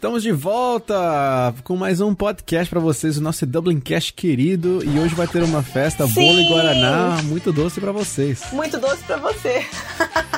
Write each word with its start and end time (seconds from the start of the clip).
Estamos 0.00 0.22
de 0.22 0.32
volta 0.32 1.54
com 1.62 1.76
mais 1.76 2.00
um 2.00 2.14
podcast 2.14 2.70
para 2.70 2.80
vocês, 2.80 3.18
o 3.18 3.20
nosso 3.20 3.44
Dublin 3.44 3.78
Cash 3.78 4.10
querido. 4.10 4.82
E 4.82 4.98
hoje 4.98 5.14
vai 5.14 5.26
ter 5.28 5.42
uma 5.42 5.62
festa, 5.62 6.06
Sim. 6.06 6.14
bolo 6.14 6.40
e 6.40 6.48
guaraná, 6.48 7.22
muito 7.24 7.52
doce 7.52 7.82
para 7.82 7.92
vocês. 7.92 8.44
Muito 8.50 8.78
doce 8.78 9.04
pra 9.04 9.18
você. 9.18 9.62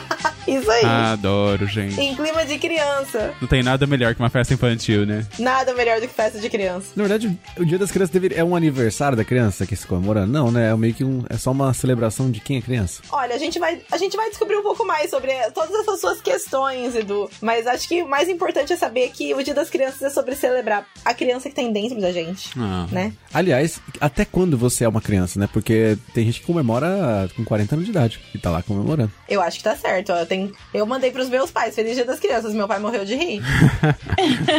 Isso 0.58 0.70
aí. 0.70 0.84
Adoro, 0.84 1.66
gente. 1.66 2.00
Em 2.00 2.14
clima 2.14 2.44
de 2.44 2.58
criança. 2.58 3.34
Não 3.40 3.48
tem 3.48 3.62
nada 3.62 3.86
melhor 3.86 4.14
que 4.14 4.20
uma 4.20 4.30
festa 4.30 4.54
infantil, 4.54 5.06
né? 5.06 5.26
Nada 5.38 5.74
melhor 5.74 6.00
do 6.00 6.08
que 6.08 6.14
festa 6.14 6.38
de 6.38 6.48
criança. 6.50 6.88
Na 6.96 7.02
verdade, 7.04 7.38
o 7.56 7.64
Dia 7.64 7.78
das 7.78 7.90
Crianças 7.90 8.12
deveria... 8.12 8.38
é 8.38 8.44
um 8.44 8.54
aniversário 8.56 9.16
da 9.16 9.24
criança 9.24 9.66
que 9.66 9.74
se 9.76 9.86
comemora? 9.86 10.26
Não, 10.26 10.50
né? 10.50 10.70
É 10.70 10.76
meio 10.76 10.94
que 10.94 11.04
um... 11.04 11.24
é 11.28 11.36
só 11.36 11.50
uma 11.52 11.72
celebração 11.74 12.30
de 12.30 12.40
quem 12.40 12.58
é 12.58 12.60
criança. 12.60 13.02
Olha, 13.10 13.34
a 13.34 13.38
gente 13.38 13.58
vai, 13.58 13.80
a 13.90 13.96
gente 13.96 14.16
vai 14.16 14.28
descobrir 14.28 14.56
um 14.56 14.62
pouco 14.62 14.84
mais 14.86 15.10
sobre 15.10 15.32
todas 15.54 15.74
essas 15.80 16.00
suas 16.00 16.20
questões, 16.20 16.94
Edu. 16.94 17.28
Mas 17.40 17.66
acho 17.66 17.88
que 17.88 18.02
o 18.02 18.08
mais 18.08 18.28
importante 18.28 18.72
é 18.72 18.76
saber 18.76 19.10
que 19.10 19.34
o 19.34 19.42
Dia 19.42 19.54
das 19.54 19.70
Crianças 19.70 20.02
é 20.02 20.10
sobre 20.10 20.34
celebrar 20.34 20.86
a 21.04 21.14
criança 21.14 21.48
que 21.48 21.54
tem 21.54 21.72
dentro 21.72 22.00
da 22.00 22.12
gente, 22.12 22.50
Ah. 22.58 22.86
né? 22.90 23.12
Aliás, 23.32 23.80
até 24.00 24.24
quando 24.24 24.56
você 24.56 24.84
é 24.84 24.88
uma 24.88 25.00
criança, 25.00 25.38
né? 25.38 25.48
Porque 25.52 25.96
tem 26.14 26.24
gente 26.26 26.40
que 26.40 26.46
comemora 26.46 27.28
com 27.36 27.44
40 27.44 27.74
anos 27.74 27.84
de 27.84 27.90
idade 27.90 28.20
e 28.34 28.38
tá 28.38 28.50
lá 28.50 28.62
comemorando. 28.62 29.10
Eu 29.28 29.40
acho 29.40 29.58
que 29.58 29.64
tá 29.64 29.76
certo. 29.76 30.12
ó. 30.12 30.24
Tem... 30.48 30.52
Eu 30.74 30.86
mandei 30.86 31.10
pros 31.10 31.28
meus 31.28 31.50
pais, 31.50 31.74
Feliz 31.74 31.94
Dia 31.94 32.04
das 32.04 32.18
Crianças. 32.20 32.54
Meu 32.54 32.66
pai 32.68 32.78
morreu 32.78 33.04
de 33.04 33.14
rir. 33.14 33.42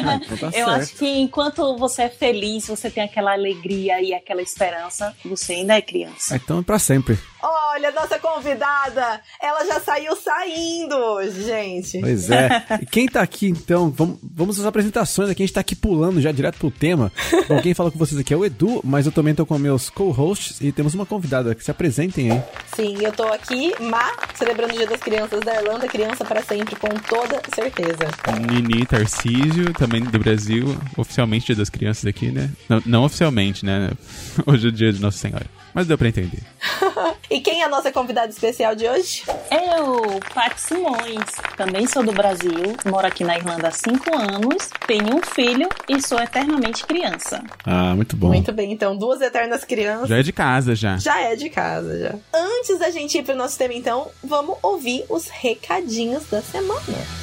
Ah, 0.05 0.19
então 0.21 0.37
tá 0.37 0.45
Eu 0.47 0.51
certo. 0.51 0.69
acho 0.69 0.95
que 0.95 1.07
enquanto 1.19 1.77
você 1.77 2.03
é 2.03 2.09
feliz, 2.09 2.67
você 2.67 2.89
tem 2.89 3.03
aquela 3.03 3.31
alegria 3.33 4.01
e 4.01 4.13
aquela 4.13 4.41
esperança, 4.41 5.15
você 5.23 5.53
ainda 5.53 5.75
é 5.75 5.81
criança. 5.81 6.33
Ah, 6.33 6.39
então 6.43 6.59
é 6.59 6.63
pra 6.63 6.77
sempre. 6.79 7.17
Olha, 7.41 7.91
nossa 7.91 8.17
convidada, 8.19 9.21
ela 9.41 9.65
já 9.65 9.79
saiu 9.79 10.15
saindo 10.15 10.95
hoje, 10.95 11.43
gente. 11.43 11.99
Pois 11.99 12.29
é. 12.29 12.49
E 12.81 12.85
quem 12.85 13.07
tá 13.07 13.21
aqui, 13.21 13.47
então, 13.47 13.89
vamos, 13.91 14.17
vamos 14.21 14.59
às 14.59 14.65
apresentações 14.65 15.29
aqui. 15.29 15.43
A 15.43 15.45
gente 15.45 15.53
tá 15.53 15.61
aqui 15.61 15.75
pulando 15.75 16.21
já 16.21 16.31
direto 16.31 16.57
pro 16.57 16.71
tema. 16.71 17.11
Bom, 17.47 17.61
quem 17.61 17.73
fala 17.73 17.91
com 17.91 17.97
vocês 17.99 18.19
aqui 18.19 18.33
é 18.33 18.37
o 18.37 18.45
Edu, 18.45 18.81
mas 18.83 19.05
eu 19.05 19.11
também 19.11 19.35
tô 19.35 19.45
com 19.45 19.57
meus 19.57 19.89
co-hosts 19.89 20.61
e 20.61 20.71
temos 20.71 20.93
uma 20.93 21.05
convidada 21.05 21.53
que 21.55 21.63
se 21.63 21.71
apresentem 21.71 22.31
aí. 22.31 22.41
Sim, 22.75 22.97
eu 23.01 23.11
tô 23.11 23.23
aqui, 23.23 23.73
Má, 23.81 24.11
celebrando 24.35 24.73
o 24.73 24.77
Dia 24.77 24.87
das 24.87 24.99
Crianças 24.99 25.39
da 25.41 25.55
Irlanda, 25.55 25.87
criança 25.87 26.25
para 26.25 26.41
sempre, 26.41 26.75
com 26.75 26.89
toda 26.89 27.41
certeza. 27.53 28.07
Nini 28.49 28.85
Tarcísio, 28.85 29.73
também 29.73 30.03
do 30.03 30.19
Brasil, 30.19 30.77
oficialmente 30.97 31.47
dia 31.47 31.55
das 31.55 31.69
crianças 31.69 32.05
aqui, 32.05 32.31
né? 32.31 32.49
Não, 32.67 32.81
não 32.85 33.03
oficialmente, 33.03 33.65
né? 33.65 33.91
Hoje 34.45 34.67
é 34.67 34.69
o 34.69 34.71
dia 34.71 34.91
de 34.91 35.01
Nossa 35.01 35.17
Senhora. 35.17 35.45
Mas 35.73 35.87
deu 35.87 35.97
pra 35.97 36.07
entender. 36.07 36.43
E 37.33 37.41
quem 37.41 37.61
é 37.61 37.65
a 37.65 37.67
nossa 37.67 37.91
convidada 37.91 38.29
especial 38.29 38.75
de 38.75 38.87
hoje? 38.87 39.23
Eu, 39.49 40.19
Paty 40.35 40.61
Simões, 40.61 41.25
também 41.57 41.87
sou 41.87 42.03
do 42.03 42.11
Brasil, 42.11 42.77
moro 42.85 43.07
aqui 43.07 43.23
na 43.23 43.35
Irlanda 43.35 43.69
há 43.69 43.71
cinco 43.71 44.15
anos, 44.15 44.69
tenho 44.85 45.15
um 45.15 45.21
filho 45.33 45.67
e 45.89 45.99
sou 45.99 46.19
eternamente 46.19 46.85
criança. 46.85 47.43
Ah, 47.65 47.95
muito 47.95 48.15
bom. 48.15 48.27
Muito 48.27 48.51
bem, 48.51 48.71
então, 48.71 48.95
duas 48.95 49.19
eternas 49.19 49.63
crianças. 49.63 50.09
Já 50.09 50.19
é 50.19 50.21
de 50.21 50.31
casa, 50.31 50.75
já. 50.75 50.97
Já 50.97 51.21
é 51.21 51.35
de 51.35 51.49
casa, 51.49 51.97
já. 51.97 52.15
Antes 52.31 52.77
da 52.77 52.91
gente 52.91 53.17
ir 53.17 53.23
pro 53.23 53.35
nosso 53.35 53.57
tema, 53.57 53.73
então, 53.73 54.11
vamos 54.23 54.55
ouvir 54.61 55.03
os 55.09 55.27
recadinhos 55.27 56.27
da 56.29 56.39
semana. 56.39 56.81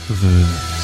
Vamos 0.08 0.80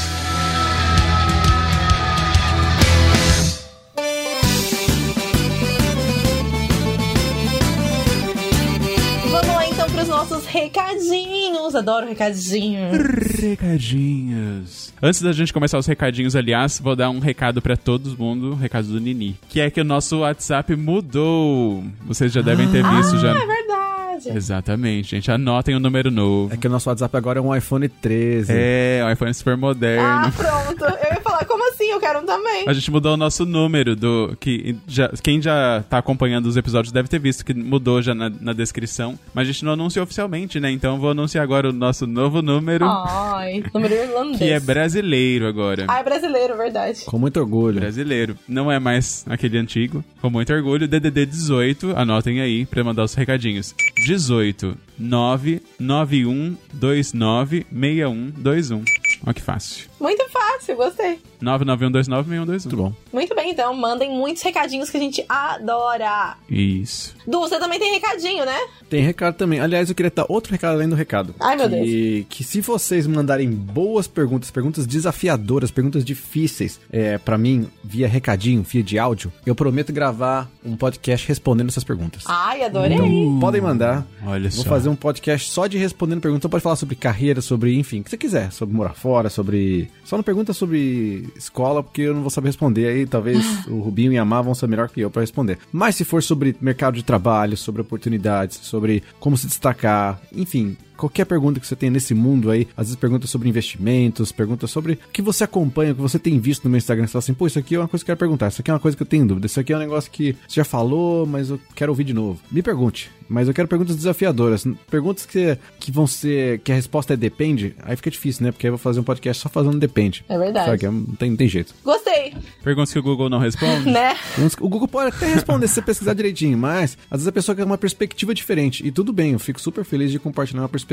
nossos 10.28 10.46
recadinhos. 10.46 11.74
Adoro 11.74 12.06
recadinho. 12.06 12.90
Recadinhos. 13.40 14.92
Antes 15.00 15.22
da 15.22 15.32
gente 15.32 15.52
começar 15.52 15.78
os 15.78 15.86
recadinhos, 15.86 16.34
aliás, 16.34 16.80
vou 16.80 16.96
dar 16.96 17.10
um 17.10 17.20
recado 17.20 17.62
pra 17.62 17.76
todo 17.76 18.16
mundo, 18.18 18.52
o 18.52 18.54
recado 18.56 18.88
do 18.88 18.98
Nini, 19.00 19.38
que 19.48 19.60
é 19.60 19.70
que 19.70 19.80
o 19.80 19.84
nosso 19.84 20.20
WhatsApp 20.20 20.74
mudou. 20.74 21.84
Vocês 22.04 22.32
já 22.32 22.42
devem 22.42 22.68
ter 22.70 22.82
visto 22.82 23.18
já. 23.18 23.30
É 23.30 23.46
verdade. 23.46 24.36
Exatamente, 24.36 25.10
gente. 25.10 25.30
Anotem 25.30 25.76
o 25.76 25.80
número 25.80 26.10
novo. 26.10 26.52
É 26.52 26.56
que 26.56 26.66
o 26.66 26.70
nosso 26.70 26.88
WhatsApp 26.88 27.16
agora 27.16 27.38
é 27.38 27.42
um 27.42 27.54
iPhone 27.54 27.88
13. 27.88 28.52
É, 28.52 29.02
o 29.06 29.12
iPhone 29.12 29.32
super 29.32 29.56
moderno. 29.56 30.04
Ah, 30.04 30.32
pronto. 30.34 31.05
Falar, 31.36 31.44
como 31.44 31.68
assim? 31.70 31.84
Eu 31.84 32.00
quero 32.00 32.20
um 32.20 32.26
também. 32.26 32.64
A 32.66 32.72
gente 32.72 32.90
mudou 32.90 33.14
o 33.14 33.16
nosso 33.16 33.44
número 33.44 33.94
do. 33.94 34.36
que 34.40 34.76
já, 34.86 35.08
Quem 35.22 35.40
já 35.42 35.84
tá 35.88 35.98
acompanhando 35.98 36.46
os 36.46 36.56
episódios 36.56 36.92
deve 36.92 37.08
ter 37.08 37.18
visto 37.18 37.44
que 37.44 37.52
mudou 37.52 38.00
já 38.00 38.14
na, 38.14 38.30
na 38.40 38.52
descrição. 38.52 39.18
Mas 39.34 39.48
a 39.48 39.52
gente 39.52 39.64
não 39.64 39.72
anunciou 39.72 40.04
oficialmente, 40.04 40.58
né? 40.58 40.70
Então 40.70 40.94
eu 40.94 41.00
vou 41.00 41.10
anunciar 41.10 41.44
agora 41.44 41.68
o 41.68 41.72
nosso 41.72 42.06
novo 42.06 42.40
número, 42.40 42.86
Ai, 42.86 43.62
número 43.74 43.94
irlandês. 43.94 44.38
que 44.38 44.44
é 44.44 44.58
brasileiro 44.58 45.46
agora. 45.46 45.84
Ah, 45.88 45.98
é 46.00 46.02
brasileiro, 46.02 46.56
verdade. 46.56 47.04
Com 47.04 47.18
muito 47.18 47.38
orgulho. 47.38 47.80
Brasileiro. 47.80 48.38
Não 48.48 48.70
é 48.72 48.78
mais 48.78 49.24
aquele 49.28 49.58
antigo. 49.58 50.04
Com 50.20 50.30
muito 50.30 50.52
orgulho, 50.52 50.88
DDD 50.88 51.26
18. 51.26 51.92
Anotem 51.96 52.40
aí 52.40 52.64
pra 52.64 52.82
mandar 52.82 53.04
os 53.04 53.14
recadinhos. 53.14 53.74
18 54.06 54.76
991 54.98 56.56
29 56.72 57.66
6121. 57.70 58.84
Olha 59.24 59.34
que 59.34 59.42
fácil. 59.42 59.88
Muito 60.00 60.28
fácil, 60.30 60.76
gostei. 60.76 61.18
99129 61.40 62.50
Muito 62.50 62.76
bom. 62.76 62.92
Muito 63.12 63.34
bem, 63.34 63.50
então 63.50 63.74
mandem 63.74 64.10
muitos 64.10 64.42
recadinhos 64.42 64.90
que 64.90 64.96
a 64.96 65.00
gente 65.00 65.24
adora. 65.28 66.36
Isso. 66.48 67.14
Du, 67.26 67.40
você 67.40 67.58
também 67.58 67.78
tem 67.78 67.92
recadinho, 67.92 68.44
né? 68.44 68.56
Tem 68.88 69.02
recado 69.02 69.34
também. 69.36 69.60
Aliás, 69.60 69.88
eu 69.88 69.94
queria 69.94 70.12
dar 70.14 70.26
outro 70.28 70.52
recado 70.52 70.74
além 70.74 70.88
do 70.88 70.94
recado. 70.94 71.34
Ai, 71.40 71.56
meu 71.56 71.68
que, 71.68 72.26
Que 72.28 72.44
se 72.44 72.60
vocês 72.60 73.06
mandarem 73.06 73.50
boas 73.50 74.06
perguntas, 74.06 74.50
perguntas 74.50 74.86
desafiadoras, 74.86 75.70
perguntas 75.70 76.04
difíceis, 76.04 76.80
é, 76.90 77.18
para 77.18 77.36
mim, 77.36 77.68
via 77.82 78.08
recadinho, 78.08 78.62
via 78.62 78.82
de 78.82 78.98
áudio, 78.98 79.32
eu 79.44 79.54
prometo 79.54 79.92
gravar 79.92 80.48
um 80.64 80.76
podcast 80.76 81.26
respondendo 81.26 81.68
essas 81.68 81.84
perguntas. 81.84 82.24
Ai, 82.26 82.62
adorei. 82.62 82.96
Então, 82.96 83.38
podem 83.40 83.60
mandar. 83.60 84.06
Olha 84.24 84.50
Vou 84.50 84.64
só. 84.64 84.68
fazer 84.70 84.88
um 84.88 84.96
podcast 84.96 85.50
só 85.50 85.66
de 85.66 85.78
respondendo 85.78 86.20
perguntas. 86.20 86.40
Então 86.40 86.50
pode 86.50 86.62
falar 86.62 86.76
sobre 86.76 86.94
carreira, 86.94 87.40
sobre, 87.40 87.76
enfim, 87.78 88.00
o 88.00 88.04
que 88.04 88.10
você 88.10 88.16
quiser. 88.16 88.52
Sobre 88.52 88.74
morar 88.74 88.94
fora, 88.94 89.28
sobre. 89.28 89.85
Só 90.04 90.16
não 90.16 90.24
pergunta 90.24 90.52
sobre 90.52 91.28
escola, 91.36 91.82
porque 91.82 92.02
eu 92.02 92.14
não 92.14 92.22
vou 92.22 92.30
saber 92.30 92.48
responder. 92.48 92.86
Aí 92.86 93.06
talvez 93.06 93.44
o 93.68 93.80
Rubinho 93.80 94.12
e 94.12 94.18
a 94.18 94.24
Má 94.24 94.42
vão 94.42 94.54
ser 94.54 94.66
melhor 94.68 94.88
que 94.88 95.00
eu 95.00 95.10
pra 95.10 95.22
responder. 95.22 95.58
Mas 95.72 95.96
se 95.96 96.04
for 96.04 96.22
sobre 96.22 96.56
mercado 96.60 96.94
de 96.94 97.04
trabalho, 97.04 97.56
sobre 97.56 97.82
oportunidades, 97.82 98.58
sobre 98.62 99.02
como 99.18 99.36
se 99.36 99.46
destacar, 99.46 100.20
enfim. 100.32 100.76
Qualquer 100.96 101.24
pergunta 101.24 101.60
que 101.60 101.66
você 101.66 101.76
tenha 101.76 101.90
nesse 101.90 102.14
mundo 102.14 102.50
aí, 102.50 102.66
às 102.76 102.86
vezes 102.86 102.96
pergunta 102.96 103.26
sobre 103.26 103.48
investimentos, 103.48 104.32
pergunta 104.32 104.66
sobre 104.66 104.94
o 104.94 104.98
que 105.12 105.22
você 105.22 105.44
acompanha, 105.44 105.92
o 105.92 105.94
que 105.96 106.00
você 106.02 106.18
tem 106.18 106.38
visto 106.38 106.64
no 106.64 106.70
meu 106.70 106.78
Instagram. 106.78 107.06
Você 107.06 107.12
fala 107.12 107.20
assim, 107.20 107.34
pô, 107.34 107.46
isso 107.46 107.58
aqui 107.58 107.74
é 107.74 107.78
uma 107.78 107.88
coisa 107.88 108.04
que 108.04 108.10
eu 108.10 108.14
quero 108.16 108.18
perguntar, 108.18 108.48
isso 108.48 108.60
aqui 108.60 108.70
é 108.70 108.74
uma 108.74 108.80
coisa 108.80 108.96
que 108.96 109.02
eu 109.02 109.06
tenho 109.06 109.26
dúvida, 109.26 109.46
isso 109.46 109.60
aqui 109.60 109.72
é 109.72 109.76
um 109.76 109.80
negócio 109.80 110.10
que 110.10 110.32
você 110.48 110.56
já 110.56 110.64
falou, 110.64 111.26
mas 111.26 111.50
eu 111.50 111.60
quero 111.74 111.92
ouvir 111.92 112.04
de 112.04 112.14
novo. 112.14 112.40
Me 112.50 112.62
pergunte, 112.62 113.10
mas 113.28 113.48
eu 113.48 113.54
quero 113.54 113.68
perguntas 113.68 113.96
desafiadoras. 113.96 114.66
Perguntas 114.90 115.26
que, 115.26 115.58
que 115.80 115.90
vão 115.90 116.06
ser. 116.06 116.60
que 116.60 116.72
a 116.72 116.74
resposta 116.74 117.14
é 117.14 117.16
depende, 117.16 117.74
aí 117.82 117.96
fica 117.96 118.10
difícil, 118.10 118.44
né? 118.44 118.52
Porque 118.52 118.66
aí 118.66 118.68
eu 118.68 118.76
vou 118.76 118.78
fazer 118.82 119.00
um 119.00 119.04
podcast 119.04 119.42
só 119.42 119.48
fazendo 119.48 119.78
depende. 119.78 120.24
É 120.28 120.38
verdade. 120.38 120.66
Sabe 120.66 120.78
que 120.78 120.86
é- 120.86 120.90
não 120.90 121.04
tem, 121.16 121.30
não 121.30 121.36
tem 121.36 121.48
jeito. 121.48 121.74
Gostei, 121.84 122.34
Perguntas 122.62 122.92
que 122.92 122.98
o 122.98 123.02
Google 123.02 123.28
não 123.28 123.38
responde? 123.38 123.86
né? 123.90 124.16
O 124.60 124.68
Google 124.68 124.88
pode 124.88 125.14
até 125.14 125.26
responder 125.32 125.68
se 125.68 125.74
você 125.74 125.82
pesquisar 125.82 126.14
direitinho, 126.14 126.56
mas 126.56 126.96
às 127.10 127.18
vezes 127.18 127.28
a 127.28 127.32
pessoa 127.32 127.54
quer 127.54 127.64
uma 127.64 127.78
perspectiva 127.78 128.34
diferente. 128.34 128.86
E 128.86 128.90
tudo 128.90 129.12
bem, 129.12 129.32
eu 129.32 129.38
fico 129.38 129.60
super 129.60 129.84
feliz 129.84 130.10
de 130.10 130.18
compartilhar 130.18 130.62
uma 130.62 130.68
perspectiva. 130.68 130.85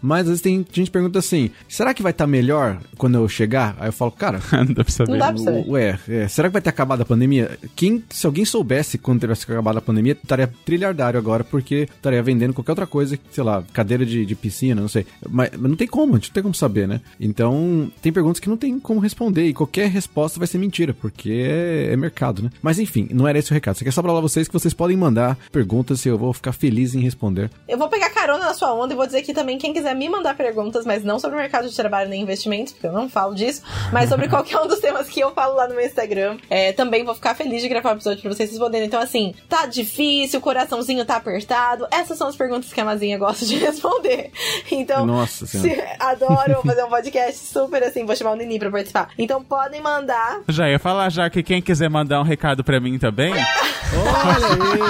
Mas 0.00 0.22
às 0.22 0.28
vezes 0.28 0.42
tem 0.42 0.64
gente 0.72 0.86
que 0.86 0.90
pergunta 0.90 1.18
assim: 1.18 1.50
será 1.68 1.94
que 1.94 2.02
vai 2.02 2.12
estar 2.12 2.26
melhor 2.26 2.78
quando 2.96 3.16
eu 3.16 3.28
chegar? 3.28 3.76
Aí 3.78 3.88
eu 3.88 3.92
falo, 3.92 4.10
cara. 4.10 4.40
não 4.52 4.74
dá 4.74 4.84
pra 4.84 4.92
saber. 4.92 5.10
Não 5.12 5.18
dá 5.18 5.32
pra 5.32 5.42
saber. 5.42 5.64
Ué, 5.68 5.98
é, 6.08 6.28
será 6.28 6.48
que 6.48 6.52
vai 6.52 6.62
ter 6.62 6.70
acabado 6.70 7.02
a 7.02 7.04
pandemia? 7.04 7.58
Quem, 7.74 8.04
se 8.10 8.26
alguém 8.26 8.44
soubesse 8.44 8.98
quando 8.98 9.20
tivesse 9.20 9.44
acabado 9.44 9.78
a 9.78 9.82
pandemia, 9.82 10.12
estaria 10.12 10.50
trilhardário 10.64 11.18
agora, 11.18 11.44
porque 11.44 11.88
estaria 11.94 12.22
vendendo 12.22 12.54
qualquer 12.54 12.72
outra 12.72 12.86
coisa, 12.86 13.18
sei 13.30 13.44
lá, 13.44 13.62
cadeira 13.72 14.04
de, 14.04 14.24
de 14.24 14.34
piscina, 14.34 14.80
não 14.80 14.88
sei. 14.88 15.06
Mas, 15.28 15.50
mas 15.56 15.70
não 15.70 15.76
tem 15.76 15.86
como, 15.86 16.14
a 16.14 16.16
gente 16.16 16.28
não 16.28 16.34
tem 16.34 16.42
como 16.42 16.54
saber, 16.54 16.86
né? 16.86 17.00
Então, 17.18 17.90
tem 18.02 18.12
perguntas 18.12 18.40
que 18.40 18.48
não 18.48 18.56
tem 18.56 18.78
como 18.78 19.00
responder, 19.00 19.46
e 19.46 19.54
qualquer 19.54 19.88
resposta 19.88 20.38
vai 20.38 20.46
ser 20.46 20.58
mentira, 20.58 20.94
porque 20.94 21.30
é, 21.30 21.92
é 21.92 21.96
mercado, 21.96 22.42
né? 22.42 22.50
Mas 22.62 22.78
enfim, 22.78 23.08
não 23.12 23.26
era 23.26 23.38
esse 23.38 23.50
o 23.50 23.54
recado. 23.54 23.76
Você 23.76 23.84
quer 23.84 23.92
só 23.92 24.02
pra 24.02 24.12
lá 24.12 24.20
vocês 24.20 24.48
que 24.48 24.54
vocês 24.54 24.74
podem 24.74 24.96
mandar 24.96 25.38
perguntas 25.52 26.04
e 26.04 26.08
eu 26.08 26.18
vou 26.18 26.32
ficar 26.32 26.52
feliz 26.52 26.94
em 26.94 27.00
responder. 27.00 27.50
Eu 27.68 27.78
vou 27.78 27.88
pegar 27.88 28.10
carona 28.10 28.46
na 28.46 28.54
sua 28.54 28.72
onda 28.74 28.92
e 28.92 28.96
vou 28.96 29.06
dizer 29.06 29.22
aqui 29.30 29.34
também 29.34 29.58
quem 29.58 29.72
quiser 29.72 29.94
me 29.94 30.08
mandar 30.08 30.36
perguntas, 30.36 30.84
mas 30.84 31.04
não 31.04 31.18
sobre 31.18 31.36
o 31.36 31.40
mercado 31.40 31.68
de 31.68 31.74
trabalho 31.74 32.08
nem 32.08 32.22
investimentos, 32.22 32.72
porque 32.72 32.86
eu 32.86 32.92
não 32.92 33.08
falo 33.08 33.34
disso, 33.34 33.62
mas 33.92 34.08
sobre 34.08 34.28
qualquer 34.28 34.58
um 34.60 34.66
dos 34.66 34.80
temas 34.80 35.08
que 35.08 35.20
eu 35.20 35.32
falo 35.32 35.54
lá 35.54 35.68
no 35.68 35.74
meu 35.74 35.84
Instagram. 35.84 36.36
É, 36.48 36.72
também 36.72 37.04
vou 37.04 37.14
ficar 37.14 37.34
feliz 37.34 37.62
de 37.62 37.68
gravar 37.68 37.90
um 37.90 37.94
episódio 37.94 38.20
pra 38.20 38.32
vocês 38.32 38.50
responderem. 38.50 38.86
Então, 38.86 39.00
assim, 39.00 39.34
tá 39.48 39.66
difícil, 39.66 40.40
o 40.40 40.42
coraçãozinho 40.42 41.04
tá 41.04 41.16
apertado. 41.16 41.86
Essas 41.90 42.18
são 42.18 42.28
as 42.28 42.36
perguntas 42.36 42.72
que 42.72 42.80
a 42.80 42.84
Mazinha 42.84 43.18
gosta 43.18 43.46
de 43.46 43.56
responder. 43.58 44.30
Então, 44.70 45.06
Nossa 45.06 45.46
se, 45.46 45.82
adoro 45.98 46.54
vou 46.54 46.64
fazer 46.64 46.84
um 46.84 46.88
podcast 46.88 47.46
super 47.46 47.82
assim, 47.82 48.04
vou 48.04 48.16
chamar 48.16 48.32
o 48.32 48.36
Nini 48.36 48.58
pra 48.58 48.70
participar. 48.70 49.08
Então 49.16 49.42
podem 49.42 49.80
mandar. 49.80 50.40
Já 50.48 50.68
ia 50.68 50.78
falar 50.78 51.08
já 51.10 51.30
que 51.30 51.42
quem 51.42 51.62
quiser 51.62 51.88
mandar 51.88 52.20
um 52.20 52.24
recado 52.24 52.64
pra 52.64 52.80
mim 52.80 52.98
também, 52.98 53.32
Olha 53.32 53.44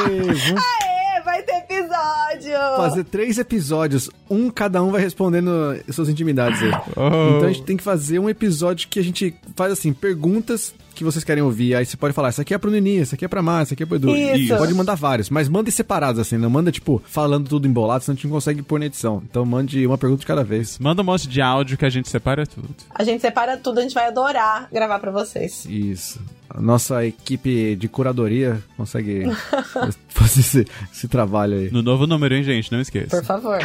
aí! 0.09 0.90
Vai 1.25 1.43
ter 1.43 1.57
episódio! 1.69 2.77
fazer 2.77 3.05
três 3.05 3.39
episódios. 3.39 4.11
Um, 4.29 4.51
cada 4.51 4.83
um 4.83 4.91
vai 4.91 5.01
respondendo 5.01 5.51
suas 5.91 6.09
intimidades 6.09 6.63
aí. 6.63 6.71
Oh. 6.97 7.37
Então 7.37 7.49
a 7.49 7.53
gente 7.53 7.63
tem 7.63 7.77
que 7.77 7.83
fazer 7.83 8.19
um 8.19 8.29
episódio 8.29 8.89
que 8.89 8.99
a 8.99 9.03
gente 9.03 9.35
faz 9.55 9.73
assim, 9.73 9.93
perguntas 9.93 10.75
que 10.95 11.05
vocês 11.05 11.25
querem 11.25 11.43
ouvir. 11.43 11.75
Aí 11.75 11.87
você 11.87 11.97
pode 11.97 12.13
falar, 12.13 12.29
essa 12.29 12.43
aqui 12.43 12.53
é 12.53 12.59
pro 12.59 12.71
Nini, 12.71 12.99
essa 12.99 13.15
aqui 13.15 13.25
é 13.25 13.29
pra 13.29 13.41
Márcia, 13.41 13.63
essa 13.63 13.75
aqui 13.75 13.83
é 13.85 13.87
pro 13.87 13.97
Edu. 13.97 14.15
Isso. 14.15 14.57
Pode 14.57 14.75
mandar 14.75 14.97
vários, 14.97 15.31
mas 15.31 15.49
manda 15.49 15.71
separados 15.71 16.21
assim, 16.21 16.37
não 16.37 16.51
manda 16.51 16.71
tipo 16.71 17.03
falando 17.07 17.49
tudo 17.49 17.67
embolado, 17.67 18.05
senão 18.05 18.15
a 18.15 18.17
gente 18.17 18.27
não 18.27 18.33
consegue 18.33 18.63
pôr 18.63 18.79
na 18.79 18.87
edição. 18.87 19.23
Então 19.29 19.45
mande 19.47 19.87
uma 19.87 19.97
pergunta 19.97 20.21
de 20.21 20.27
cada 20.27 20.45
vez. 20.45 20.79
Manda 20.79 21.01
um 21.01 21.05
monte 21.05 21.29
de 21.29 21.41
áudio 21.41 21.79
que 21.79 21.85
a 21.85 21.91
gente 21.91 22.09
separa 22.09 22.47
tudo. 22.47 22.69
A 22.95 23.05
gente 23.05 23.21
separa 23.21 23.57
tudo, 23.57 23.79
a 23.79 23.83
gente 23.83 23.95
vai 23.95 24.09
adorar 24.09 24.69
gravar 24.71 24.99
pra 24.99 25.11
vocês. 25.11 25.65
Isso. 25.67 26.21
A 26.53 26.61
nossa 26.61 27.05
equipe 27.07 27.77
de 27.77 27.89
curadoria 27.89 28.63
consegue 28.77 29.25
fazer 30.09 30.41
esse, 30.41 30.67
esse 30.93 31.09
trabalho 31.09 31.57
aí. 31.59 31.71
No 31.71 31.83
novo 31.83 32.07
número, 32.07 32.35
hein, 32.35 32.43
gente? 32.43 32.71
Não 32.73 32.81
esqueça. 32.81 33.17
Por 33.17 33.25
favor. 33.25 33.59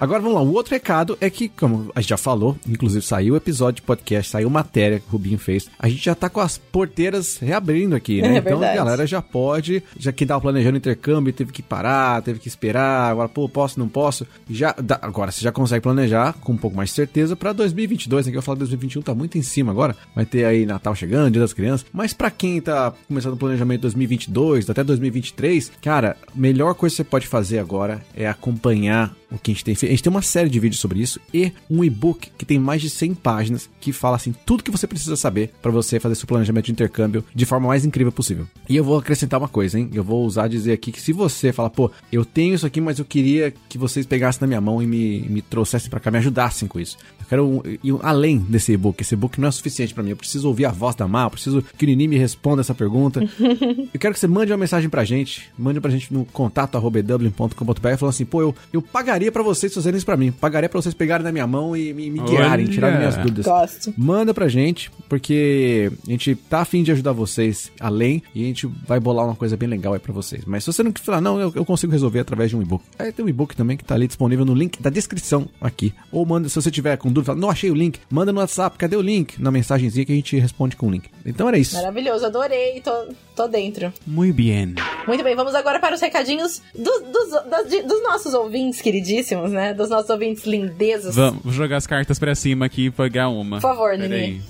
Agora 0.00 0.20
vamos 0.20 0.34
lá, 0.34 0.42
o 0.42 0.52
outro 0.52 0.72
recado 0.74 1.16
é 1.20 1.30
que, 1.30 1.48
como 1.48 1.90
a 1.94 2.00
gente 2.00 2.10
já 2.10 2.16
falou, 2.16 2.56
inclusive 2.68 3.04
saiu 3.04 3.34
o 3.34 3.36
episódio 3.36 3.76
de 3.76 3.82
podcast, 3.82 4.32
saiu 4.32 4.50
matéria 4.50 4.98
que 4.98 5.06
o 5.08 5.12
Rubinho 5.12 5.38
fez, 5.38 5.68
a 5.78 5.88
gente 5.88 6.04
já 6.04 6.14
tá 6.14 6.28
com 6.28 6.40
as 6.40 6.58
porteiras 6.58 7.38
reabrindo 7.38 7.94
aqui, 7.94 8.20
né? 8.20 8.28
É 8.34 8.38
então 8.38 8.58
verdade. 8.58 8.72
a 8.78 8.84
galera 8.84 9.06
já 9.06 9.22
pode, 9.22 9.80
já 9.96 10.10
que 10.10 10.26
tava 10.26 10.40
planejando 10.40 10.76
intercâmbio, 10.76 11.32
teve 11.32 11.52
que 11.52 11.62
parar, 11.62 12.20
teve 12.22 12.40
que 12.40 12.48
esperar, 12.48 13.12
agora, 13.12 13.28
pô, 13.28 13.48
posso, 13.48 13.78
não 13.78 13.88
posso. 13.88 14.26
Já, 14.50 14.74
dá- 14.82 14.98
agora 15.02 15.30
você 15.30 15.40
já 15.40 15.52
consegue 15.52 15.82
planejar 15.82 16.32
com 16.40 16.52
um 16.52 16.56
pouco 16.56 16.76
mais 16.76 16.88
de 16.88 16.96
certeza 16.96 17.36
pra 17.36 17.52
2022, 17.52 18.26
aqui 18.26 18.36
eu 18.36 18.42
falo 18.42 18.58
2021 18.58 19.02
tá 19.02 19.14
muito 19.14 19.38
em 19.38 19.42
cima 19.42 19.70
agora, 19.70 19.96
vai 20.16 20.26
ter 20.26 20.44
aí 20.44 20.66
Natal 20.66 20.96
chegando, 20.96 21.30
Dia 21.30 21.42
das 21.42 21.52
Crianças, 21.52 21.86
mas 21.92 22.12
pra 22.12 22.28
quem 22.32 22.60
tá 22.60 22.92
começando 23.06 23.34
o 23.34 23.36
planejamento 23.36 23.82
2022 23.82 24.68
até 24.68 24.82
2023, 24.82 25.72
cara, 25.80 26.16
melhor 26.34 26.74
coisa 26.74 26.92
que 26.92 26.96
você 26.96 27.04
pode 27.04 27.26
fazer 27.26 27.58
agora 27.58 28.04
é 28.14 28.26
acompanhar 28.26 29.14
o 29.30 29.38
que 29.38 29.50
a 29.50 29.54
gente 29.54 29.64
tem 29.64 29.74
feito. 29.74 29.90
A 29.90 29.94
gente 29.94 30.02
tem 30.02 30.10
uma 30.10 30.22
série 30.22 30.50
de 30.50 30.60
vídeos 30.60 30.80
sobre 30.80 31.00
isso 31.00 31.18
e 31.32 31.52
um 31.70 31.82
e-book 31.82 32.30
que 32.36 32.44
tem 32.44 32.58
mais 32.58 32.82
de 32.82 32.90
100 32.90 33.14
páginas 33.14 33.70
que 33.80 33.92
fala 33.92 34.16
assim 34.16 34.34
tudo 34.44 34.62
que 34.62 34.70
você 34.70 34.86
precisa 34.86 35.16
saber 35.16 35.50
pra 35.62 35.70
você 35.70 35.98
fazer 35.98 36.14
seu 36.14 36.26
planejamento 36.26 36.66
de 36.66 36.72
intercâmbio 36.72 37.24
de 37.34 37.46
forma 37.46 37.68
mais 37.68 37.84
incrível 37.84 38.12
possível. 38.12 38.46
E 38.68 38.76
eu 38.76 38.84
vou 38.84 38.98
acrescentar 38.98 39.40
uma 39.40 39.48
coisa, 39.48 39.78
hein? 39.78 39.90
Eu 39.92 40.04
vou 40.04 40.24
usar 40.24 40.48
dizer 40.48 40.72
aqui 40.72 40.92
que 40.92 41.00
se 41.00 41.12
você 41.12 41.52
fala, 41.52 41.70
pô, 41.70 41.90
eu 42.10 42.24
tenho 42.24 42.54
isso 42.54 42.66
aqui, 42.66 42.80
mas 42.80 42.98
eu 42.98 43.04
queria 43.04 43.52
que 43.68 43.78
vocês 43.78 44.04
pegassem 44.06 44.40
na 44.42 44.46
minha 44.46 44.60
mão 44.60 44.82
e 44.82 44.86
me, 44.86 45.20
me 45.22 45.42
trouxessem 45.42 45.88
pra 45.88 46.00
cá, 46.00 46.10
me 46.10 46.18
ajudassem 46.18 46.68
com 46.68 46.78
isso. 46.78 46.98
Quero 47.32 47.62
ir 47.82 47.94
além 48.02 48.36
desse 48.36 48.72
e-book. 48.72 49.00
Esse 49.00 49.14
e-book 49.14 49.40
não 49.40 49.48
é 49.48 49.50
suficiente 49.50 49.94
pra 49.94 50.02
mim. 50.02 50.10
Eu 50.10 50.18
preciso 50.18 50.46
ouvir 50.48 50.66
a 50.66 50.70
voz 50.70 50.94
da 50.94 51.08
Mar, 51.08 51.24
eu 51.24 51.30
preciso 51.30 51.64
que 51.78 51.86
o 51.86 51.88
Nini 51.88 52.06
me 52.06 52.18
responda 52.18 52.60
essa 52.60 52.74
pergunta. 52.74 53.22
eu 53.40 53.98
quero 53.98 54.12
que 54.12 54.20
você 54.20 54.26
mande 54.26 54.52
uma 54.52 54.58
mensagem 54.58 54.90
pra 54.90 55.02
gente. 55.02 55.50
Mande 55.58 55.80
pra 55.80 55.90
gente 55.90 56.12
no 56.12 56.26
contato 56.26 56.78
dublin.com.br 56.78 57.80
falando 57.80 58.10
assim, 58.10 58.26
pô, 58.26 58.42
eu, 58.42 58.54
eu 58.70 58.82
pagaria 58.82 59.32
pra 59.32 59.42
vocês 59.42 59.72
fazerem 59.72 59.96
isso 59.96 60.04
pra 60.04 60.14
mim. 60.14 60.30
Pagaria 60.30 60.68
pra 60.68 60.78
vocês 60.78 60.94
pegarem 60.94 61.24
na 61.24 61.32
minha 61.32 61.46
mão 61.46 61.74
e 61.74 61.94
me, 61.94 62.10
me 62.10 62.20
guiarem, 62.20 62.66
Olha. 62.66 62.74
tirarem 62.74 62.98
minhas 62.98 63.16
dúvidas. 63.16 63.46
Gosto. 63.46 63.94
Manda 63.96 64.34
pra 64.34 64.46
gente, 64.46 64.90
porque 65.08 65.90
a 66.06 66.10
gente 66.10 66.34
tá 66.34 66.60
afim 66.60 66.82
de 66.82 66.92
ajudar 66.92 67.12
vocês 67.12 67.72
além 67.80 68.22
e 68.34 68.42
a 68.42 68.46
gente 68.46 68.66
vai 68.86 69.00
bolar 69.00 69.24
uma 69.24 69.36
coisa 69.36 69.56
bem 69.56 69.70
legal 69.70 69.94
aí 69.94 70.00
pra 70.00 70.12
vocês. 70.12 70.44
Mas 70.44 70.64
se 70.64 70.70
você 70.70 70.82
não 70.82 70.92
falar, 71.02 71.22
não, 71.22 71.40
eu, 71.40 71.50
eu 71.54 71.64
consigo 71.64 71.92
resolver 71.92 72.20
através 72.20 72.50
de 72.50 72.56
um 72.58 72.60
e-book. 72.60 72.84
Aí 72.98 73.10
tem 73.10 73.24
um 73.24 73.28
e-book 73.30 73.56
também 73.56 73.78
que 73.78 73.84
tá 73.84 73.94
ali 73.94 74.06
disponível 74.06 74.44
no 74.44 74.52
link 74.52 74.82
da 74.82 74.90
descrição 74.90 75.48
aqui. 75.62 75.94
Ou 76.10 76.26
manda, 76.26 76.46
se 76.46 76.54
você 76.56 76.70
tiver 76.70 76.98
com 76.98 77.10
dúvida, 77.10 77.21
fala, 77.24 77.38
não 77.38 77.50
achei 77.50 77.70
o 77.70 77.74
link, 77.74 77.98
manda 78.10 78.32
no 78.32 78.40
WhatsApp, 78.40 78.76
cadê 78.78 78.96
o 78.96 79.00
link? 79.02 79.40
Na 79.40 79.50
mensagenzinha 79.50 80.04
que 80.04 80.12
a 80.12 80.14
gente 80.14 80.38
responde 80.38 80.76
com 80.76 80.86
o 80.86 80.90
link. 80.90 81.08
Então 81.24 81.48
era 81.48 81.58
isso. 81.58 81.76
Maravilhoso, 81.76 82.26
adorei, 82.26 82.80
tô, 82.80 82.90
tô 83.36 83.48
dentro. 83.48 83.92
Muito 84.06 84.34
bem. 84.36 84.74
Muito 85.06 85.24
bem, 85.24 85.34
vamos 85.36 85.54
agora 85.54 85.78
para 85.80 85.94
os 85.94 86.00
recadinhos 86.00 86.62
dos, 86.74 87.02
dos, 87.02 87.68
de- 87.70 87.82
dos 87.82 88.02
nossos 88.02 88.34
ouvintes 88.34 88.80
queridíssimos, 88.80 89.50
né? 89.50 89.72
Dos 89.74 89.88
nossos 89.90 90.10
ouvintes 90.10 90.44
lindezos. 90.44 91.14
Vamos 91.16 91.42
vou 91.42 91.52
jogar 91.52 91.76
as 91.76 91.86
cartas 91.86 92.18
pra 92.18 92.34
cima 92.34 92.66
aqui 92.66 92.86
e 92.86 92.90
pegar 92.90 93.28
uma. 93.28 93.56
Por 93.56 93.62
favor, 93.62 93.90
aí. 93.90 94.40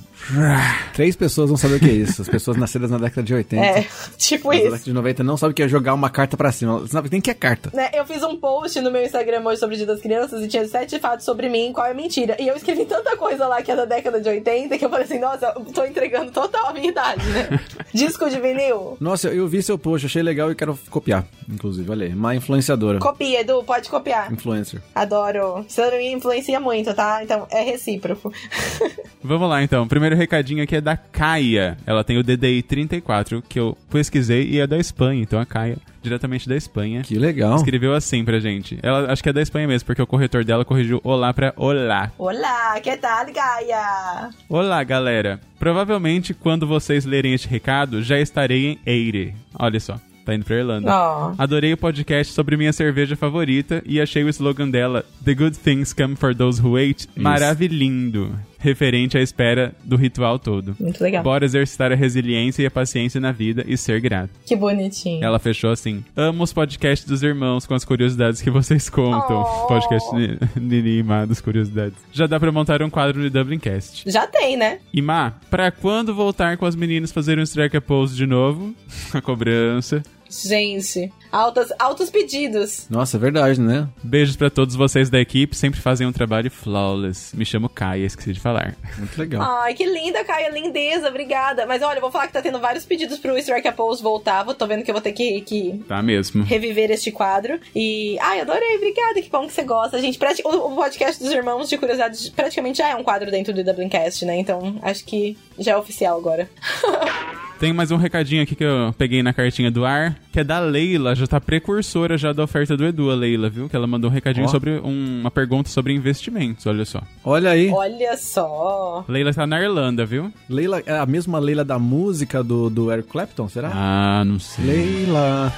Três 0.93 1.17
pessoas 1.17 1.49
vão 1.49 1.57
saber 1.57 1.77
o 1.77 1.81
que 1.81 1.89
é 1.91 1.93
isso. 1.93 2.23
As 2.23 2.29
pessoas 2.29 2.57
nascidas 2.57 2.91
na 2.91 2.99
década 2.99 3.23
de 3.23 3.35
80. 3.35 3.65
É, 3.65 3.87
tipo 4.17 4.49
Na 4.49 4.55
isso. 4.57 4.65
década 4.65 4.83
de 4.85 4.93
90 4.93 5.25
não 5.25 5.37
sabem 5.37 5.53
o 5.53 5.55
que 5.55 5.63
é 5.63 5.69
jogar 5.69 5.95
uma 5.95 6.11
carta 6.11 6.37
pra 6.37 6.53
cima. 6.53 6.81
Não 6.81 6.87
sabem 6.87 7.11
nem 7.11 7.21
o 7.21 7.23
que 7.23 7.31
é 7.31 7.35
carta. 7.35 7.71
Né, 7.73 7.91
eu 7.93 8.05
fiz 8.07 8.23
um 8.23 8.37
post 8.37 8.81
no 8.81 8.91
meu 8.91 9.03
Instagram 9.03 9.43
hoje 9.45 9.61
sobre 9.61 9.75
o 9.75 9.79
Dia 9.79 9.87
das 9.87 10.01
Crianças 10.01 10.43
e 10.43 10.49
tinha 10.49 10.67
sete 10.67 10.99
fatos 10.99 11.25
sobre 11.25 11.49
mim, 11.49 11.73
qual 11.73 11.87
é 11.87 11.91
a 11.91 11.95
mentira. 11.95 12.37
E 12.41 12.47
eu 12.49 12.57
escrevi 12.57 12.85
tanta 12.85 13.17
coisa 13.17 13.47
lá 13.47 13.63
que 13.63 13.71
é 13.71 13.77
da 13.77 13.85
década 13.85 14.21
de 14.21 14.29
80 14.29 14.79
que 14.79 14.85
eu 14.85 14.91
falei 14.91 15.05
assim, 15.05 15.19
nossa, 15.19 15.53
eu 15.57 15.65
tô 15.67 15.85
entregando 15.85 16.31
total 16.31 16.69
a 16.69 16.73
minha 16.73 16.89
idade, 16.89 17.25
né? 17.31 17.61
Disco 17.93 18.29
de 18.31 18.41
vinil. 18.41 18.97
Nossa, 19.01 19.29
eu 19.29 19.47
vi 19.49 19.63
seu 19.63 19.79
post, 19.79 20.07
achei 20.07 20.23
legal 20.23 20.51
e 20.51 20.55
quero 20.55 20.79
copiar. 20.91 21.25
Inclusive, 21.49 21.91
olha 21.91 22.07
aí. 22.07 22.13
Uma 22.15 22.35
influenciadora. 22.35 22.99
Copia, 22.99 23.41
Edu, 23.41 23.63
pode 23.65 23.89
copiar. 23.89 24.33
Influencer. 24.33 24.81
Adoro. 24.95 25.65
Você 25.69 25.91
me 25.91 26.13
influencia 26.13 26.59
muito, 26.61 26.93
tá? 26.95 27.23
Então 27.23 27.47
é 27.51 27.63
recíproco. 27.63 28.33
Vamos 29.23 29.49
lá 29.49 29.63
então. 29.63 29.87
Primeiro 29.87 30.12
recadinho 30.17 30.63
aqui 30.63 30.77
é 30.77 30.81
da 30.81 30.97
Caia. 30.97 31.77
Ela 31.87 32.05
tem 32.05 32.19
o 32.19 32.23
DDI 32.23 32.63
34, 32.63 33.43
que 33.49 33.59
eu 33.59 33.77
pesquisei 33.91 34.49
e 34.49 34.59
é 34.59 34.67
da 34.67 34.79
Espanha. 34.79 35.23
Então 35.23 35.39
a 35.39 35.47
Caia, 35.47 35.77
diretamente 36.03 36.49
da 36.49 36.57
Espanha. 36.57 37.03
Que 37.03 37.19
legal. 37.19 37.57
Escreveu 37.57 37.95
assim 37.95 38.25
pra 38.25 38.39
gente. 38.41 38.79
Ela 38.83 39.13
acho 39.13 39.23
que 39.23 39.29
é 39.29 39.33
da 39.33 39.43
Espanha 39.43 39.69
mesmo, 39.69 39.87
porque 39.87 40.03
o 40.03 40.07
corretor 40.07 40.45
dela 40.45 40.65
corrigiu 40.65 41.01
olá 41.05 41.33
pra 41.33 41.53
olá. 41.57 42.13
Olá, 42.19 42.81
que 42.81 42.97
tal, 42.97 43.27
Gaia? 43.33 44.31
Olá, 44.49 44.83
galera. 44.85 45.41
Provavelmente 45.59 46.35
quando 46.35 46.67
vocês 46.67 47.05
lerem 47.05 47.35
este 47.35 47.49
recado, 47.49 48.03
já 48.03 48.19
estarei 48.19 48.67
em 48.67 48.79
Eire. 48.85 49.35
Olha 49.59 49.79
só, 49.79 49.99
tá 50.25 50.35
indo 50.35 50.45
pra 50.45 50.57
Irlanda. 50.57 50.91
Ó. 50.93 51.35
Adorei 51.39 51.73
o 51.73 51.77
podcast 51.77 52.33
sobre 52.33 52.57
minha 52.57 52.73
cerveja 52.73 53.15
favorita 53.17 53.83
e 53.87 54.01
achei 54.01 54.25
o 54.25 54.29
slogan 54.29 54.69
dela, 54.69 55.05
The 55.25 55.35
Good 55.35 55.59
Things 55.59 55.93
Come 55.93 56.17
for 56.17 56.35
Those 56.35 56.61
Who 56.61 56.73
Wait, 56.73 57.09
maravilhindo. 57.17 58.37
Referente 58.63 59.19
à 59.19 59.21
espera 59.21 59.75
do 59.83 59.97
ritual 59.97 60.39
todo. 60.39 60.77
Muito 60.79 61.03
legal. 61.03 61.23
Bora 61.25 61.45
exercitar 61.45 61.91
a 61.91 61.97
resiliência 61.97 62.63
e 62.63 62.67
a 62.67 62.71
paciência 62.71 63.21
na 63.21 63.33
vida 63.33 63.65
e 63.67 63.77
ser 63.77 64.01
grato. 64.01 64.31
Que 64.47 64.55
bonitinho. 64.55 65.23
Ela 65.25 65.41
fechou 65.41 65.71
assim: 65.73 66.05
Amo 66.17 66.45
os 66.45 66.53
podcasts 66.53 67.09
dos 67.09 67.25
irmãos 67.25 67.67
com 67.67 67.75
as 67.75 67.85
curiosidades 67.85 68.41
que 68.41 68.51
vocês 68.51 68.89
contam. 68.89 69.43
Oh. 69.43 69.67
Podcast 69.67 70.15
Ni- 70.15 70.39
Nini 70.57 70.99
e 70.99 71.03
Má 71.03 71.25
das 71.25 71.41
curiosidades. 71.41 71.99
Já 72.13 72.29
dá 72.29 72.39
pra 72.39 72.53
montar 72.53 72.83
um 72.83 72.89
quadro 72.91 73.21
no 73.21 73.29
Dublincast. 73.29 74.09
Já 74.09 74.27
tem, 74.29 74.57
né? 74.57 74.79
E 74.93 75.03
Má, 75.03 75.33
pra 75.51 75.73
quando 75.73 76.15
voltar 76.15 76.57
com 76.57 76.65
as 76.65 76.77
meninas 76.77 77.11
fazerem 77.11 77.41
um 77.43 77.45
Strike 77.45 77.77
a 77.77 77.81
Pose 77.81 78.15
de 78.17 78.27
novo? 78.27 78.73
A 79.13 79.21
cobrança. 79.21 80.03
Gente, 80.31 81.13
altas, 81.33 81.73
altos 81.79 82.11
pedidos. 82.11 82.87
Nossa, 82.91 83.17
é 83.17 83.21
verdade, 83.21 83.61
né? 83.61 83.89
Beijos 84.05 84.37
pra 84.37 84.51
todos 84.51 84.75
vocês 84.77 85.09
da 85.11 85.19
equipe, 85.19 85.57
sempre 85.57 85.81
fazem 85.81 86.07
um 86.07 86.13
trabalho 86.13 86.51
flawless. 86.51 87.35
Me 87.37 87.45
chamo 87.45 87.69
Caia, 87.69 88.05
esqueci 88.05 88.33
de 88.35 88.41
falar. 88.41 88.77
Muito 88.99 89.19
legal. 89.19 89.41
Ai, 89.63 89.75
que 89.75 89.85
linda, 89.87 90.23
Caia, 90.25 90.51
lindeza, 90.51 91.09
obrigada. 91.09 91.67
Mas 91.67 91.83
olha, 91.83 91.97
eu 91.97 92.01
vou 92.03 92.11
falar 92.11 92.27
que 92.27 92.33
tá 92.35 92.43
tendo 92.43 92.61
vários 92.61 92.85
pedidos 92.85 93.19
pro 93.19 93.37
Strike 93.39 93.67
a 93.67 93.73
Pose 93.73 94.03
voltar. 94.03 94.43
Vou- 94.45 94.53
Tô 94.55 94.67
vendo 94.67 94.85
que 94.85 94.91
eu 94.91 94.95
vou 94.95 95.03
ter 95.03 95.13
que, 95.13 95.41
que 95.41 95.83
Tá 95.89 96.03
mesmo. 96.03 96.45
reviver 96.45 96.91
este 96.91 97.11
quadro. 97.11 97.59
E, 97.75 98.19
ai, 98.21 98.41
adorei, 98.41 98.77
obrigada, 98.77 99.23
que 99.23 99.31
bom 99.31 99.47
que 99.47 99.53
você 99.53 99.63
gosta. 99.65 99.99
Gente, 100.01 100.19
prati- 100.19 100.43
o, 100.45 100.49
o 100.73 100.77
podcast 100.77 101.23
dos 101.23 101.33
irmãos 101.33 101.69
de 101.71 101.79
curiosidades 101.79 102.29
praticamente 102.29 102.79
já 102.79 102.91
é 102.91 102.95
um 102.97 103.03
quadro 103.03 103.31
dentro 103.31 103.53
do 103.55 103.65
Dublincast, 103.65 104.25
né? 104.27 104.37
Então, 104.37 104.77
acho 104.83 105.05
que 105.05 105.37
já 105.59 105.73
é 105.73 105.77
oficial 105.77 106.19
agora. 106.19 106.49
Tem 107.59 107.73
mais 107.73 107.93
um 107.93 107.97
recadinho 107.97 108.43
aqui 108.43 108.57
que 108.57 108.65
eu 108.65 108.93
peguei 108.99 109.23
na 109.23 109.33
cartinha 109.33 109.71
do 109.71 109.85
ar, 109.87 110.19
que 110.33 110.41
é 110.41 110.45
da 110.45 110.59
Leila, 110.59 111.15
já 111.15 111.27
tá 111.27 111.39
precursora 111.41 112.17
já 112.17 112.33
da 112.33 112.43
oferta 112.43 112.77
do 112.77 112.85
Edu, 112.87 113.11
a 113.11 113.15
Leila, 113.15 113.51
viu? 113.51 113.69
Que 113.69 113.77
ela 113.77 113.87
mandou 113.87 114.11
um 114.11 114.13
recadinho 114.15 114.47
Ó. 114.47 114.49
sobre 114.49 114.71
um- 114.81 115.21
uma 115.21 115.31
pergunta 115.31 115.69
sobre 115.69 115.93
investimentos, 115.93 116.67
olha 116.67 116.85
só. 116.87 117.03
Olha 117.23 117.51
aí. 117.51 117.71
Olha 117.71 118.17
só. 118.17 119.05
Leila 119.07 119.33
tá 119.35 119.47
na 119.47 119.61
Irlanda, 119.61 120.07
viu? 120.07 120.33
Leila, 120.49 120.83
é 120.87 120.99
a 120.99 121.05
mesma 121.07 121.39
Leila 121.39 121.65
da 121.65 121.79
música 121.79 122.43
do, 122.43 122.71
do 122.71 122.91
Eric 122.91 123.09
Clapton, 123.11 123.47
será? 123.49 123.71
Ah, 123.75 124.25
não 124.25 124.39
sei. 124.41 124.65
Leila. 124.65 125.53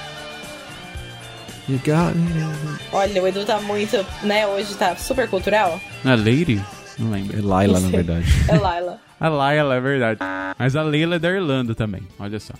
You 1.68 1.78
got 1.78 2.14
me. 2.14 2.78
Olha, 2.92 3.22
o 3.22 3.26
Edu 3.26 3.44
tá 3.44 3.58
muito, 3.60 3.96
né? 4.22 4.46
Hoje 4.46 4.74
tá 4.74 4.94
super 4.96 5.28
cultural. 5.28 5.80
A 6.04 6.10
Lady? 6.14 6.60
Não 6.98 7.14
É 7.14 7.18
lembro. 7.18 7.46
Laila, 7.46 7.80
na 7.80 7.88
verdade. 7.88 8.26
É 8.48 8.56
Laila. 8.58 8.98
A 9.20 9.28
Laila, 9.28 9.76
é 9.76 9.80
verdade. 9.80 10.20
Mas 10.58 10.76
a 10.76 10.82
Leila 10.82 11.14
é 11.14 11.18
da 11.18 11.30
Irlanda 11.30 11.74
também, 11.74 12.02
olha 12.18 12.38
só. 12.38 12.52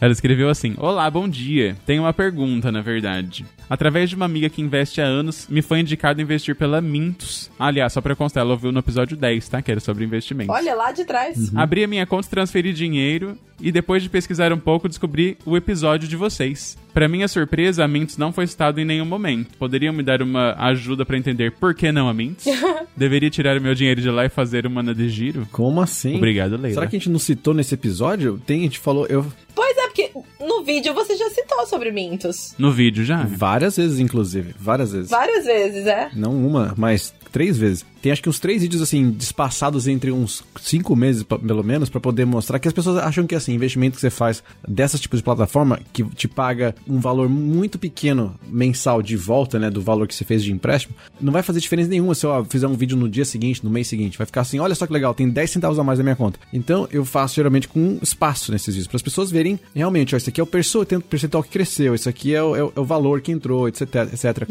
Ela 0.00 0.12
escreveu 0.12 0.48
assim: 0.48 0.74
Olá, 0.78 1.10
bom 1.10 1.28
dia. 1.28 1.76
Tenho 1.84 2.02
uma 2.02 2.12
pergunta, 2.12 2.70
na 2.70 2.80
verdade. 2.80 3.44
Através 3.68 4.08
de 4.08 4.16
uma 4.16 4.24
amiga 4.24 4.48
que 4.48 4.62
investe 4.62 5.00
há 5.00 5.04
anos, 5.04 5.46
me 5.48 5.60
foi 5.60 5.80
indicado 5.80 6.22
investir 6.22 6.54
pela 6.54 6.80
Mintos. 6.80 7.50
Aliás, 7.58 7.92
só 7.92 8.00
pra 8.00 8.16
constar, 8.16 8.42
ela 8.42 8.52
ouviu 8.52 8.72
no 8.72 8.78
episódio 8.78 9.16
10, 9.16 9.48
tá? 9.48 9.60
Que 9.60 9.70
era 9.70 9.80
sobre 9.80 10.04
investimentos. 10.04 10.54
Olha 10.54 10.74
lá 10.74 10.90
de 10.92 11.04
trás. 11.04 11.54
Abri 11.54 11.84
a 11.84 11.88
minha 11.88 12.06
conta, 12.06 12.28
transferi 12.28 12.72
dinheiro 12.72 13.36
e 13.60 13.72
depois 13.72 14.02
de 14.02 14.08
pesquisar 14.08 14.52
um 14.52 14.58
pouco, 14.58 14.88
descobri 14.88 15.36
o 15.44 15.56
episódio 15.56 16.08
de 16.08 16.16
vocês. 16.16 16.78
Pra 16.94 17.08
minha 17.08 17.28
surpresa, 17.28 17.84
a 17.84 17.88
Mintos 17.88 18.16
não 18.16 18.32
foi 18.32 18.46
citado 18.46 18.80
em 18.80 18.84
nenhum 18.84 19.04
momento. 19.04 19.56
Poderiam 19.58 19.92
me 19.92 20.02
dar 20.02 20.22
uma 20.22 20.54
ajuda 20.54 21.04
pra 21.04 21.18
entender 21.18 21.52
por 21.52 21.74
que 21.74 21.92
não 21.92 22.08
a 22.08 22.14
Mintos? 22.14 22.46
Deveria 22.96 23.30
tirar 23.30 23.58
o 23.58 23.60
meu 23.60 23.74
dinheiro 23.74 24.00
de 24.00 24.10
lá 24.10 24.24
e 24.24 24.28
fazer 24.28 24.66
uma 24.66 24.82
na 24.82 24.92
de 24.92 25.08
giro? 25.08 25.46
Como 25.52 25.80
assim? 25.80 26.16
Obrigado, 26.16 26.52
Leila. 26.52 26.74
Será 26.74 26.86
que 26.86 26.96
a 26.96 26.98
gente 26.98 27.10
não 27.10 27.18
citou 27.18 27.52
nesse 27.52 27.74
episódio? 27.74 28.40
Tem, 28.46 28.60
a 28.60 28.62
gente 28.62 28.78
falou. 28.78 29.06
Eu, 29.06 29.26
Pois 29.54 29.76
é, 29.76 29.87
porque 29.98 30.12
no 30.38 30.62
vídeo 30.62 30.94
você 30.94 31.16
já 31.16 31.28
citou 31.30 31.66
sobre 31.66 31.90
Mintos. 31.90 32.54
No 32.56 32.70
vídeo 32.70 33.04
já. 33.04 33.24
Várias 33.24 33.76
vezes, 33.76 33.98
inclusive. 33.98 34.54
Várias 34.56 34.92
vezes. 34.92 35.10
Várias 35.10 35.44
vezes, 35.44 35.86
é. 35.86 36.10
Não 36.14 36.32
uma, 36.32 36.72
mas 36.76 37.12
três 37.38 37.56
vezes. 37.56 37.84
Tem 38.02 38.10
acho 38.10 38.20
que 38.22 38.28
uns 38.28 38.40
três 38.40 38.62
vídeos 38.62 38.82
assim, 38.82 39.14
espaçados 39.18 39.86
entre 39.86 40.10
uns 40.10 40.42
cinco 40.60 40.96
meses, 40.96 41.22
pelo 41.22 41.62
menos, 41.62 41.88
pra 41.88 42.00
poder 42.00 42.24
mostrar 42.24 42.58
que 42.58 42.66
as 42.66 42.74
pessoas 42.74 42.96
acham 42.96 43.26
que 43.28 43.34
assim, 43.34 43.54
investimento 43.54 43.94
que 43.94 44.00
você 44.00 44.10
faz 44.10 44.42
dessas 44.66 45.00
tipos 45.00 45.20
de 45.20 45.22
plataforma, 45.24 45.78
que 45.92 46.02
te 46.02 46.26
paga 46.26 46.74
um 46.88 46.98
valor 46.98 47.28
muito 47.28 47.78
pequeno 47.78 48.34
mensal 48.48 49.00
de 49.02 49.16
volta, 49.16 49.56
né, 49.58 49.70
do 49.70 49.80
valor 49.80 50.08
que 50.08 50.14
você 50.16 50.24
fez 50.24 50.42
de 50.42 50.52
empréstimo, 50.52 50.94
não 51.20 51.32
vai 51.32 51.42
fazer 51.44 51.60
diferença 51.60 51.88
nenhuma 51.90 52.12
se 52.14 52.26
eu 52.26 52.44
fizer 52.46 52.66
um 52.66 52.74
vídeo 52.74 52.96
no 52.96 53.08
dia 53.08 53.24
seguinte, 53.24 53.62
no 53.64 53.70
mês 53.70 53.86
seguinte. 53.86 54.18
Vai 54.18 54.26
ficar 54.26 54.40
assim, 54.40 54.58
olha 54.58 54.74
só 54.74 54.84
que 54.84 54.92
legal, 54.92 55.14
tem 55.14 55.28
10 55.30 55.48
centavos 55.50 55.78
a 55.78 55.84
mais 55.84 55.98
na 56.00 56.02
minha 56.02 56.16
conta. 56.16 56.40
Então 56.52 56.88
eu 56.90 57.04
faço 57.04 57.36
geralmente 57.36 57.68
com 57.68 57.98
espaço 58.02 58.50
nesses 58.50 58.74
vídeos, 58.74 58.88
para 58.88 58.96
as 58.96 59.02
pessoas 59.02 59.30
verem 59.30 59.60
realmente, 59.74 60.14
ó, 60.14 60.18
isso 60.18 60.28
aqui 60.28 60.40
é 60.40 60.44
o 60.44 60.46
percentual 60.46 61.42
que 61.44 61.50
cresceu, 61.50 61.94
isso 61.94 62.08
aqui 62.08 62.34
é 62.34 62.42
o, 62.42 62.56
é 62.56 62.64
o- 62.64 62.72
é 62.74 62.80
o 62.80 62.84
valor 62.84 63.20
que 63.20 63.30
entrou, 63.30 63.68
etc, 63.68 63.82
etc. 64.12 64.48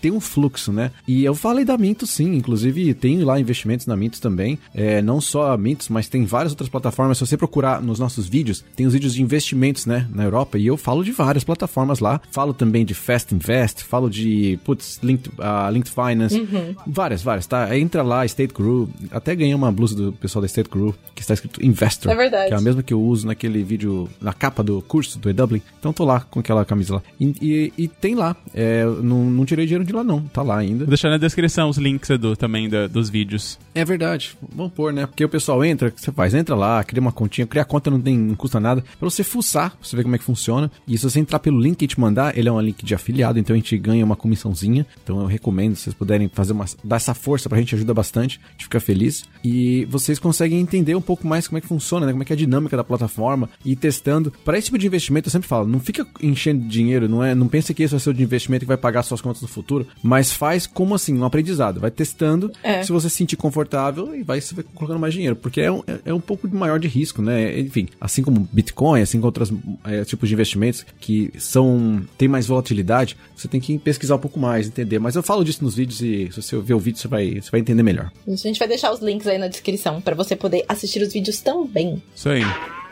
Tem 0.00 0.10
um 0.10 0.20
fluxo, 0.20 0.72
né? 0.72 0.90
E 1.06 1.24
eu 1.24 1.34
falei 1.34 1.64
da 1.64 1.76
Minto 1.76 2.06
sim, 2.06 2.29
inclusive 2.36 2.94
tem 2.94 3.22
lá 3.22 3.38
investimentos 3.40 3.86
na 3.86 3.96
Mintos 3.96 4.20
também, 4.20 4.58
é, 4.74 5.00
não 5.02 5.20
só 5.20 5.52
a 5.52 5.56
Mintos, 5.58 5.88
mas 5.88 6.08
tem 6.08 6.24
várias 6.24 6.52
outras 6.52 6.68
plataformas. 6.68 7.18
Se 7.18 7.26
você 7.26 7.36
procurar 7.36 7.82
nos 7.82 7.98
nossos 7.98 8.26
vídeos, 8.28 8.64
tem 8.76 8.86
os 8.86 8.92
vídeos 8.92 9.14
de 9.14 9.22
investimentos, 9.22 9.86
né, 9.86 10.06
na 10.14 10.24
Europa, 10.24 10.58
e 10.58 10.66
eu 10.66 10.76
falo 10.76 11.04
de 11.04 11.12
várias 11.12 11.44
plataformas 11.44 11.98
lá. 12.00 12.20
Falo 12.30 12.52
também 12.54 12.84
de 12.84 12.94
Fast 12.94 13.34
Invest, 13.34 13.84
falo 13.84 14.08
de, 14.10 14.58
putz, 14.64 14.98
Linked, 15.02 15.30
uh, 15.38 15.70
Linked 15.72 15.90
Finance, 15.92 16.48
várias, 16.86 17.22
várias, 17.22 17.46
tá? 17.46 17.76
Entra 17.76 18.02
lá, 18.02 18.24
State 18.26 18.52
Group, 18.54 18.90
até 19.10 19.34
ganhei 19.34 19.54
uma 19.54 19.70
blusa 19.72 19.94
do 19.94 20.12
pessoal 20.12 20.40
da 20.40 20.46
State 20.46 20.68
Group, 20.70 20.96
que 21.14 21.22
está 21.22 21.34
escrito 21.34 21.64
Investor. 21.64 22.10
É 22.12 22.14
verdade. 22.14 22.48
Que 22.48 22.54
é 22.54 22.56
a 22.56 22.60
mesma 22.60 22.82
que 22.82 22.92
eu 22.94 23.00
uso 23.00 23.26
naquele 23.26 23.62
vídeo, 23.62 24.08
na 24.20 24.32
capa 24.32 24.62
do 24.62 24.80
curso 24.82 25.18
do 25.18 25.28
E-Dublin. 25.30 25.62
Então 25.78 25.92
tô 25.92 26.04
lá 26.04 26.20
com 26.20 26.40
aquela 26.40 26.64
camisa 26.64 26.94
lá. 26.94 27.02
E, 27.20 27.34
e- 27.40 27.72
e 27.78 27.88
tem 27.88 28.14
lá, 28.14 28.36
é, 28.54 28.84
não, 28.84 29.24
não 29.30 29.44
tirei 29.44 29.66
dinheiro 29.66 29.84
de 29.84 29.92
lá 29.92 30.02
não, 30.04 30.20
tá 30.22 30.42
lá 30.42 30.58
ainda. 30.58 30.78
Vou 30.80 30.88
deixar 30.88 31.08
na 31.10 31.18
descrição 31.18 31.68
os 31.68 31.78
links, 31.78 32.09
Também 32.36 32.68
da- 32.68 32.86
dos 32.86 33.08
vídeos. 33.10 33.58
É 33.74 33.84
verdade. 33.84 34.36
Vamos 34.54 34.72
pôr, 34.72 34.92
né? 34.92 35.06
Porque 35.06 35.24
o 35.24 35.28
pessoal 35.28 35.64
entra, 35.64 35.92
você 35.94 36.10
faz? 36.12 36.34
Entra 36.34 36.54
lá, 36.54 36.82
cria 36.84 37.00
uma 37.00 37.12
continha, 37.12 37.46
criar 37.46 37.64
conta 37.64 37.90
não, 37.90 38.00
tem, 38.00 38.16
não 38.18 38.34
custa 38.34 38.58
nada. 38.60 38.82
Pra 38.98 39.08
você 39.10 39.22
fuçar, 39.22 39.70
pra 39.70 39.78
você 39.82 39.96
ver 39.96 40.02
como 40.02 40.14
é 40.14 40.18
que 40.18 40.24
funciona. 40.24 40.70
E 40.86 40.96
se 40.98 41.04
você 41.04 41.20
entrar 41.20 41.38
pelo 41.38 41.60
link 41.60 41.76
que 41.76 41.86
te 41.86 41.98
mandar, 42.00 42.36
ele 42.36 42.48
é 42.48 42.52
um 42.52 42.60
link 42.60 42.84
de 42.84 42.94
afiliado, 42.94 43.38
então 43.38 43.54
a 43.54 43.56
gente 43.56 43.76
ganha 43.78 44.04
uma 44.04 44.16
comissãozinha. 44.16 44.86
Então 45.02 45.20
eu 45.20 45.26
recomendo, 45.26 45.76
se 45.76 45.84
vocês 45.84 45.94
puderem 45.94 46.28
fazer 46.32 46.52
uma. 46.52 46.64
dar 46.84 46.96
essa 46.96 47.14
força 47.14 47.48
pra 47.48 47.58
gente, 47.58 47.74
ajuda 47.74 47.94
bastante. 47.94 48.40
A 48.48 48.52
gente 48.52 48.64
fica 48.64 48.80
feliz. 48.80 49.24
E 49.44 49.84
vocês 49.86 50.18
conseguem 50.18 50.60
entender 50.60 50.94
um 50.94 51.00
pouco 51.00 51.26
mais 51.26 51.46
como 51.48 51.58
é 51.58 51.60
que 51.60 51.66
funciona, 51.66 52.06
né? 52.06 52.12
Como 52.12 52.22
é 52.22 52.26
que 52.26 52.32
é 52.32 52.34
a 52.34 52.38
dinâmica 52.38 52.76
da 52.76 52.84
plataforma 52.84 53.48
e 53.64 53.74
testando. 53.76 54.32
Para 54.44 54.58
esse 54.58 54.66
tipo 54.66 54.78
de 54.78 54.86
investimento, 54.86 55.28
eu 55.28 55.32
sempre 55.32 55.48
falo, 55.48 55.66
não 55.66 55.80
fica 55.80 56.06
enchendo 56.22 56.66
dinheiro, 56.68 57.08
não 57.08 57.22
é? 57.24 57.34
Não 57.34 57.48
pensa 57.48 57.72
que 57.72 57.82
esse 57.82 57.92
vai 57.92 58.00
ser 58.00 58.10
o 58.10 58.22
investimento 58.22 58.64
que 58.64 58.68
vai 58.68 58.76
pagar 58.76 59.02
suas 59.02 59.20
contas 59.20 59.42
no 59.42 59.48
futuro, 59.48 59.86
mas 60.02 60.32
faz 60.32 60.66
como 60.66 60.94
assim, 60.94 61.16
um 61.18 61.24
aprendizado. 61.24 61.80
Vai 61.80 61.90
testando, 62.00 62.50
É. 62.62 62.82
se 62.82 62.90
você 62.90 63.10
se 63.10 63.16
sentir 63.16 63.36
confortável 63.36 64.14
e 64.16 64.22
vai, 64.22 64.40
você 64.40 64.54
vai 64.54 64.64
colocando 64.74 64.98
mais 64.98 65.12
dinheiro, 65.12 65.36
porque 65.36 65.60
é 65.60 65.70
um, 65.70 65.82
é- 65.86 66.00
é 66.06 66.14
um 66.14 66.20
pouco 66.20 66.48
maior 66.48 66.78
de 66.80 66.88
risco, 66.88 67.20
né? 67.20 67.60
Enfim, 67.60 67.88
assim 68.00 68.22
como 68.22 68.48
Bitcoin, 68.50 69.02
assim 69.02 69.18
como 69.18 69.26
outros 69.26 69.52
é, 69.84 70.02
tipos 70.04 70.28
de 70.28 70.34
investimentos 70.34 70.86
que 70.98 71.30
são 71.38 72.00
tem 72.16 72.26
mais 72.26 72.46
volatilidade, 72.46 73.16
você 73.36 73.46
tem 73.48 73.60
que 73.60 73.78
pesquisar 73.78 74.14
um 74.16 74.18
pouco 74.18 74.40
mais, 74.40 74.66
entender. 74.66 74.98
Mas 74.98 75.14
eu 75.14 75.22
falo 75.22 75.44
disso 75.44 75.62
nos 75.62 75.74
vídeos 75.74 76.00
e 76.00 76.30
se 76.32 76.40
você 76.42 76.58
ver 76.58 76.74
o 76.74 76.78
vídeo, 76.78 76.98
você 76.98 77.08
vai, 77.08 77.40
você 77.40 77.50
vai 77.50 77.60
entender 77.60 77.82
melhor. 77.82 78.10
A 78.26 78.34
gente 78.34 78.58
vai 78.58 78.66
deixar 78.68 78.90
os 78.92 79.00
links 79.00 79.26
aí 79.26 79.36
na 79.36 79.48
descrição 79.48 80.00
pra 80.00 80.14
você 80.14 80.34
poder 80.34 80.64
assistir 80.66 81.02
os 81.02 81.12
vídeos 81.12 81.40
também. 81.42 82.02
Isso 82.16 82.28
aí. 82.30 82.42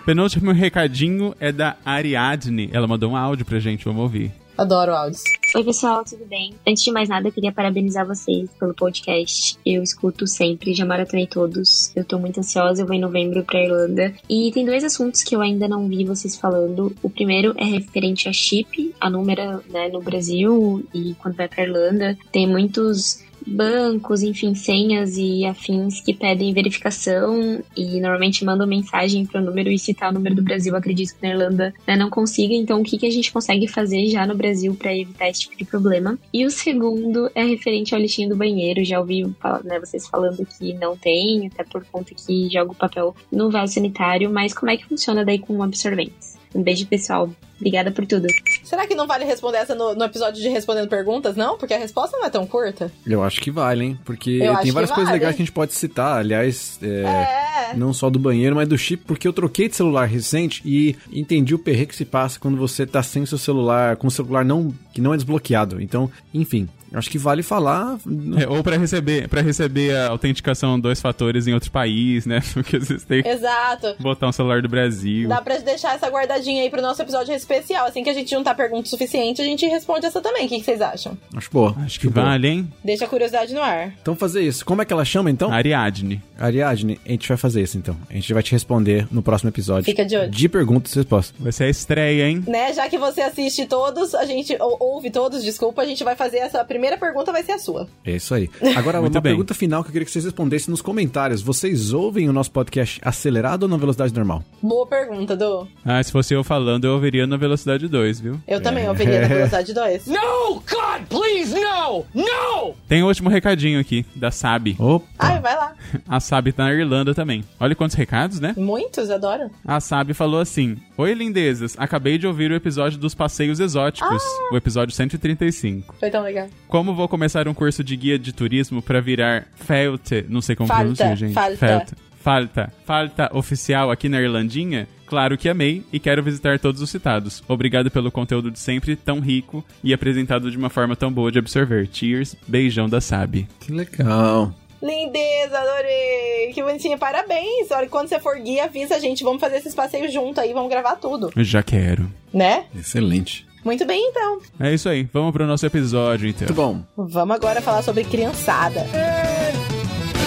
Penúltimo 0.05 0.53
recadinho 0.53 1.35
é 1.41 1.51
da 1.53 1.77
Ariadne. 1.85 2.71
Ela 2.73 2.87
mandou 2.87 3.11
um 3.11 3.17
áudio 3.17 3.45
pra 3.45 3.59
gente, 3.59 3.85
vamos 3.85 4.03
ouvir. 4.03 4.33
Adoro 4.59 4.93
áudios. 4.93 5.23
Oi, 5.55 5.63
pessoal, 5.63 6.05
tudo 6.05 6.27
bem? 6.27 6.53
Antes 6.67 6.83
de 6.83 6.91
mais 6.91 7.09
nada, 7.09 7.29
eu 7.29 7.33
queria 7.33 7.53
parabenizar 7.53 8.05
vocês 8.05 8.51
pelo 8.59 8.75
podcast. 8.75 9.57
Eu 9.65 9.85
escuto 9.85 10.27
sempre, 10.27 10.75
já 10.75 10.85
maratonei 10.85 11.29
todos. 11.29 11.93
Eu 11.95 12.05
tô 12.05 12.19
muito 12.19 12.41
ansiosa, 12.41 12.83
eu 12.83 12.87
vou 12.87 12.97
em 12.97 13.01
novembro 13.01 13.45
pra 13.45 13.63
Irlanda. 13.63 14.13
E 14.29 14.51
tem 14.53 14.67
dois 14.67 14.83
assuntos 14.83 15.23
que 15.23 15.37
eu 15.37 15.41
ainda 15.41 15.69
não 15.69 15.87
vi 15.87 16.05
vocês 16.05 16.37
falando. 16.37 16.93
O 17.01 17.09
primeiro 17.09 17.55
é 17.57 17.65
referente 17.65 18.29
a 18.29 18.33
chip, 18.33 18.93
a 19.01 19.09
número 19.09 19.63
né, 19.71 19.89
no 19.93 20.03
Brasil 20.03 20.85
e 20.93 21.15
quando 21.21 21.37
vai 21.37 21.47
pra 21.47 21.63
Irlanda. 21.63 22.19
Tem 22.33 22.45
muitos 22.45 23.25
bancos, 23.49 24.23
enfim, 24.23 24.55
senhas 24.55 25.17
e 25.17 25.45
afins 25.45 26.01
que 26.01 26.13
pedem 26.13 26.53
verificação 26.53 27.63
e 27.77 28.01
normalmente 28.01 28.45
mandam 28.45 28.67
mensagem 28.67 29.25
para 29.25 29.41
o 29.41 29.45
número 29.45 29.71
e 29.71 29.79
citar 29.79 30.11
o 30.11 30.15
número 30.15 30.35
do 30.35 30.43
Brasil. 30.43 30.75
Acredito 30.77 31.15
que 31.15 31.23
na 31.23 31.31
Irlanda 31.31 31.75
né, 31.87 31.97
não 31.97 32.11
consiga. 32.11 32.55
Então, 32.55 32.81
o 32.81 32.85
que, 32.85 32.99
que 32.99 33.07
a 33.07 33.11
gente 33.11 33.33
consegue 33.33 33.67
fazer 33.67 34.07
já 34.07 34.27
no 34.27 34.37
Brasil 34.37 34.75
para 34.75 34.97
evitar 34.97 35.29
esse 35.29 35.41
tipo 35.41 35.57
de 35.57 35.65
problema? 35.65 36.19
E 36.33 36.45
o 36.45 36.51
segundo 36.51 37.31
é 37.35 37.43
referente 37.45 37.95
ao 37.95 38.01
lixinho 38.01 38.29
do 38.29 38.37
banheiro. 38.37 38.85
Já 38.85 39.01
ouvi 39.01 39.25
né, 39.65 39.81
vocês 39.81 40.07
falando 40.07 40.47
que 40.47 40.75
não 40.75 40.97
tem, 40.97 41.47
até 41.47 41.65
por 41.65 41.85
conta 41.87 42.15
que 42.15 42.49
joga 42.51 42.73
o 42.73 42.75
papel 42.75 43.15
no 43.33 43.51
vaso 43.51 43.75
sanitário, 43.75 44.31
mas 44.31 44.55
como 44.55 44.71
é 44.71 44.77
que 44.77 44.87
funciona 44.87 45.25
daí 45.25 45.39
com 45.39 45.63
absorventes? 45.63 46.38
Um 46.55 46.63
beijo, 46.63 46.87
pessoal. 46.87 47.31
Obrigada 47.57 47.91
por 47.91 48.07
tudo. 48.07 48.27
Será 48.63 48.87
que 48.87 48.95
não 48.95 49.07
vale 49.07 49.25
responder 49.25 49.59
essa 49.59 49.75
no, 49.75 49.93
no 49.95 50.05
episódio 50.05 50.41
de 50.41 50.49
Respondendo 50.49 50.89
Perguntas, 50.89 51.35
não? 51.37 51.59
Porque 51.59 51.75
a 51.75 51.79
resposta 51.79 52.17
não 52.17 52.25
é 52.25 52.31
tão 52.31 52.47
curta. 52.47 52.91
Eu 53.05 53.23
acho 53.23 53.41
que 53.41 53.51
vale, 53.51 53.85
hein? 53.85 53.99
Porque 54.05 54.31
Eu 54.41 54.57
tem 54.59 54.71
várias 54.71 54.91
coisas 54.91 55.07
vale. 55.11 55.19
legais 55.19 55.35
que 55.37 55.43
a 55.43 55.45
gente 55.45 55.53
pode 55.53 55.75
citar. 55.75 56.19
Aliás, 56.19 56.79
é, 56.81 57.71
É. 57.73 57.75
não 57.77 57.93
só 57.93 58.09
do 58.09 58.19
banheiro, 58.19 58.55
mas 58.55 58.69
do 58.69 58.79
chip, 58.79 59.03
porque 59.05 59.27
eu 59.27 59.33
troquei 59.33 59.69
de 59.69 59.75
celular 59.75 60.07
recente 60.07 60.63
e 60.65 60.97
entendi 61.13 61.53
o 61.53 61.59
perre 61.59 61.85
que 61.87 61.97
se 61.97 62.05
passa 62.05 62.39
quando 62.39 62.57
você 62.57 62.87
tá 62.87 63.03
sem 63.03 63.27
seu 63.27 63.39
celular, 63.39 63.97
com 63.97 64.07
o 64.07 64.11
celular 64.11 64.45
não, 64.45 64.73
que 64.95 65.01
não 65.01 65.13
é 65.13 65.17
desbloqueado. 65.17 65.83
Então, 65.83 66.09
enfim, 66.33 66.69
acho 66.93 67.11
que 67.11 67.19
vale 67.19 67.43
falar. 67.43 67.99
É, 68.41 68.49
ou 68.49 68.63
pra 68.63 68.77
receber, 68.77 69.29
para 69.29 69.41
receber 69.41 69.95
a 69.97 70.09
autenticação 70.09 70.79
dois 70.79 71.01
fatores 71.01 71.47
em 71.47 71.55
outro 71.55 71.71
país, 71.71 72.27
né? 72.27 72.41
Porque 72.55 72.77
às 72.77 72.89
vezes 72.89 73.05
tem 73.05 73.23
que 73.23 73.29
Exato. 73.29 73.97
botar 74.01 74.29
um 74.29 74.33
celular 74.33 74.63
do 74.63 74.69
Brasil. 74.69 75.29
Dá 75.29 75.41
pra 75.41 75.59
deixar 75.59 75.95
essa 75.95 76.09
guardadinha 76.09 76.63
aí 76.63 76.71
pro 76.71 76.83
nosso 76.83 77.01
episódio 77.03 77.35
especial. 77.35 77.87
Assim 77.87 78.03
que 78.03 78.11
a 78.11 78.15
gente 78.15 78.31
juntar 78.31 78.55
pergunta 78.55 78.87
o 78.87 78.89
suficiente, 78.91 79.41
a 79.41 79.45
gente 79.45 79.67
responde 79.67 80.07
essa 80.07 80.21
também. 80.21 80.47
O 80.47 80.49
que, 80.49 80.59
que 80.59 80.65
vocês 80.65 80.81
acham? 80.81 81.17
Acho 81.37 81.51
boa. 81.51 81.77
Acho 81.85 82.01
que 82.01 82.09
boa. 82.09 82.27
vale, 82.27 82.49
hein? 82.49 82.73
Deixa 82.85 83.05
a 83.05 83.09
curiosidade 83.09 83.55
no 83.55 83.63
ar. 83.63 83.93
Então 84.01 84.15
fazer 84.17 84.43
isso. 84.43 84.65
Como 84.65 84.83
é 84.83 84.85
que 84.85 84.93
ela 84.93 85.05
chama 85.05 85.31
então? 85.31 85.51
Ariadne. 85.53 86.23
Ariadne, 86.39 87.01
a 87.05 87.11
gente 87.11 87.29
vai 87.29 87.37
fazer 87.37 87.63
isso 87.63 87.77
então. 87.77 87.97
A 88.09 88.15
gente 88.15 88.33
vai 88.33 88.43
te 88.43 88.53
responder 88.53 89.07
no 89.11 89.23
próximo 89.23 89.51
episódio. 89.51 89.85
Fica 89.85 90.05
de 90.05 90.17
olho. 90.17 90.31
De 90.31 90.49
perguntas 90.49 90.93
e 90.93 90.97
respostas. 90.97 91.35
Vai 91.39 91.53
ser 91.53 91.65
a 91.65 91.69
estreia, 91.71 92.29
hein? 92.29 92.45
Né? 92.47 92.73
Já 92.73 92.89
que 92.89 92.99
você 92.99 93.23
assiste 93.23 93.67
todos, 93.67 94.15
a 94.15 94.25
gente. 94.25 94.57
Ou, 94.61 94.77
ouve 94.81 95.11
todos, 95.11 95.43
desculpa, 95.43 95.83
a 95.83 95.87
gente 95.87 96.03
vai 96.05 96.15
fazer 96.17 96.39
essa. 96.39 96.61
A 96.61 96.65
primeira 96.79 96.97
pergunta 96.97 97.33
vai 97.33 97.43
ser 97.43 97.53
a 97.53 97.59
sua. 97.59 97.89
É 98.05 98.13
isso 98.13 98.33
aí. 98.33 98.49
Agora, 98.77 99.01
uma 99.03 99.11
bem. 99.11 99.21
pergunta 99.21 99.53
final 99.53 99.83
que 99.83 99.89
eu 99.89 99.93
queria 99.93 100.07
que 100.07 100.13
vocês 100.13 100.25
respondessem 100.25 100.71
nos 100.71 100.81
comentários. 100.81 101.43
Vocês 101.43 101.93
ouvem 101.93 102.29
o 102.29 102.33
nosso 102.33 102.53
podcast 102.53 103.01
acelerado 103.05 103.65
ou 103.65 103.69
na 103.69 103.77
velocidade 103.77 104.15
normal? 104.15 104.45
Boa 104.63 104.87
pergunta, 104.87 105.37
Du. 105.37 105.67
Ah, 105.85 106.01
se 106.03 106.13
fosse 106.13 106.33
eu 106.35 106.45
falando, 106.45 106.85
eu 106.85 106.93
ouviria 106.95 107.27
na 107.27 107.37
velocidade 107.37 107.89
2, 107.89 108.21
viu? 108.21 108.41
Eu 108.47 108.61
também 108.63 108.89
ouviria 108.89 109.23
na 109.23 109.27
velocidade 109.29 109.75
2. 109.75 110.07
No! 110.07 110.55
God, 110.55 111.07
please, 111.09 111.53
no! 111.53 112.05
No! 112.15 112.75
Tem 112.87 113.03
um 113.03 113.07
último 113.09 113.29
recadinho 113.29 113.81
aqui, 113.81 114.07
da 114.15 114.31
Sabi. 114.31 114.77
Opa! 114.79 115.07
Ai, 115.19 115.41
vai 115.41 115.57
lá. 115.57 115.75
A 116.09 116.21
Sabi 116.21 116.53
tá 116.53 116.65
na 116.65 116.73
Irlanda 116.73 117.13
também. 117.13 117.43
Olha 117.59 117.75
quantos 117.75 117.97
recados, 117.97 118.39
né? 118.39 118.55
Muitos, 118.57 119.11
adoro. 119.11 119.51
A 119.67 119.81
Sabi 119.81 120.15
falou 120.15 120.41
assim: 120.41 120.77
Oi, 120.97 121.13
lindezas. 121.13 121.75
Acabei 121.77 122.19
de 122.19 122.27
ouvir 122.27 122.51
o 122.53 122.55
episódio 122.55 122.99
dos 122.99 123.15
passeios 123.15 123.59
exóticos, 123.59 124.23
o 124.53 124.57
episódio 124.57 124.95
135. 124.95 125.95
Foi 125.99 126.11
tão 126.11 126.23
legal. 126.23 126.47
Como 126.69 126.95
vou 126.95 127.09
começar 127.09 127.49
um 127.49 127.55
curso 127.55 127.83
de 127.83 127.97
guia 127.97 128.19
de 128.19 128.33
turismo 128.33 128.83
pra 128.83 129.01
virar 129.01 129.47
Felte, 129.55 130.25
não 130.29 130.43
sei 130.43 130.55
como 130.55 130.69
Falta, 130.69 130.83
pronuncia, 130.83 131.17
gente. 131.17 131.33
falta. 131.35 131.57
Felte. 131.57 131.93
Falta. 132.21 132.73
Falta 132.85 133.31
oficial 133.35 133.91
aqui 133.91 134.09
na 134.09 134.21
Irlandinha? 134.21 134.87
Claro 135.07 135.39
que 135.39 135.49
amei 135.49 135.83
e 135.91 135.99
quero 135.99 136.23
visitar 136.23 136.59
todos 136.59 136.83
os 136.83 136.91
citados. 136.91 137.43
Obrigado 137.49 137.91
pelo 137.91 138.13
conteúdo 138.13 138.51
de 138.51 138.59
sempre 138.59 138.95
tão 138.95 139.21
rico 139.21 139.65
e 139.83 139.95
apresentado 139.95 140.51
de 140.51 140.59
uma 140.59 140.69
forma 140.69 140.95
tão 140.95 141.11
boa 141.11 141.33
de 141.33 141.39
absorver. 141.39 141.89
Cheers, 141.91 142.37
beijão 142.47 142.87
da 142.87 143.01
Sabi. 143.01 143.49
Que 143.61 143.73
legal. 143.73 144.53
Lindeza, 144.83 145.59
adorei. 145.59 146.53
Que 146.53 146.63
bonitinho. 146.63 146.99
Parabéns. 146.99 147.71
Olha, 147.71 147.89
quando 147.89 148.09
você 148.09 148.21
for 148.21 148.39
guia, 148.39 148.65
avisa 148.65 148.97
a 148.97 148.99
gente. 148.99 149.25
Vamos 149.25 149.41
fazer 149.41 149.57
esses 149.57 149.75
passeios 149.75 150.13
junto 150.13 150.39
aí, 150.41 150.53
vamos 150.53 150.69
gravar 150.69 150.97
tudo. 150.97 151.33
Já 151.39 151.63
quero. 151.63 152.13
Né? 152.33 152.67
Excelente. 152.77 153.48
Muito 153.65 153.85
bem, 153.87 154.09
então. 154.11 154.39
É 154.61 154.73
isso 154.73 154.89
aí, 154.89 155.09
vamos 155.13 155.33
pro 155.33 155.47
nosso 155.47 155.67
episódio 155.67 156.29
então. 156.29 156.47
Muito 156.47 156.55
bom. 156.55 156.83
Vamos 156.97 157.37
agora 157.37 157.61
falar 157.61 157.83
sobre 157.83 158.05
criançada. 158.05 158.81
É 158.81 159.53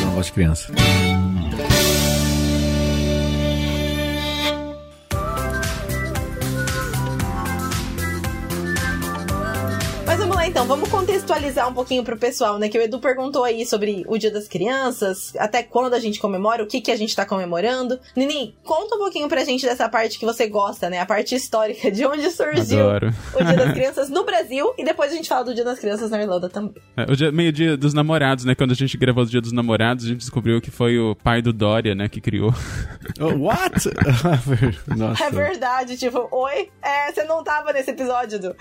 uma 0.04 0.12
voz 0.12 0.28
de 0.28 0.34
criança. 0.34 0.74
Mas 10.06 10.20
vamos 10.20 10.36
lá 10.36 10.48
então, 10.48 10.66
vamos 10.66 10.90
contextualizar 11.32 11.70
um 11.70 11.74
pouquinho 11.74 12.04
pro 12.04 12.18
pessoal, 12.18 12.60
né? 12.60 12.68
Que 12.68 12.78
o 12.78 12.82
Edu 12.82 13.00
perguntou 13.00 13.44
aí 13.44 13.66
sobre 13.66 14.04
o 14.08 14.18
Dia 14.18 14.32
das 14.32 14.48
Crianças, 14.48 15.34
até 15.38 15.64
quando 15.64 15.94
a 15.94 16.00
gente 16.00 16.20
comemora, 16.20 16.64
o 16.64 16.68
que 16.68 16.82
que 16.82 16.92
a 16.92 16.96
gente 16.96 17.16
tá 17.16 17.26
comemorando. 17.26 18.00
Nini, 18.16 18.56
conta 18.64 18.96
um 18.96 19.00
pouquinho 19.00 19.30
pra 19.30 19.44
gente 19.44 19.66
dessa 19.66 19.88
parte 19.88 20.20
que 20.20 20.26
você 20.26 20.48
gosta, 20.48 20.90
né? 20.90 21.00
A 21.00 21.06
parte 21.06 21.36
histórica, 21.36 21.90
de 21.90 22.06
onde 22.06 22.30
surgiu 22.32 22.90
Adoro. 22.90 23.14
o 23.34 23.44
Dia 23.44 23.56
das 23.56 23.74
Crianças 23.74 24.10
no 24.10 24.26
Brasil 24.26 24.74
e 24.78 24.84
depois 24.84 25.12
a 25.12 25.16
gente 25.16 25.30
fala 25.30 25.46
do 25.46 25.54
Dia 25.54 25.64
das 25.64 25.80
Crianças 25.80 26.12
na 26.12 26.22
Irlanda 26.22 26.50
também. 26.50 26.74
É, 26.98 27.04
o 27.10 27.16
dia, 27.16 27.32
meio 27.32 27.52
dia 27.52 27.78
dos 27.78 27.94
namorados, 27.94 28.44
né? 28.44 28.54
Quando 28.54 28.72
a 28.72 28.76
gente 28.76 28.98
gravou 28.98 29.24
o 29.24 29.28
dia 29.28 29.42
dos 29.42 29.52
namorados, 29.52 30.06
a 30.06 30.08
gente 30.10 30.20
descobriu 30.20 30.60
que 30.60 30.72
foi 30.72 31.00
o 31.00 31.16
pai 31.16 31.42
do 31.42 31.54
Dória, 31.54 31.96
né? 31.96 32.10
Que 32.10 32.20
criou. 32.20 32.54
Oh, 33.20 33.48
what? 33.48 33.72
Nossa. 34.98 35.24
É 35.24 35.30
verdade, 35.32 35.98
tipo, 35.98 36.28
oi? 36.32 36.70
É, 36.82 37.12
você 37.12 37.24
não 37.24 37.44
tava 37.44 37.72
nesse 37.72 37.92
episódio, 37.92 38.36
Edu. 38.36 38.56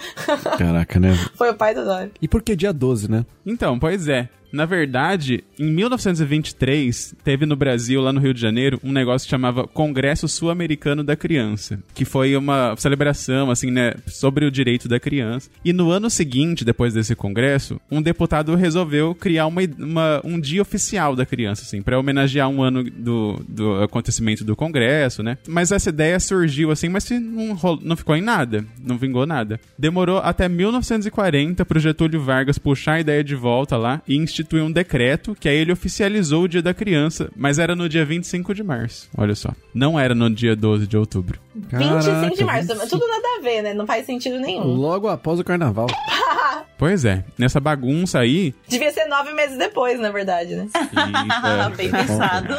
Caraca, 0.59 1.01
né? 1.01 1.15
Foi 1.35 1.51
o 1.51 1.55
pai 1.55 1.75
do 1.75 1.85
Dória. 1.85 2.11
E 2.21 2.29
por 2.29 2.43
que 2.43 2.57
dia 2.61 2.73
12, 2.73 3.11
né? 3.11 3.27
Então, 3.45 3.79
pois 3.79 4.07
é. 4.07 4.29
Na 4.53 4.65
verdade, 4.67 5.45
em 5.59 5.71
1923, 5.73 7.15
teve 7.25 7.47
no 7.47 7.57
Brasil, 7.57 8.01
lá 8.01 8.13
no 8.13 8.21
Rio 8.21 8.35
de 8.35 8.41
Janeiro, 8.41 8.81
um 8.83 8.93
negócio 8.93 9.27
que 9.27 9.31
chamava 9.31 9.67
Congresso 9.67 10.29
Sul-Americano 10.29 11.03
da 11.05 11.17
Criança, 11.17 11.81
que 11.95 12.05
foi 12.05 12.37
uma 12.37 12.75
celebração, 12.77 13.51
assim, 13.51 13.71
né, 13.71 13.95
sobre 14.07 14.45
o 14.45 14.51
direito 14.51 14.89
da 14.89 14.99
criança. 15.01 15.51
E 15.65 15.73
no 15.73 15.91
ano 15.91 16.09
seguinte, 16.11 16.65
depois 16.65 16.95
desse 16.95 17.15
congresso, 17.15 17.81
um 17.91 18.01
deputado 18.03 18.55
resolveu 18.55 19.15
criar 19.15 19.47
uma, 19.47 19.61
uma- 19.79 20.21
um 20.25 20.41
dia 20.41 20.63
oficial 20.63 21.15
da 21.17 21.27
criança, 21.27 21.63
assim, 21.63 21.83
para 21.83 21.99
homenagear 21.99 22.49
um 22.49 22.63
ano 22.63 22.85
do, 22.85 23.43
do 23.49 23.83
acontecimento 23.83 24.45
do 24.45 24.57
congresso, 24.57 25.23
né? 25.23 25.39
Mas 25.49 25.73
essa 25.73 25.89
ideia 25.91 26.19
surgiu, 26.21 26.71
assim, 26.71 26.89
mas 26.89 27.09
não, 27.11 27.79
não 27.83 27.97
ficou 27.97 28.17
em 28.17 28.23
nada, 28.23 28.65
não 28.83 28.99
vingou 28.99 29.27
nada. 29.27 29.61
Demorou 29.79 30.19
até 30.19 30.49
1940 30.49 31.65
pro 31.65 31.79
Getúlio 31.81 32.21
Vargas 32.21 32.59
puxar 32.59 32.95
a 32.95 33.01
ideia 33.01 33.23
de 33.25 33.35
volta 33.35 33.77
lá 33.77 34.03
e 34.07 34.17
instituir 34.17 34.40
um 34.53 34.71
decreto, 34.71 35.37
que 35.39 35.49
aí 35.49 35.57
ele 35.57 35.73
oficializou 35.73 36.45
o 36.45 36.49
Dia 36.49 36.63
da 36.63 36.75
Criança, 36.75 37.31
mas 37.37 37.59
era 37.59 37.75
no 37.75 37.89
dia 37.89 38.05
25 38.05 38.55
de 38.55 38.63
março. 38.63 39.09
Olha 39.17 39.35
só. 39.35 39.51
Não 39.75 39.99
era 39.99 40.15
no 40.15 40.29
dia 40.31 40.57
12 40.57 40.87
de 40.87 40.97
outubro. 40.97 41.39
25 41.55 42.37
de 42.37 42.45
março, 42.45 42.69
25. 42.69 42.89
tudo 42.89 43.07
nada 43.09 43.29
a 43.39 43.43
ver, 43.43 43.63
né? 43.63 43.75
Não 43.75 43.87
faz 43.87 44.07
sentido 44.07 44.39
nenhum. 44.39 44.65
Logo 44.65 45.09
após 45.09 45.39
o 45.39 45.45
carnaval. 45.45 45.87
Pois 46.81 47.05
é, 47.05 47.23
nessa 47.37 47.61
bagunça 47.61 48.21
aí. 48.21 48.55
Devia 48.67 48.91
ser 48.91 49.05
nove 49.05 49.35
meses 49.35 49.59
depois, 49.59 50.01
na 50.01 50.11
verdade, 50.11 50.57
né? 50.57 50.67
Eita, 50.75 51.69
Bem 51.77 51.91
pensado. 51.91 52.55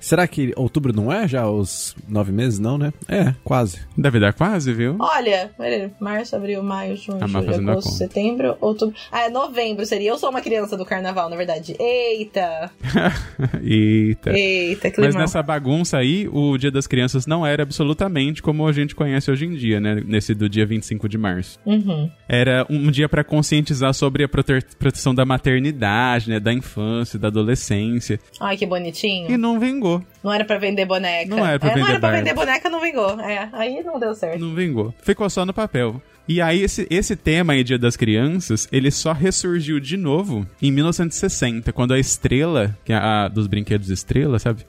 Será 0.00 0.26
que 0.26 0.52
outubro 0.56 0.92
não 0.92 1.12
é 1.12 1.28
já 1.28 1.48
os 1.48 1.94
nove 2.08 2.32
meses, 2.32 2.58
não, 2.58 2.76
né? 2.76 2.92
É, 3.08 3.32
quase. 3.44 3.78
deve 3.96 4.18
dar 4.18 4.32
quase, 4.32 4.72
viu? 4.72 4.96
Olha, 4.98 5.52
peraí, 5.56 5.88
março, 6.00 6.34
abril, 6.34 6.64
maio, 6.64 6.96
junho, 6.96 7.20
Ah, 7.20 7.28
julho, 7.28 7.70
agosto, 7.70 7.92
setembro, 7.92 8.56
outubro. 8.60 8.96
Ah, 9.12 9.26
é 9.26 9.30
novembro 9.30 9.86
seria. 9.86 10.10
Eu 10.10 10.18
sou 10.18 10.28
uma 10.28 10.40
criança 10.40 10.76
do 10.76 10.84
carnaval, 10.84 11.30
na 11.30 11.36
verdade. 11.36 11.76
Eita! 11.78 12.72
Eita. 13.62 14.36
Eita, 14.36 14.90
que 14.90 15.00
Mas 15.00 15.10
limão. 15.10 15.20
nessa 15.20 15.40
bagunça 15.44 15.96
aí, 15.96 16.28
o 16.32 16.58
Dia 16.58 16.72
das 16.72 16.88
Crianças 16.88 17.24
não 17.24 17.46
era 17.46 17.62
absolutamente 17.62 18.42
como 18.42 18.66
a 18.66 18.72
gente 18.72 18.96
conhece 18.96 19.30
hoje 19.30 19.46
em 19.46 19.54
dia, 19.54 19.78
né? 19.78 20.02
Nesse 20.04 20.34
do 20.34 20.48
dia 20.48 20.66
25 20.66 21.08
de 21.08 21.16
março. 21.16 21.60
Uhum. 21.64 22.10
Era 22.28 22.66
um 22.68 22.95
dia 22.96 23.08
pra 23.08 23.22
conscientizar 23.22 23.92
sobre 23.94 24.24
a 24.24 24.28
prote- 24.28 24.64
proteção 24.78 25.14
da 25.14 25.24
maternidade, 25.24 26.28
né? 26.30 26.40
Da 26.40 26.52
infância, 26.52 27.18
da 27.18 27.28
adolescência. 27.28 28.18
Ai, 28.40 28.56
que 28.56 28.66
bonitinho. 28.66 29.30
E 29.30 29.36
não 29.36 29.58
vingou. 29.60 30.02
Não 30.22 30.32
era 30.32 30.44
pra 30.44 30.58
vender 30.58 30.84
boneca. 30.86 31.28
Não 31.34 31.46
era 31.46 31.58
pra 31.58 31.68
é, 31.68 31.70
não 31.72 31.78
vender 31.78 31.90
era 31.90 32.00
pra 32.00 32.10
vender 32.12 32.34
boneca, 32.34 32.68
não 32.70 32.80
vingou. 32.80 33.20
É, 33.20 33.48
aí 33.52 33.82
não 33.82 33.98
deu 33.98 34.14
certo. 34.14 34.40
Não 34.40 34.54
vingou. 34.54 34.94
Ficou 35.02 35.28
só 35.30 35.44
no 35.46 35.54
papel. 35.54 36.00
E 36.28 36.40
aí, 36.40 36.62
esse, 36.62 36.86
esse 36.90 37.14
tema 37.14 37.52
aí, 37.52 37.62
Dia 37.62 37.78
das 37.78 37.96
Crianças, 37.96 38.68
ele 38.72 38.90
só 38.90 39.12
ressurgiu 39.12 39.78
de 39.78 39.96
novo 39.96 40.46
em 40.60 40.70
1960, 40.72 41.72
quando 41.72 41.94
a 41.94 41.98
Estrela, 41.98 42.76
que 42.84 42.92
é 42.92 42.96
a 42.96 43.28
dos 43.28 43.46
brinquedos 43.46 43.90
Estrela, 43.90 44.38
sabe? 44.38 44.62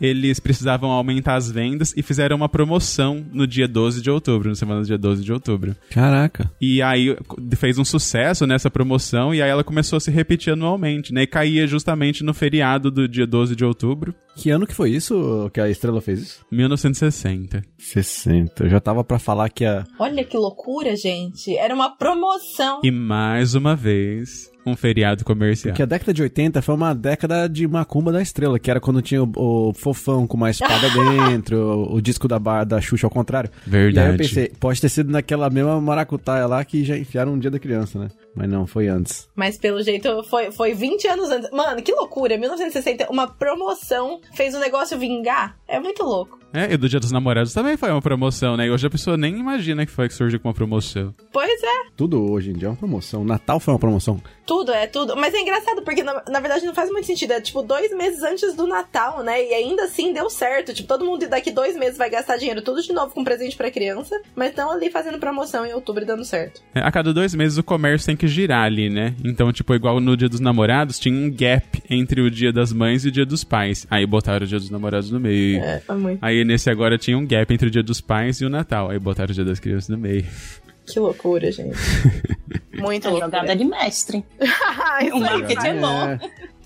Eles 0.00 0.40
precisavam 0.40 0.90
aumentar 0.90 1.36
as 1.36 1.50
vendas 1.50 1.92
e 1.96 2.02
fizeram 2.02 2.36
uma 2.36 2.48
promoção 2.48 3.24
no 3.32 3.46
dia 3.46 3.68
12 3.68 4.02
de 4.02 4.10
outubro, 4.10 4.48
na 4.48 4.54
semana 4.54 4.80
do 4.80 4.86
dia 4.86 4.98
12 4.98 5.24
de 5.24 5.32
outubro. 5.32 5.76
Caraca. 5.90 6.50
E 6.60 6.82
aí 6.82 7.16
fez 7.56 7.78
um 7.78 7.84
sucesso 7.84 8.46
nessa 8.46 8.70
promoção 8.70 9.34
e 9.34 9.42
aí 9.42 9.50
ela 9.50 9.64
começou 9.64 9.96
a 9.96 10.00
se 10.00 10.10
repetir 10.10 10.52
anualmente, 10.52 11.12
né? 11.12 11.22
E 11.22 11.26
caía 11.26 11.66
justamente 11.66 12.24
no 12.24 12.34
feriado 12.34 12.90
do 12.90 13.08
dia 13.08 13.26
12 13.26 13.56
de 13.56 13.64
outubro, 13.64 14.14
Que 14.34 14.50
ano 14.50 14.66
que 14.66 14.74
foi 14.74 14.90
isso 14.90 15.50
que 15.52 15.60
a 15.60 15.68
estrela 15.68 16.00
fez 16.00 16.20
isso? 16.20 16.46
1960. 16.50 17.62
60. 17.78 18.64
Eu 18.64 18.70
já 18.70 18.80
tava 18.80 19.04
pra 19.04 19.18
falar 19.18 19.48
que 19.50 19.64
a. 19.64 19.84
Olha 19.98 20.24
que 20.24 20.36
loucura, 20.36 20.96
gente. 20.96 21.56
Era 21.56 21.74
uma 21.74 21.96
promoção. 21.96 22.80
E 22.82 22.90
mais 22.90 23.54
uma 23.54 23.74
vez, 23.76 24.50
um 24.64 24.76
feriado 24.76 25.24
comercial. 25.24 25.74
Que 25.74 25.82
a 25.82 25.86
década 25.86 26.12
de 26.12 26.22
80 26.22 26.62
foi 26.62 26.74
uma 26.74 26.94
década 26.94 27.48
de 27.48 27.66
macumba 27.66 28.12
da 28.12 28.22
estrela, 28.22 28.58
que 28.58 28.70
era 28.70 28.80
quando 28.80 29.02
tinha 29.02 29.22
o, 29.22 29.30
o 29.36 29.72
fofão 29.74 30.26
com 30.26 30.36
uma 30.36 30.50
espada 30.50 30.88
dentro, 31.28 31.56
o, 31.56 31.96
o 31.96 32.02
disco 32.02 32.28
da, 32.28 32.38
bar, 32.38 32.64
da 32.64 32.80
Xuxa 32.80 33.06
ao 33.06 33.10
contrário. 33.10 33.50
E 33.66 33.68
aí 33.68 33.70
Verdade. 33.70 34.10
eu 34.10 34.16
pensei, 34.18 34.52
pode 34.58 34.80
ter 34.80 34.88
sido 34.88 35.10
naquela 35.10 35.50
mesma 35.50 35.80
maracutaia 35.80 36.46
lá 36.46 36.64
que 36.64 36.84
já 36.84 36.96
enfiaram 36.96 37.32
um 37.34 37.38
dia 37.38 37.50
da 37.50 37.58
criança, 37.58 37.98
né? 37.98 38.08
Mas 38.34 38.48
não, 38.48 38.66
foi 38.66 38.88
antes. 38.88 39.28
Mas 39.34 39.58
pelo 39.58 39.82
jeito 39.82 40.22
foi, 40.24 40.50
foi 40.50 40.72
20 40.72 41.06
anos 41.08 41.30
antes. 41.30 41.50
Mano, 41.50 41.82
que 41.82 41.92
loucura. 41.92 42.38
1960, 42.38 43.10
uma 43.10 43.26
promoção 43.26 44.20
fez 44.34 44.54
o 44.54 44.60
negócio 44.60 44.98
vingar. 44.98 45.56
É 45.68 45.78
muito 45.78 46.02
louco. 46.02 46.41
É, 46.52 46.72
e 46.72 46.76
do 46.76 46.88
Dia 46.88 47.00
dos 47.00 47.10
Namorados 47.12 47.52
também 47.52 47.76
foi 47.76 47.90
uma 47.90 48.02
promoção, 48.02 48.56
né? 48.56 48.66
E 48.66 48.70
hoje 48.70 48.86
a 48.86 48.90
pessoa 48.90 49.16
nem 49.16 49.38
imagina 49.38 49.86
que 49.86 49.92
foi 49.92 50.08
que 50.08 50.14
surgiu 50.14 50.38
com 50.40 50.48
uma 50.48 50.54
promoção. 50.54 51.14
Pois 51.32 51.62
é, 51.62 51.90
Tudo 51.96 52.30
hoje 52.30 52.50
em 52.50 52.54
dia 52.54 52.68
é 52.68 52.70
uma 52.70 52.76
promoção. 52.76 53.24
Natal 53.24 53.58
foi 53.60 53.72
uma 53.74 53.80
promoção. 53.80 54.20
tudo, 54.46 54.72
é 54.72 54.86
tudo. 54.86 55.16
Mas 55.16 55.32
é 55.34 55.40
engraçado, 55.40 55.82
porque 55.82 56.02
na, 56.02 56.22
na 56.28 56.40
verdade 56.40 56.64
não 56.66 56.74
faz 56.74 56.90
muito 56.90 57.06
sentido. 57.06 57.32
É 57.32 57.40
tipo 57.40 57.62
dois 57.62 57.94
meses 57.96 58.22
antes 58.22 58.54
do 58.54 58.66
Natal, 58.66 59.22
né? 59.22 59.42
E 59.42 59.54
ainda 59.54 59.84
assim 59.84 60.12
deu 60.12 60.28
certo. 60.28 60.74
Tipo, 60.74 60.88
todo 60.88 61.04
mundo 61.04 61.26
daqui 61.28 61.50
dois 61.50 61.76
meses 61.76 61.96
vai 61.96 62.10
gastar 62.10 62.36
dinheiro 62.36 62.62
tudo 62.62 62.82
de 62.82 62.92
novo 62.92 63.14
com 63.14 63.24
presente 63.24 63.56
pra 63.56 63.70
criança. 63.70 64.20
Mas 64.34 64.50
estão 64.50 64.70
ali 64.70 64.90
fazendo 64.90 65.18
promoção 65.18 65.64
em 65.64 65.72
outubro 65.72 66.02
e 66.02 66.06
dando 66.06 66.24
certo. 66.24 66.60
É, 66.74 66.80
a 66.80 66.90
cada 66.90 67.12
dois 67.14 67.34
meses 67.34 67.56
o 67.58 67.62
comércio 67.62 68.06
tem 68.06 68.16
que 68.16 68.26
girar 68.28 68.64
ali, 68.64 68.90
né? 68.90 69.14
Então, 69.24 69.52
tipo, 69.52 69.74
igual 69.74 70.00
no 70.00 70.16
Dia 70.16 70.28
dos 70.28 70.40
Namorados, 70.40 70.98
tinha 70.98 71.14
um 71.14 71.30
gap 71.30 71.82
entre 71.88 72.20
o 72.20 72.30
Dia 72.30 72.52
das 72.52 72.72
Mães 72.72 73.04
e 73.04 73.08
o 73.08 73.12
Dia 73.12 73.24
dos 73.24 73.44
Pais. 73.44 73.86
Aí 73.90 74.04
botaram 74.06 74.44
o 74.44 74.48
Dia 74.48 74.58
dos 74.58 74.70
Namorados 74.70 75.10
no 75.10 75.20
meio. 75.20 75.60
É, 75.62 75.82
é 75.88 75.92
muito. 75.94 76.18
Aí 76.22 76.41
nesse 76.44 76.70
agora 76.70 76.96
tinha 76.98 77.16
um 77.18 77.26
gap 77.26 77.52
entre 77.52 77.68
o 77.68 77.70
Dia 77.70 77.82
dos 77.82 78.00
Pais 78.00 78.40
e 78.40 78.44
o 78.44 78.50
Natal. 78.50 78.90
Aí 78.90 78.98
botaram 78.98 79.30
o 79.30 79.34
Dia 79.34 79.44
das 79.44 79.58
Crianças 79.60 79.88
no 79.88 79.98
meio. 79.98 80.24
Que 80.86 80.98
loucura, 80.98 81.50
gente. 81.52 81.76
Muito 82.74 83.06
É 83.06 83.10
loucura. 83.10 83.26
jogada 83.26 83.56
de 83.56 83.64
mestre. 83.64 84.24
O 85.14 85.18
marketing 85.20 85.66
é 85.66 85.74
bom. 85.80 86.18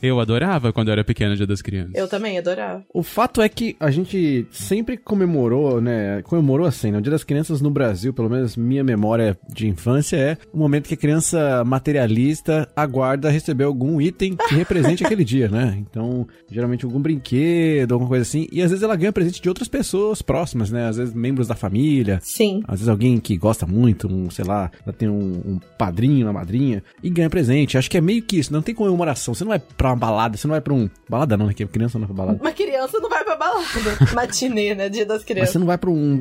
É. 0.06 0.10
Eu 0.10 0.20
adorava 0.20 0.72
quando 0.72 0.88
eu 0.88 0.92
era 0.92 1.04
pequeno 1.04 1.32
o 1.32 1.36
Dia 1.36 1.46
das 1.46 1.62
Crianças. 1.62 1.94
Eu 1.94 2.08
também 2.08 2.38
adorava. 2.38 2.84
O 2.92 3.02
fato 3.02 3.40
é 3.42 3.48
que 3.48 3.76
a 3.80 3.90
gente 3.90 4.46
sempre 4.50 4.96
comemorou, 4.96 5.80
né? 5.80 6.22
Comemorou 6.22 6.66
assim, 6.66 6.90
né? 6.90 6.98
O 6.98 7.02
Dia 7.02 7.10
das 7.10 7.24
Crianças 7.24 7.60
no 7.60 7.70
Brasil, 7.70 8.12
pelo 8.12 8.30
menos 8.30 8.56
minha 8.56 8.84
memória 8.84 9.38
de 9.48 9.66
infância, 9.66 10.16
é 10.16 10.36
o 10.52 10.58
momento 10.58 10.88
que 10.88 10.94
a 10.94 10.96
criança 10.96 11.64
materialista 11.64 12.68
aguarda 12.74 13.30
receber 13.30 13.64
algum 13.64 14.00
item 14.00 14.36
que 14.36 14.54
represente 14.54 15.04
aquele 15.04 15.24
dia, 15.24 15.48
né? 15.48 15.76
Então, 15.78 16.26
geralmente 16.50 16.84
algum 16.84 17.00
brinquedo, 17.00 17.92
alguma 17.92 18.08
coisa 18.08 18.22
assim. 18.22 18.46
E 18.52 18.62
às 18.62 18.70
vezes 18.70 18.82
ela 18.82 18.96
ganha 18.96 19.12
presente 19.12 19.40
de 19.40 19.48
outras 19.48 19.68
pessoas 19.68 20.22
próximas, 20.22 20.70
né? 20.70 20.88
Às 20.88 20.96
vezes 20.96 21.14
membros 21.14 21.48
da 21.48 21.54
família. 21.54 22.20
Sim. 22.22 22.62
Às 22.66 22.80
vezes 22.80 22.88
alguém 22.88 23.18
que 23.18 23.36
gosta 23.36 23.66
muito, 23.66 24.08
um, 24.08 24.30
sei 24.30 24.44
lá, 24.44 24.70
ela 24.84 24.92
tem 24.92 25.08
um, 25.08 25.42
um 25.46 25.60
padrinho, 25.78 26.26
uma 26.26 26.32
madrinha, 26.32 26.82
e 27.02 27.10
ganha 27.10 27.30
presente. 27.30 27.76
Acho 27.76 27.90
que 27.90 27.98
é 27.98 28.00
meio 28.00 28.22
que 28.22 28.38
isso, 28.38 28.52
não 28.52 28.62
tem 28.62 28.74
comemoração. 28.74 29.34
Você 29.34 29.44
não 29.44 29.50
vai 29.50 29.58
pra 29.58 29.95
uma 29.96 30.00
balada, 30.00 30.36
você 30.36 30.46
não 30.46 30.52
vai 30.52 30.60
pra 30.60 30.74
um. 30.74 30.88
Balada 31.08 31.36
não, 31.36 31.46
né? 31.46 31.54
Que 31.54 31.66
criança 31.66 31.98
não 31.98 32.06
vai 32.06 32.14
pra 32.14 32.24
balada. 32.24 32.42
Uma 32.42 32.52
criança 32.52 33.00
não 33.00 33.08
vai 33.08 33.24
pra 33.24 33.36
balada. 33.36 33.64
Matinê, 34.14 34.74
né? 34.74 34.88
Dia 34.88 35.06
das 35.06 35.18
Mas 35.18 35.24
crianças. 35.24 35.50
você 35.52 35.58
não 35.58 35.66
vai 35.66 35.78
pra 35.78 35.90
um. 35.90 35.94
um- 35.94 36.16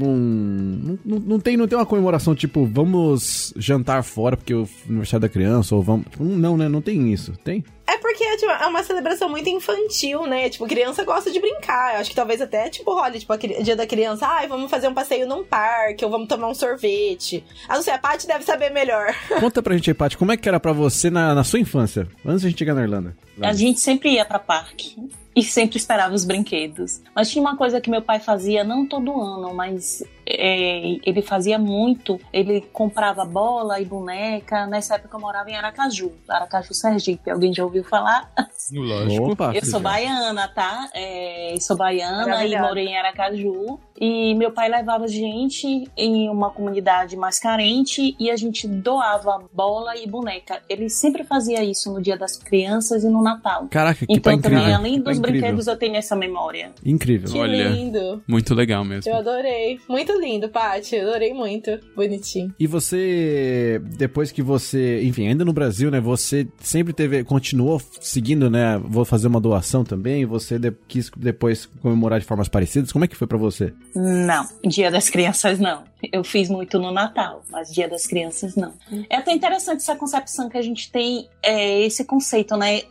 não, 0.84 1.00
não- 1.06 1.20
não 1.28 1.40
tem, 1.40 1.58
não 1.58 1.68
tem 1.68 1.78
uma 1.78 1.86
comemoração 1.86 2.34
tipo, 2.36 2.66
vamos 2.66 3.54
jantar 3.58 4.04
fora 4.04 4.38
porque 4.38 4.54
é 4.54 4.56
o 4.56 4.68
aniversário 4.90 5.22
da 5.22 5.30
criança, 5.30 5.76
ou 5.76 5.82
vamos. 5.82 6.06
tipo, 6.10 6.24
não, 6.24 6.58
né? 6.58 6.68
Não 6.70 6.82
tem 6.82 7.12
isso. 7.12 7.34
Tem? 7.44 7.64
É 7.88 7.98
porque 7.98 8.38
tipo, 8.38 8.52
é 8.52 8.66
uma 8.66 8.84
celebração 8.84 9.30
muito 9.30 9.48
infantil, 9.48 10.26
né? 10.26 10.50
Tipo, 10.50 10.68
criança 10.68 11.04
gosta 11.04 11.32
de 11.32 11.40
brincar. 11.40 11.96
Eu 11.96 12.02
acho 12.02 12.10
que 12.10 12.16
talvez 12.16 12.42
até, 12.42 12.70
tipo, 12.70 12.94
role, 12.94 13.20
tipo, 13.20 13.38
dia 13.38 13.76
da 13.76 13.86
criança. 13.86 14.28
Ai, 14.28 14.48
vamos 14.48 14.72
fazer 14.72 14.88
um 14.88 14.94
passeio 14.94 15.28
num 15.28 15.44
parque, 15.44 16.04
ou 16.04 16.10
vamos 16.10 16.28
tomar 16.28 16.48
um 16.48 16.56
sorvete. 16.56 17.44
Ah, 17.68 17.76
não 17.76 17.84
sei, 17.84 17.94
a 17.94 18.00
Paty 18.00 18.26
deve 18.28 18.44
saber 18.44 18.72
melhor. 18.72 19.14
Conta 19.40 19.62
pra 19.62 19.76
gente 19.76 19.90
aí, 19.90 19.94
Paty, 19.94 20.18
como 20.18 20.32
é 20.32 20.38
que 20.38 20.50
era 20.50 20.60
pra 20.60 20.74
você 20.74 21.10
na, 21.10 21.36
na 21.36 21.44
sua 21.44 21.60
infância, 21.60 22.08
antes 22.26 22.42
de 22.42 22.48
a 22.48 22.50
gente 22.50 22.60
chegar 22.60 22.74
na 22.74 22.84
Irlanda? 22.84 23.16
A 23.42 23.54
gente 23.54 23.80
sempre 23.80 24.10
ia 24.12 24.26
pra 24.26 24.40
parque 24.40 24.96
e 25.36 25.44
sempre 25.44 25.78
esperava 25.78 26.14
os 26.16 26.24
brinquedos. 26.26 27.02
Mas 27.14 27.30
tinha 27.30 27.42
uma 27.42 27.58
coisa 27.58 27.82
que 27.82 27.90
meu 27.90 28.02
pai 28.02 28.20
fazia, 28.20 28.64
não 28.64 28.88
todo 28.88 29.22
ano, 29.22 29.54
mas 29.54 30.04
é, 30.28 30.98
ele 31.04 31.22
fazia 31.22 31.58
muito. 31.60 32.20
Ele 32.34 32.62
comprava 32.74 33.24
bola 33.26 33.80
e 33.80 33.86
boneca. 33.86 34.66
Nessa 34.68 34.96
época 34.96 35.16
eu 35.18 35.22
morava 35.22 35.50
em 35.50 35.56
Aracaju, 35.56 36.12
Aracaju 36.28 36.74
Sergipe. 36.74 37.30
Alguém 37.30 37.54
já 37.54 37.64
ouviu 37.64 37.84
falar? 37.84 38.32
Lógico. 38.74 39.32
Opa, 39.32 39.52
Eu 39.54 39.66
sou 39.66 39.80
baiana, 39.80 40.48
tá? 40.48 40.90
É, 40.94 41.56
sou 41.60 41.78
baiana 41.78 42.46
e 42.46 42.60
morei 42.60 42.88
em 42.88 42.98
Aracaju. 42.98 43.80
E 44.00 44.34
meu 44.36 44.52
pai 44.52 44.68
levava 44.70 45.06
a 45.06 45.08
gente 45.08 45.90
em 45.96 46.30
uma 46.30 46.50
comunidade 46.50 47.16
mais 47.16 47.40
carente 47.40 48.16
e 48.20 48.30
a 48.30 48.36
gente 48.36 48.68
doava 48.68 49.44
bola 49.54 49.96
e 49.96 50.06
boneca. 50.08 50.62
Ele 50.68 50.90
sempre 50.90 51.24
fazia 51.24 51.64
isso 51.64 51.94
no 51.94 52.02
Dia 52.02 52.18
das 52.18 52.36
Crianças 52.36 53.04
e 53.04 53.08
no 53.10 53.22
Natal. 53.24 53.68
Caraca, 53.70 54.06
que 54.06 54.12
Então 54.12 54.22
pai 54.24 54.34
incrível. 54.36 54.60
também, 54.60 54.76
além 54.76 54.94
pai 55.02 55.14
dos 55.14 55.20
incrível. 55.20 55.40
brinquedos, 55.42 55.68
eu 55.68 55.78
tenho 55.78 55.96
essa 55.96 56.16
memória. 56.16 56.72
Incrível. 56.86 57.32
Que 57.32 57.40
Olha. 57.40 57.70
lindo. 57.70 58.22
Muito 58.28 58.54
legal 58.54 58.84
mesmo. 58.84 59.10
Eu 59.10 59.18
adorei. 59.18 59.80
Muito 59.88 60.15
lindo, 60.20 60.50
Paty. 60.50 60.98
Adorei 60.98 61.34
muito. 61.34 61.72
Bonitinho. 61.96 62.54
E 62.60 62.68
você, 62.68 63.82
depois 63.98 64.32
que 64.32 64.42
você, 64.42 65.02
enfim, 65.04 65.28
ainda 65.28 65.44
no 65.46 65.54
Brasil, 65.54 65.90
né, 65.92 66.00
você 66.00 66.48
sempre 66.60 66.94
teve, 66.94 67.24
continuou 67.24 67.82
seguindo, 68.02 68.50
né, 68.50 68.78
vou 68.84 69.06
fazer 69.06 69.28
uma 69.28 69.40
doação 69.40 69.84
também, 69.84 70.26
você 70.26 70.58
de- 70.60 70.72
quis 70.88 71.10
depois 71.16 71.66
comemorar 71.82 72.20
de 72.20 72.26
formas 72.26 72.48
parecidas, 72.48 72.92
como 72.92 73.06
é 73.06 73.08
que 73.08 73.16
foi 73.16 73.28
pra 73.28 73.38
você? 73.38 73.74
Não, 73.96 74.46
Dia 74.66 74.90
das 74.92 75.10
Crianças 75.10 75.60
não. 75.60 75.84
Eu 76.14 76.24
fiz 76.24 76.50
muito 76.50 76.78
no 76.78 76.92
Natal, 76.92 77.42
mas 77.50 77.72
Dia 77.74 77.90
das 77.90 78.06
Crianças 78.06 78.56
não. 78.56 78.74
É 79.10 79.16
até 79.18 79.32
interessante 79.32 79.78
essa 79.82 79.96
concepção 79.96 80.50
que 80.50 80.58
a 80.58 80.62
gente 80.62 80.92
tem, 80.92 81.28
é, 81.42 81.82
esse 81.82 82.04
conceito, 82.06 82.56
né, 82.56 82.82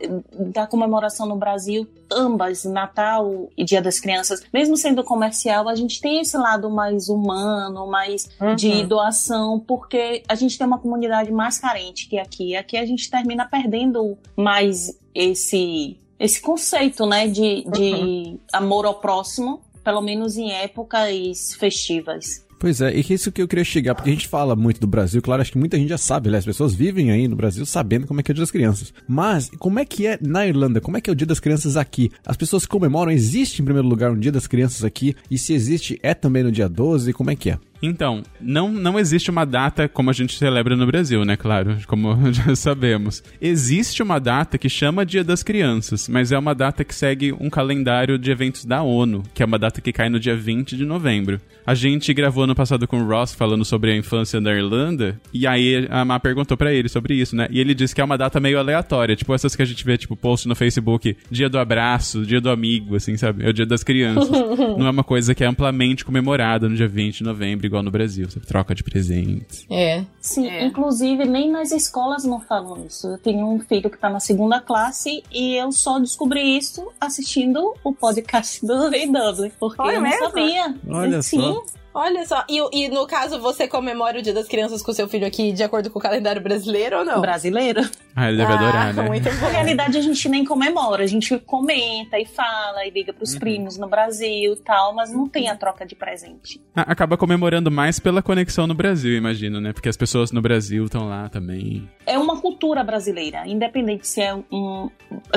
da 0.53 0.67
comemoração 0.67 1.25
no 1.25 1.37
Brasil, 1.37 1.87
ambas, 2.11 2.65
Natal 2.65 3.49
e 3.57 3.63
Dia 3.63 3.81
das 3.81 3.99
Crianças, 3.99 4.43
mesmo 4.53 4.75
sendo 4.75 5.03
comercial, 5.03 5.69
a 5.69 5.75
gente 5.75 6.01
tem 6.01 6.19
esse 6.19 6.35
lado 6.37 6.69
mais 6.69 7.07
humano, 7.15 7.87
mais 7.87 8.29
de 8.55 8.69
Uhum. 8.69 8.87
doação, 8.87 9.59
porque 9.59 10.23
a 10.27 10.35
gente 10.35 10.57
tem 10.57 10.67
uma 10.67 10.77
comunidade 10.79 11.31
mais 11.31 11.57
carente 11.57 12.07
que 12.07 12.19
aqui. 12.19 12.55
Aqui 12.55 12.77
a 12.77 12.85
gente 12.85 13.09
termina 13.09 13.45
perdendo 13.47 14.17
mais 14.35 14.99
esse 15.13 15.97
esse 16.17 16.39
conceito, 16.41 17.05
né, 17.05 17.27
de, 17.27 17.65
de 17.69 18.39
amor 18.53 18.85
ao 18.85 18.95
próximo, 18.95 19.59
pelo 19.83 20.01
menos 20.01 20.37
em 20.37 20.49
épocas 20.53 21.53
festivas. 21.59 22.44
Pois 22.57 22.81
é, 22.81 22.95
e 22.95 22.99
é 22.99 23.13
isso 23.13 23.31
que 23.31 23.41
eu 23.41 23.47
queria 23.47 23.65
chegar, 23.65 23.95
porque 23.95 24.09
a 24.09 24.13
gente 24.13 24.27
fala 24.27 24.55
muito 24.55 24.79
do 24.79 24.87
Brasil, 24.87 25.21
claro, 25.21 25.41
acho 25.41 25.51
que 25.51 25.57
muita 25.57 25.77
gente 25.77 25.89
já 25.89 25.97
sabe, 25.97 26.29
né? 26.29 26.37
As 26.37 26.45
pessoas 26.45 26.73
vivem 26.73 27.11
aí 27.11 27.27
no 27.27 27.35
Brasil 27.35 27.65
sabendo 27.65 28.07
como 28.07 28.19
é 28.19 28.23
que 28.23 28.31
é 28.31 28.33
o 28.33 28.35
Dia 28.35 28.43
das 28.43 28.51
Crianças. 28.51 28.93
Mas, 29.07 29.49
como 29.59 29.79
é 29.79 29.85
que 29.85 30.07
é 30.07 30.17
na 30.21 30.47
Irlanda? 30.47 30.79
Como 30.79 30.97
é 30.97 31.01
que 31.01 31.09
é 31.09 31.13
o 31.13 31.15
Dia 31.15 31.27
das 31.27 31.39
Crianças 31.39 31.75
aqui? 31.77 32.11
As 32.25 32.37
pessoas 32.37 32.65
comemoram, 32.65 33.11
existe 33.11 33.61
em 33.61 33.65
primeiro 33.65 33.87
lugar 33.87 34.11
um 34.11 34.19
Dia 34.19 34.31
das 34.31 34.47
Crianças 34.47 34.83
aqui? 34.83 35.15
E 35.29 35.37
se 35.37 35.53
existe, 35.53 35.99
é 36.01 36.13
também 36.13 36.43
no 36.43 36.51
dia 36.51 36.69
12? 36.69 37.13
Como 37.13 37.29
é 37.29 37.35
que 37.35 37.51
é? 37.51 37.59
Então, 37.81 38.23
não, 38.39 38.71
não 38.71 38.99
existe 38.99 39.29
uma 39.29 39.45
data 39.45 39.87
como 39.87 40.09
a 40.09 40.13
gente 40.13 40.37
celebra 40.37 40.75
no 40.75 40.87
Brasil, 40.87 41.23
né? 41.25 41.35
Claro, 41.35 41.77
como 41.87 42.15
já 42.31 42.55
sabemos. 42.55 43.23
Existe 43.41 44.01
uma 44.01 44.19
data 44.19 44.57
que 44.57 44.69
chama 44.69 45.05
Dia 45.05 45.23
das 45.23 45.43
Crianças, 45.43 46.07
mas 46.07 46.31
é 46.31 46.37
uma 46.37 46.55
data 46.55 46.83
que 46.83 46.95
segue 46.95 47.33
um 47.33 47.49
calendário 47.49 48.17
de 48.17 48.31
eventos 48.31 48.65
da 48.65 48.81
ONU, 48.81 49.23
que 49.33 49.43
é 49.43 49.45
uma 49.45 49.59
data 49.59 49.81
que 49.81 49.91
cai 49.91 50.09
no 50.09 50.19
dia 50.19 50.35
20 50.35 50.75
de 50.75 50.85
novembro. 50.85 51.39
A 51.65 51.73
gente 51.73 52.13
gravou 52.13 52.43
ano 52.43 52.55
passado 52.55 52.87
com 52.87 52.99
o 52.99 53.07
Ross 53.07 53.33
falando 53.33 53.65
sobre 53.65 53.91
a 53.91 53.97
infância 53.97 54.39
da 54.39 54.53
Irlanda, 54.53 55.19
e 55.33 55.47
aí 55.47 55.87
a 55.89 56.05
Má 56.05 56.19
perguntou 56.19 56.55
pra 56.55 56.73
ele 56.73 56.87
sobre 56.87 57.15
isso, 57.15 57.35
né? 57.35 57.47
E 57.49 57.59
ele 57.59 57.73
disse 57.73 57.93
que 57.93 58.01
é 58.01 58.03
uma 58.03 58.17
data 58.17 58.39
meio 58.39 58.59
aleatória, 58.59 59.15
tipo 59.15 59.33
essas 59.33 59.55
que 59.55 59.61
a 59.61 59.65
gente 59.65 59.83
vê, 59.83 59.97
tipo, 59.97 60.15
post 60.15 60.47
no 60.47 60.55
Facebook, 60.55 61.15
dia 61.29 61.49
do 61.49 61.57
abraço, 61.57 62.25
dia 62.25 62.39
do 62.39 62.49
amigo, 62.49 62.95
assim, 62.95 63.17
sabe? 63.17 63.45
É 63.45 63.49
o 63.49 63.53
dia 63.53 63.65
das 63.65 63.83
crianças. 63.83 64.29
Não 64.77 64.87
é 64.87 64.89
uma 64.89 65.03
coisa 65.03 65.33
que 65.33 65.43
é 65.43 65.47
amplamente 65.47 66.05
comemorada 66.05 66.69
no 66.69 66.75
dia 66.75 66.87
20 66.87 67.17
de 67.17 67.23
novembro, 67.23 67.65
igual 67.75 67.83
no 67.83 67.91
Brasil. 67.91 68.29
Você 68.29 68.39
troca 68.39 68.73
de 68.73 68.83
presentes. 68.83 69.65
É. 69.69 70.03
Sim, 70.21 70.47
É. 70.47 70.65
inclusive 70.65 71.25
nem 71.25 71.51
nas 71.51 71.71
escolas 71.71 72.23
não 72.23 72.39
falam 72.39 72.85
isso. 72.85 73.07
Eu 73.07 73.17
tenho 73.17 73.47
um 73.47 73.59
filho 73.59 73.89
que 73.89 73.97
tá 73.97 74.09
na 74.09 74.19
segunda 74.19 74.61
classe 74.61 75.23
e 75.31 75.55
eu 75.55 75.71
só 75.71 75.99
descobri 75.99 76.57
isso 76.57 76.87
assistindo 76.99 77.73
o 77.83 77.93
podcast 77.93 78.65
do 78.65 78.89
Rei 78.89 79.05
Dudley, 79.11 79.51
porque 79.59 79.75
Foi 79.77 79.95
eu 79.95 80.01
não 80.01 80.09
mesmo? 80.09 80.25
sabia. 80.25 80.75
Olha 80.87 81.21
Sim, 81.21 81.41
só. 81.41 81.65
Olha 81.95 82.25
só. 82.25 82.43
E, 82.49 82.59
e 82.85 82.89
no 82.89 83.07
caso, 83.07 83.39
você 83.39 83.67
comemora 83.67 84.19
o 84.19 84.21
Dia 84.21 84.33
das 84.33 84.47
Crianças 84.47 84.83
com 84.83 84.91
seu 84.91 85.07
filho 85.07 85.25
aqui 85.25 85.53
de 85.53 85.63
acordo 85.63 85.89
com 85.89 85.97
o 85.97 86.01
calendário 86.01 86.41
brasileiro 86.41 86.99
ou 86.99 87.05
não? 87.05 87.21
brasileiro. 87.21 87.81
Ah, 88.13 88.27
ele 88.29 88.37
deve 88.37 88.51
ah, 88.51 88.55
adorar, 88.55 88.93
né? 88.93 89.03
Muito 89.03 89.29
Na 89.29 89.35
bom. 89.39 89.47
realidade, 89.47 89.97
a 89.97 90.01
gente 90.01 90.27
nem 90.29 90.43
comemora, 90.45 91.03
a 91.03 91.07
gente 91.07 91.37
comenta 91.39 92.17
e 92.19 92.25
fala 92.25 92.85
e 92.85 92.89
liga 92.89 93.11
pros 93.13 93.35
primos 93.37 93.77
no 93.77 93.87
Brasil 93.89 94.53
e 94.53 94.55
tal, 94.57 94.93
mas 94.93 95.11
não 95.11 95.27
tem 95.27 95.49
a 95.49 95.55
troca 95.55 95.85
de 95.85 95.95
presente. 95.95 96.61
A- 96.75 96.81
Acaba 96.91 97.17
comemorando 97.17 97.69
mais 97.71 97.99
pela 97.99 98.21
conexão 98.21 98.67
no 98.67 98.73
Brasil, 98.73 99.15
imagino, 99.17 99.59
né? 99.59 99.73
Porque 99.73 99.89
as 99.89 99.97
pessoas 99.97 100.31
no 100.31 100.41
Brasil 100.41 100.85
estão 100.85 101.07
lá 101.09 101.27
também. 101.29 101.89
É 102.05 102.17
uma 102.17 102.39
cultura 102.41 102.83
brasileira, 102.83 103.45
independente 103.47 104.07
se 104.07 104.21
é 104.21 104.33
um 104.33 104.89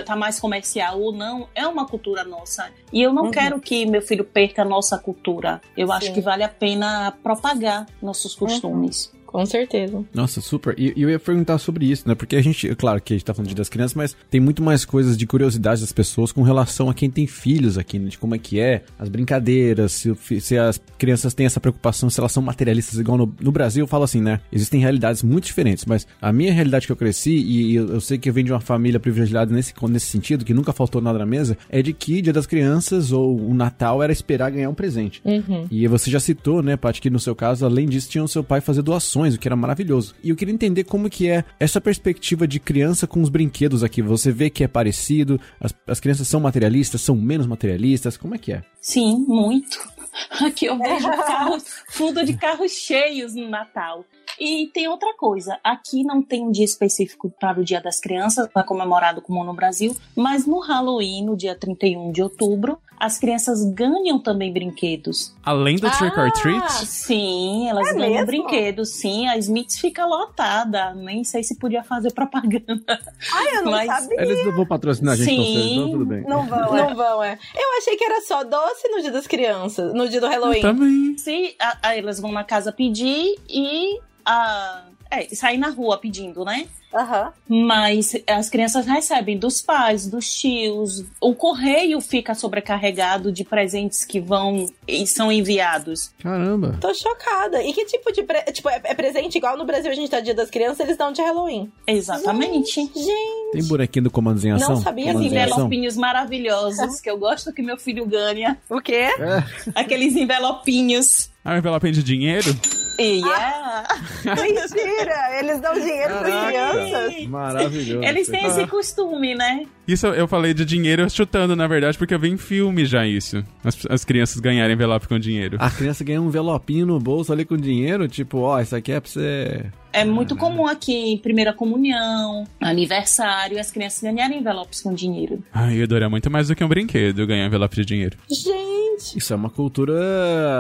tá 0.05 0.15
mais 0.17 0.39
comercial 0.41 1.01
ou 1.01 1.13
não, 1.13 1.49
é 1.55 1.67
uma 1.67 1.87
cultura 1.87 2.25
nossa. 2.25 2.71
E 2.93 3.03
eu 3.03 3.13
não 3.13 3.25
Uhum. 3.25 3.31
quero 3.31 3.61
que 3.61 3.85
meu 3.87 4.01
filho 4.03 4.25
perca 4.25 4.63
a 4.63 4.65
nossa 4.65 4.97
cultura. 4.99 5.61
Eu 5.77 5.91
acho 5.93 6.07
Sim. 6.07 6.13
que 6.15 6.21
vale 6.21 6.43
a 6.45 6.48
pena 6.49 7.19
propagar 7.23 7.87
nossos 8.01 8.35
costumes. 8.35 9.13
Com 9.29 9.47
certeza. 9.47 10.05
Nossa, 10.13 10.41
super. 10.41 10.75
E 10.77 10.89
e 10.99 11.03
eu 11.03 11.11
ia 11.11 11.19
perguntar 11.21 11.59
sobre 11.59 11.87
isso, 11.87 12.09
né? 12.09 12.15
Porque 12.17 12.35
a 12.35 12.43
gente, 12.43 12.75
claro 12.75 13.01
que 13.01 13.13
a 13.13 13.17
gente 13.17 13.25
tá 13.25 13.33
falando 13.33 13.49
de 13.49 13.55
Dia 13.55 13.61
das 13.61 13.69
crianças, 13.69 13.95
mas 13.95 14.17
tem 14.31 14.41
muito 14.41 14.63
mais 14.63 14.85
coisas 14.85 15.17
de 15.17 15.27
curiosidade 15.27 15.81
das 15.81 15.93
pessoas 15.93 16.33
com 16.33 16.43
relação 16.43 16.91
a 16.91 16.95
quem 16.95 17.09
tem 17.09 17.27
filhos 17.27 17.79
aqui, 17.79 17.99
né? 17.99 18.09
De 18.09 18.19
como 18.19 18.35
é 18.35 18.39
que 18.39 18.59
é, 18.59 18.83
as 18.99 19.09
brincadeiras, 19.09 19.93
se, 19.93 20.41
se 20.41 20.59
as 20.59 20.81
crianças 20.99 21.35
têm 21.35 21.47
essa 21.47 21.61
preocupação, 21.61 22.11
se 22.11 22.19
elas 22.19 22.33
são 22.33 22.43
materialistas, 22.43 22.99
igual 22.99 23.17
no, 23.17 23.35
no 23.41 23.53
Brasil, 23.53 23.85
eu 23.85 23.87
falo 23.87 24.05
assim, 24.05 24.21
né? 24.21 24.41
Existem 24.53 24.81
realidades 24.81 25.23
muito 25.23 25.45
diferentes, 25.45 25.85
mas 25.85 26.07
a 26.21 26.33
minha 26.33 26.53
realidade 26.53 26.87
que 26.87 26.93
eu 26.93 26.97
cresci, 26.97 27.31
e 27.31 27.75
eu, 27.75 27.89
eu 27.89 28.01
sei 28.01 28.19
que 28.19 28.29
eu 28.29 28.33
venho 28.33 28.47
de 28.47 28.53
uma 28.53 28.61
família 28.61 28.99
privilegiada 28.99 29.53
nesse, 29.53 29.73
nesse 29.89 30.07
sentido, 30.07 30.45
que 30.45 30.53
nunca 30.53 30.73
faltou 30.73 31.01
nada 31.01 31.19
na 31.19 31.27
mesa, 31.27 31.57
é 31.71 31.81
de 31.81 31.93
que 31.93 32.21
Dia 32.21 32.33
das 32.33 32.47
Crianças 32.47 33.13
ou 33.13 33.39
o 33.39 33.55
Natal 33.55 34.03
era 34.03 34.13
esperar 34.13 34.51
ganhar 34.51 34.69
um 34.69 34.75
presente. 34.75 35.21
Uhum. 35.25 35.67
E 35.71 35.87
você 35.87 36.11
já 36.11 36.21
citou, 36.21 36.63
né, 36.63 36.77
Paty, 36.77 37.01
que 37.01 37.11
no 37.11 37.21
seu 37.21 37.35
caso, 37.35 37.65
além 37.65 37.87
disso, 37.87 38.11
tinha 38.11 38.25
o 38.25 38.29
seu 38.29 38.43
pai 38.43 38.61
fazer 38.61 38.83
doações, 38.83 39.18
o 39.23 39.39
que 39.39 39.49
era 39.49 39.57
maravilhoso. 39.57 40.15
E 40.23 40.31
eu 40.31 40.37
queria 40.37 40.55
entender 40.55 40.85
como 40.85 41.11
que 41.11 41.29
é 41.29 41.45
essa 41.59 41.81
perspectiva 41.81 42.47
de 42.47 42.61
criança 42.61 43.07
com 43.07 43.21
os 43.21 43.29
brinquedos 43.29 43.83
aqui. 43.83 44.03
Você 44.03 44.31
vê 44.31 44.51
que 44.51 44.65
é 44.65 44.69
parecido, 44.69 45.41
as, 45.61 45.75
as 45.87 46.01
crianças 46.01 46.29
são 46.29 46.41
materialistas, 46.41 47.01
são 47.01 47.17
menos 47.17 47.47
materialistas, 47.47 48.17
como 48.17 48.35
é 48.35 48.39
que 48.39 48.53
é? 48.53 48.63
Sim, 48.81 49.25
muito. 49.27 49.79
Aqui 50.45 50.67
eu 50.67 50.79
vejo 50.79 51.09
carros, 51.27 51.65
fundo 51.89 52.25
de 52.25 52.37
carros 52.37 52.73
cheios 52.73 53.35
no 53.35 53.49
Natal. 53.49 54.05
E 54.39 54.69
tem 54.73 54.87
outra 54.87 55.15
coisa, 55.17 55.59
aqui 55.65 56.05
não 56.05 56.23
tem 56.23 56.47
um 56.47 56.53
dia 56.53 56.65
específico 56.65 57.29
para 57.41 57.61
o 57.61 57.65
Dia 57.65 57.81
das 57.81 57.99
Crianças, 57.99 58.49
não 58.55 58.63
é 58.63 58.65
comemorado 58.65 59.21
como 59.21 59.43
no 59.43 59.53
Brasil, 59.53 59.97
mas 60.15 60.47
no 60.47 60.61
Halloween, 60.61 61.25
no 61.25 61.37
dia 61.37 61.57
31 61.57 62.13
de 62.13 62.23
outubro, 62.23 62.79
as 63.01 63.19
crianças 63.19 63.65
ganham 63.73 64.19
também 64.19 64.53
brinquedos. 64.53 65.35
Além 65.45 65.77
do 65.77 65.91
Trick 65.91 66.19
or 66.19 66.27
Ah, 66.27 66.31
Treat, 66.33 66.71
Sim, 66.87 67.69
elas 67.69 67.89
É 67.89 67.95
ganham 67.95 68.11
mesmo? 68.11 68.27
brinquedos, 68.27 68.91
sim. 68.91 69.27
A 69.29 69.37
Smiths 69.39 69.79
fica 69.79 70.05
lotada, 70.07 70.95
nem 70.95 71.23
sei 71.25 71.43
se 71.43 71.57
podia 71.59 71.83
fazer 71.83 72.13
propaganda. 72.13 73.01
Ai, 73.33 73.57
eu 73.57 73.63
não 73.65 73.73
Mas- 73.73 73.87
sabia. 73.87 74.21
Eles 74.23 74.45
não 74.45 74.53
vão 74.57 74.67
patrocinar 74.67 75.15
a 75.15 75.17
gente, 75.17 75.37
não, 75.37 75.45
Sim. 75.45 75.75
então 75.77 75.91
tudo 75.93 76.07
bem. 76.07 76.23
Não 76.23 76.47
vão, 76.47 76.75
não 76.77 76.95
vão, 76.95 77.23
é. 77.23 77.39
Eu 77.55 77.79
achei 77.79 77.97
que 77.97 78.05
era 78.05 78.21
só 78.23 78.45
doce 78.45 78.89
no 78.89 79.01
dia 79.01 79.13
das 79.13 79.27
crianças, 79.27 79.95
no 79.95 80.09
dia 80.09 80.21
do 80.21 80.27
Halloween. 80.29 80.61
também. 80.61 81.17
Se 81.19 81.55
a- 81.61 81.79
a- 81.83 81.97
elas 81.97 82.19
vão 82.21 82.33
na 82.33 82.45
casa 82.45 82.73
pedir 82.73 83.37
e 83.49 84.01
a, 84.25 84.83
é, 85.11 85.27
sair 85.35 85.59
na 85.59 85.71
rua 85.71 85.99
pedindo, 85.99 86.45
né? 86.45 86.67
Aham. 86.95 87.33
Mas 87.47 88.15
as 88.27 88.49
crianças 88.49 88.87
recebem 88.87 89.37
dos 89.39 89.61
pais, 89.61 90.07
dos 90.07 90.33
tios. 90.33 91.05
O 91.21 91.35
correio 91.35 92.01
fica 92.01 92.35
sobrecarregado 92.35 93.31
de 93.31 93.45
presentes 93.45 94.07
que 94.07 94.19
vão 94.19 94.65
e 94.87 95.07
são 95.07 95.31
enviados. 95.31 96.11
Caramba. 96.19 96.79
Tô 96.81 96.95
chocada. 96.95 97.63
E 97.63 97.75
que 97.75 97.85
tipo 97.85 98.11
de. 98.11 98.23
pre- 98.23 98.43
Tipo, 98.53 98.71
é, 98.71 98.81
é 98.85 98.95
presente 98.95 99.37
igual 99.37 99.57
no 99.59 99.67
Brasil 99.67 99.91
a 99.91 99.95
gente 99.95 100.09
tá 100.11 100.21
dia 100.21 100.35
das 100.35 100.49
crianças, 100.49 100.81
eles 100.81 100.97
dão 100.97 101.13
de 101.13 101.21
Halloween. 101.21 101.71
Exatamente. 101.87 102.81
Gente. 102.81 103.53
Tem 103.53 103.63
bonequinho 103.65 104.05
do 104.05 104.11
Comandos 104.11 104.45
em 104.47 104.53
Ação? 104.53 104.71
Não 104.77 104.83
sabia 104.83 105.07
os 105.09 105.13
Comandos 105.13 105.31
envelopinhos 105.33 105.97
maravilhosos 105.97 107.01
que 107.03 107.11
eu 107.11 107.19
gosto 107.19 107.53
que 107.53 107.61
meu 107.63 107.77
filho 107.77 108.07
ganha. 108.07 108.57
O 108.69 108.81
quê? 108.81 108.95
É, 109.19 109.45
Aqueles 109.75 110.17
envelopinhos. 110.17 111.31
Ah, 111.45 111.55
um 111.55 111.59
envelope 111.59 111.91
de 111.91 112.03
dinheiro? 112.03 112.55
E 112.99 113.23
é. 113.23 113.85
Mentira! 114.35 115.39
Eles 115.39 115.61
dão 115.61 115.75
dinheiro 115.75 116.15
Caraca. 116.15 116.47
crianças. 116.49 117.27
maravilhoso. 117.27 118.05
Eles 118.05 118.29
têm 118.29 118.45
esse 118.47 118.67
costume, 118.67 119.35
né? 119.35 119.65
Isso 119.87 120.07
eu 120.09 120.27
falei 120.27 120.53
de 120.53 120.65
dinheiro 120.65 121.09
chutando, 121.09 121.55
na 121.55 121.67
verdade, 121.67 121.97
porque 121.97 122.13
eu 122.13 122.19
vi 122.19 122.29
em 122.29 122.37
filme 122.37 122.85
já 122.85 123.07
isso. 123.07 123.43
As, 123.65 123.79
as 123.89 124.05
crianças 124.05 124.41
ganharem 124.41 124.75
envelope 124.75 125.07
com 125.07 125.19
dinheiro. 125.19 125.57
A 125.61 125.71
criança 125.71 126.03
ganha 126.03 126.21
um 126.21 126.27
envelopinho 126.27 126.85
no 126.87 126.99
bolso 126.99 127.33
ali 127.33 127.45
com 127.45 127.57
dinheiro, 127.57 128.09
tipo, 128.09 128.39
ó, 128.39 128.61
isso 128.61 128.75
aqui 128.75 128.93
é 128.93 129.01
pra 129.01 129.11
você... 129.11 129.67
É 130.01 130.05
muito 130.05 130.37
comum 130.37 130.67
aqui 130.67 130.93
em 131.13 131.19
primeira 131.19 131.53
comunhão, 131.53 132.45
aniversário, 132.61 133.59
as 133.59 133.71
crianças 133.71 134.01
ganharem 134.03 134.39
envelopes 134.39 134.81
com 134.81 134.95
dinheiro. 134.95 135.43
Ai, 135.53 135.79
eu 135.79 135.85
adoraria 135.85 136.09
muito 136.09 136.31
mais 136.31 136.49
do 136.49 136.55
que 136.57 136.63
um 136.65 136.69
brinquedo 136.69 137.27
ganhar 137.27 137.47
envelope 137.47 137.75
de 137.77 137.85
dinheiro. 137.85 138.17
Gente. 138.31 139.17
Isso 139.17 139.33
é 139.33 139.37
uma 139.37 139.49
cultura. 139.51 139.95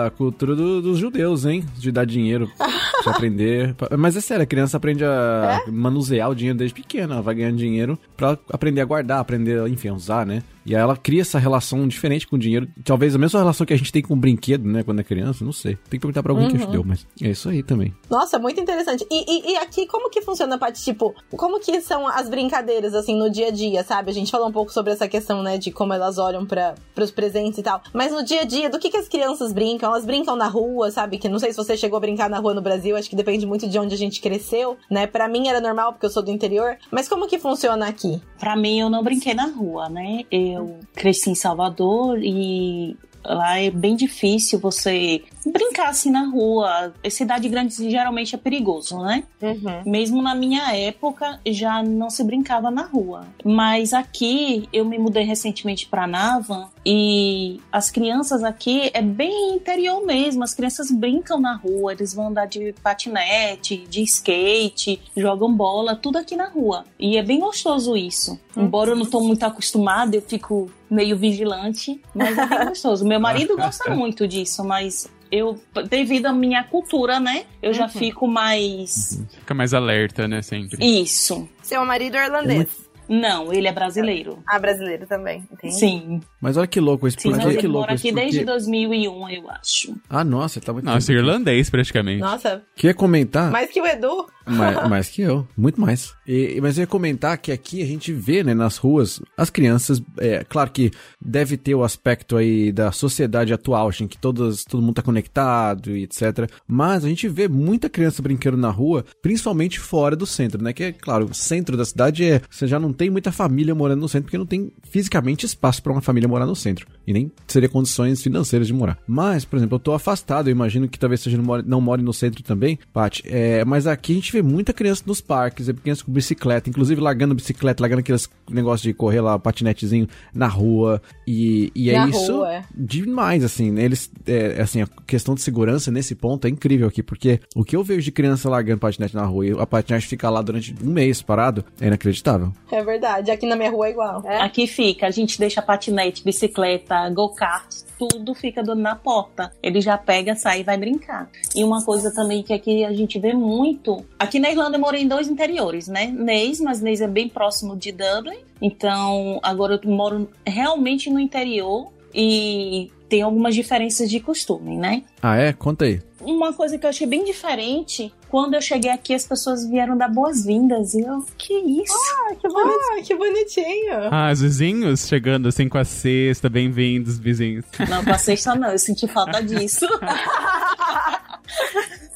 a 0.06 0.10
cultura 0.10 0.54
do- 0.54 0.80
dos 0.80 0.98
judeus, 0.98 1.44
hein? 1.44 1.64
De 1.76 1.90
dar 1.90 2.04
dinheiro 2.04 2.48
pra 3.02 3.12
aprender. 3.12 3.74
Mas 3.98 4.16
é 4.16 4.20
sério, 4.20 4.42
a 4.44 4.46
criança 4.46 4.76
aprende 4.76 5.04
a 5.04 5.62
manusear 5.68 6.30
o 6.30 6.34
dinheiro 6.34 6.56
desde 6.58 6.74
pequena. 6.74 7.14
Ela 7.14 7.22
vai 7.22 7.34
ganhando 7.34 7.56
dinheiro 7.56 7.98
pra 8.16 8.38
aprender 8.52 8.80
a 8.80 8.84
guardar, 8.84 9.18
aprender, 9.20 9.66
enfim, 9.68 9.88
a 9.88 9.94
usar, 9.94 10.24
né? 10.24 10.42
E 10.68 10.76
aí 10.76 10.82
ela 10.82 10.96
cria 10.96 11.22
essa 11.22 11.38
relação 11.38 11.88
diferente 11.88 12.26
com 12.26 12.36
o 12.36 12.38
dinheiro. 12.38 12.68
Talvez 12.84 13.14
a 13.14 13.18
mesma 13.18 13.40
relação 13.40 13.66
que 13.66 13.72
a 13.72 13.76
gente 13.76 13.90
tem 13.90 14.02
com 14.02 14.12
o 14.12 14.16
brinquedo, 14.16 14.68
né? 14.68 14.82
Quando 14.82 15.00
é 15.00 15.04
criança, 15.04 15.42
não 15.42 15.52
sei. 15.52 15.76
Tem 15.88 15.98
que 15.98 16.00
perguntar 16.00 16.22
pra 16.22 16.30
alguém 16.30 16.48
que 16.48 16.56
é 16.56 16.58
judeu, 16.58 16.84
mas 16.84 17.06
é 17.22 17.30
isso 17.30 17.48
aí 17.48 17.62
também. 17.62 17.94
Nossa, 18.10 18.38
muito 18.38 18.60
interessante. 18.60 19.06
E, 19.10 19.50
e, 19.50 19.52
e 19.52 19.56
aqui, 19.56 19.86
como 19.86 20.10
que 20.10 20.20
funciona, 20.20 20.58
Paty? 20.58 20.82
Tipo, 20.82 21.14
como 21.30 21.58
que 21.58 21.80
são 21.80 22.06
as 22.06 22.28
brincadeiras, 22.28 22.94
assim, 22.94 23.16
no 23.16 23.30
dia 23.30 23.48
a 23.48 23.50
dia, 23.50 23.82
sabe? 23.82 24.10
A 24.10 24.14
gente 24.14 24.30
falou 24.30 24.46
um 24.46 24.52
pouco 24.52 24.70
sobre 24.70 24.92
essa 24.92 25.08
questão, 25.08 25.42
né, 25.42 25.56
de 25.56 25.70
como 25.70 25.94
elas 25.94 26.18
olham 26.18 26.44
para 26.44 26.74
pros 26.94 27.10
presentes 27.10 27.58
e 27.58 27.62
tal. 27.62 27.80
Mas 27.94 28.12
no 28.12 28.22
dia 28.22 28.42
a 28.42 28.44
dia, 28.44 28.68
do 28.68 28.78
que, 28.78 28.90
que 28.90 28.96
as 28.98 29.08
crianças 29.08 29.52
brincam? 29.54 29.90
Elas 29.90 30.04
brincam 30.04 30.36
na 30.36 30.48
rua, 30.48 30.90
sabe? 30.90 31.16
Que 31.16 31.30
não 31.30 31.38
sei 31.38 31.50
se 31.50 31.56
você 31.56 31.78
chegou 31.78 31.96
a 31.96 32.00
brincar 32.00 32.28
na 32.28 32.38
rua 32.38 32.52
no 32.52 32.60
Brasil, 32.60 32.94
acho 32.94 33.08
que 33.08 33.16
depende 33.16 33.46
muito 33.46 33.66
de 33.66 33.78
onde 33.78 33.94
a 33.94 33.98
gente 33.98 34.20
cresceu, 34.20 34.76
né? 34.90 35.06
Pra 35.06 35.28
mim 35.28 35.48
era 35.48 35.60
normal, 35.60 35.92
porque 35.92 36.04
eu 36.04 36.10
sou 36.10 36.22
do 36.22 36.30
interior. 36.30 36.76
Mas 36.90 37.08
como 37.08 37.26
que 37.26 37.38
funciona 37.38 37.88
aqui? 37.88 38.20
Pra 38.38 38.54
mim, 38.54 38.80
eu 38.80 38.90
não 38.90 39.02
brinquei 39.02 39.32
na 39.32 39.46
rua, 39.46 39.88
né? 39.88 40.24
Eu 40.30 40.57
cresci 40.94 41.30
em 41.30 41.34
Salvador 41.34 42.18
e 42.22 42.96
lá 43.24 43.58
é 43.58 43.70
bem 43.70 43.96
difícil 43.96 44.58
você 44.58 45.22
brincar 45.50 45.88
assim 45.88 46.10
na 46.10 46.26
rua. 46.26 46.92
Cidade 47.10 47.48
grande 47.48 47.90
geralmente 47.90 48.34
é 48.34 48.38
perigoso, 48.38 48.98
né? 49.00 49.24
Uhum. 49.40 49.82
Mesmo 49.86 50.22
na 50.22 50.34
minha 50.34 50.74
época, 50.76 51.40
já 51.46 51.82
não 51.82 52.10
se 52.10 52.22
brincava 52.24 52.70
na 52.70 52.82
rua. 52.82 53.26
Mas 53.44 53.92
aqui, 53.92 54.68
eu 54.72 54.84
me 54.84 54.98
mudei 54.98 55.24
recentemente 55.24 55.86
para 55.86 56.06
Navan 56.06 56.68
e 56.84 57.60
as 57.70 57.90
crianças 57.90 58.42
aqui 58.42 58.90
é 58.94 59.02
bem 59.02 59.54
interior 59.54 60.04
mesmo. 60.04 60.42
As 60.42 60.54
crianças 60.54 60.90
brincam 60.90 61.40
na 61.40 61.54
rua, 61.54 61.92
eles 61.92 62.14
vão 62.14 62.28
andar 62.28 62.46
de 62.46 62.74
patinete, 62.82 63.86
de 63.88 64.02
skate, 64.02 65.00
jogam 65.16 65.52
bola, 65.52 65.94
tudo 65.94 66.18
aqui 66.18 66.36
na 66.36 66.48
rua. 66.48 66.84
E 66.98 67.16
é 67.16 67.22
bem 67.22 67.40
gostoso 67.40 67.96
isso. 67.96 68.38
Embora 68.56 68.90
eu 68.90 68.96
não 68.96 69.06
tô 69.06 69.20
muito 69.20 69.44
acostumada, 69.44 70.16
eu 70.16 70.22
fico 70.22 70.70
meio 70.90 71.16
vigilante, 71.16 72.00
mas 72.14 72.36
é 72.36 72.46
bem 72.46 72.68
gostoso. 72.68 73.04
Meu 73.04 73.20
marido 73.20 73.56
gosta 73.56 73.94
muito 73.94 74.26
disso, 74.26 74.64
mas 74.64 75.08
eu, 75.30 75.60
devido 75.88 76.26
à 76.26 76.32
minha 76.32 76.62
cultura, 76.64 77.18
né, 77.20 77.44
eu 77.62 77.72
já 77.72 77.88
fico 77.88 78.26
mais. 78.26 79.24
Fica 79.30 79.54
mais 79.54 79.72
alerta, 79.74 80.26
né, 80.28 80.42
sempre. 80.42 80.78
Isso. 80.84 81.48
Seu 81.62 81.84
marido 81.84 82.16
é 82.16 82.24
irlandês. 82.26 82.88
Não, 83.10 83.50
ele 83.50 83.66
é 83.66 83.72
brasileiro. 83.72 84.42
Ah, 84.46 84.58
brasileiro 84.58 85.06
também, 85.06 85.42
entendi. 85.50 85.72
Sim. 85.74 86.20
Mas 86.42 86.58
olha 86.58 86.66
que 86.66 86.78
louco 86.78 87.08
isso. 87.08 87.16
Sim, 87.18 87.30
mas 87.30 87.42
que 87.42 87.48
ele 87.52 87.66
louco 87.68 87.80
mora 87.86 87.94
aqui 87.94 88.12
desde 88.12 88.40
porque- 88.40 88.44
2001, 88.44 89.30
eu 89.30 89.50
acho. 89.50 89.96
Ah, 90.10 90.22
nossa, 90.22 90.60
tá 90.60 90.74
muito 90.74 90.84
Nossa, 90.84 91.10
irlandês 91.10 91.70
praticamente. 91.70 92.20
Nossa, 92.20 92.62
Queria 92.76 92.92
comentar. 92.92 93.50
mais 93.50 93.70
que 93.70 93.80
o 93.80 93.86
Edu. 93.86 94.26
Mais, 94.50 94.76
mais 94.88 95.08
que 95.08 95.22
eu, 95.22 95.46
muito 95.56 95.80
mais. 95.80 96.12
E- 96.26 96.58
mas 96.60 96.76
eu 96.76 96.82
ia 96.82 96.86
comentar 96.86 97.38
que 97.38 97.52
aqui 97.52 97.82
a 97.82 97.86
gente 97.86 98.12
vê, 98.12 98.42
né, 98.42 98.54
nas 98.54 98.76
ruas, 98.76 99.20
as 99.36 99.50
crianças, 99.50 100.02
é 100.18 100.44
claro 100.44 100.70
que 100.70 100.90
deve 101.20 101.56
ter 101.56 101.74
o 101.74 101.84
aspecto 101.84 102.36
aí 102.36 102.72
da 102.72 102.90
sociedade 102.92 103.52
atual, 103.52 103.88
assim, 103.88 104.06
que 104.06 104.18
todas, 104.18 104.64
todo 104.64 104.82
mundo 104.82 104.94
tá 104.94 105.02
conectado 105.02 105.96
e 105.96 106.02
etc. 106.04 106.50
Mas 106.66 107.04
a 107.04 107.08
gente 107.08 107.28
vê 107.28 107.48
muita 107.48 107.88
criança 107.88 108.22
brincando 108.22 108.56
na 108.56 108.70
rua, 108.70 109.04
principalmente 109.22 109.78
fora 109.78 110.16
do 110.16 110.26
centro, 110.26 110.62
né? 110.62 110.72
Que 110.72 110.84
é, 110.84 110.92
claro, 110.92 111.26
o 111.26 111.34
centro 111.34 111.76
da 111.76 111.84
cidade 111.84 112.24
é, 112.24 112.40
você 112.50 112.66
já 112.66 112.78
não 112.78 112.92
tem 112.92 113.10
muita 113.10 113.32
família 113.32 113.74
morando 113.74 114.00
no 114.00 114.08
centro, 114.08 114.24
porque 114.26 114.38
não 114.38 114.46
tem 114.46 114.72
fisicamente 114.90 115.46
espaço 115.46 115.82
para 115.82 115.92
uma 115.92 116.00
família 116.00 116.28
morar 116.28 116.46
no 116.46 116.56
centro. 116.56 116.86
E 117.06 117.12
nem 117.12 117.30
seria 117.46 117.68
condições 117.68 118.22
financeiras 118.22 118.66
de 118.66 118.72
morar. 118.72 118.98
Mas, 119.06 119.44
por 119.44 119.56
exemplo, 119.56 119.76
eu 119.76 119.80
tô 119.80 119.92
afastado, 119.92 120.48
eu 120.48 120.52
imagino 120.52 120.88
que 120.88 120.98
talvez 120.98 121.20
você 121.20 121.30
não 121.36 121.44
more, 121.44 121.62
não 121.66 121.80
more 121.80 122.02
no 122.02 122.12
centro 122.12 122.42
também, 122.42 122.78
Paty. 122.92 123.22
É, 123.26 123.64
mas 123.64 123.86
aqui 123.86 124.12
a 124.12 124.14
gente 124.14 124.32
vê 124.32 124.37
muita 124.42 124.72
criança 124.72 125.02
nos 125.06 125.20
parques, 125.20 125.68
é 125.68 125.72
criança 125.72 126.04
com 126.04 126.12
bicicleta, 126.12 126.68
inclusive 126.68 127.00
largando 127.00 127.34
bicicleta, 127.34 127.82
largando 127.82 128.00
aqueles 128.00 128.28
negócios 128.50 128.82
de 128.82 128.92
correr 128.92 129.20
lá, 129.20 129.38
patinetezinho 129.38 130.08
na 130.34 130.46
rua. 130.46 131.00
E, 131.26 131.70
e 131.74 131.90
é 131.90 131.98
Na 131.98 132.08
isso 132.08 132.36
rua, 132.36 132.54
é. 132.54 132.64
demais, 132.74 133.44
assim, 133.44 133.70
né? 133.70 133.84
Eles, 133.84 134.10
é, 134.26 134.60
assim, 134.60 134.82
a 134.82 134.88
questão 135.06 135.34
de 135.34 135.42
segurança 135.42 135.90
nesse 135.90 136.14
ponto 136.14 136.46
é 136.46 136.50
incrível 136.50 136.88
aqui, 136.88 137.02
porque 137.02 137.40
o 137.54 137.64
que 137.64 137.76
eu 137.76 137.82
vejo 137.82 138.02
de 138.02 138.12
criança 138.12 138.48
largando 138.48 138.80
patinete 138.80 139.14
na 139.14 139.24
rua 139.24 139.46
e 139.46 139.52
a 139.52 139.66
patinete 139.66 140.06
fica 140.06 140.28
lá 140.30 140.42
durante 140.42 140.74
um 140.82 140.90
mês 140.90 141.22
parado, 141.22 141.64
é 141.80 141.86
inacreditável. 141.86 142.52
É 142.70 142.82
verdade, 142.82 143.30
aqui 143.30 143.46
na 143.46 143.56
minha 143.56 143.70
rua 143.70 143.88
é 143.88 143.90
igual. 143.90 144.22
É. 144.24 144.40
Aqui 144.40 144.66
fica, 144.66 145.06
a 145.06 145.10
gente 145.10 145.38
deixa 145.38 145.62
patinete, 145.62 146.24
bicicleta, 146.24 147.08
go-kart, 147.10 147.88
tudo 147.98 148.34
fica 148.34 148.62
na 148.62 148.94
porta. 148.94 149.52
Ele 149.62 149.80
já 149.80 149.98
pega, 149.98 150.36
sai 150.36 150.60
e 150.60 150.64
vai 150.64 150.78
brincar. 150.78 151.28
E 151.54 151.64
uma 151.64 151.84
coisa 151.84 152.12
também 152.14 152.42
que 152.42 152.52
aqui 152.52 152.84
a 152.84 152.92
gente 152.92 153.18
vê 153.18 153.32
muito. 153.32 154.04
Aqui 154.28 154.38
na 154.38 154.50
Irlanda 154.50 154.76
eu 154.76 154.80
morei 154.80 155.02
em 155.02 155.08
dois 155.08 155.26
interiores, 155.26 155.88
né? 155.88 156.06
Neis, 156.06 156.60
mas 156.60 156.82
Neis 156.82 157.00
é 157.00 157.08
bem 157.08 157.30
próximo 157.30 157.74
de 157.74 157.90
Dublin. 157.90 158.36
Então 158.60 159.40
agora 159.42 159.80
eu 159.82 159.90
moro 159.90 160.28
realmente 160.46 161.08
no 161.08 161.18
interior 161.18 161.90
e 162.14 162.92
tem 163.08 163.22
algumas 163.22 163.54
diferenças 163.54 164.10
de 164.10 164.20
costume, 164.20 164.76
né? 164.76 165.02
Ah, 165.22 165.36
é? 165.36 165.54
Conta 165.54 165.86
aí. 165.86 166.02
Uma 166.20 166.52
coisa 166.52 166.76
que 166.76 166.84
eu 166.84 166.90
achei 166.90 167.06
bem 167.06 167.24
diferente, 167.24 168.12
quando 168.28 168.52
eu 168.52 168.60
cheguei 168.60 168.90
aqui, 168.90 169.14
as 169.14 169.26
pessoas 169.26 169.66
vieram 169.66 169.96
dar 169.96 170.08
boas-vindas. 170.08 170.92
E 170.92 171.00
eu, 171.00 171.24
que 171.38 171.54
isso? 171.54 171.94
Ah, 171.94 172.34
que 172.34 172.48
bonitinho. 172.48 172.98
Ah, 172.98 173.02
que 173.02 173.14
bonitinho. 173.14 173.98
Ah, 174.10 174.30
os 174.30 174.42
vizinhos 174.42 175.08
chegando 175.08 175.48
assim 175.48 175.70
com 175.70 175.78
a 175.78 175.84
cesta, 175.84 176.50
bem-vindos, 176.50 177.18
vizinhos. 177.18 177.64
Não, 177.88 178.04
com 178.04 178.10
a 178.10 178.18
sexta 178.18 178.54
não, 178.54 178.72
eu 178.72 178.78
senti 178.78 179.08
falta 179.08 179.42
disso. 179.42 179.86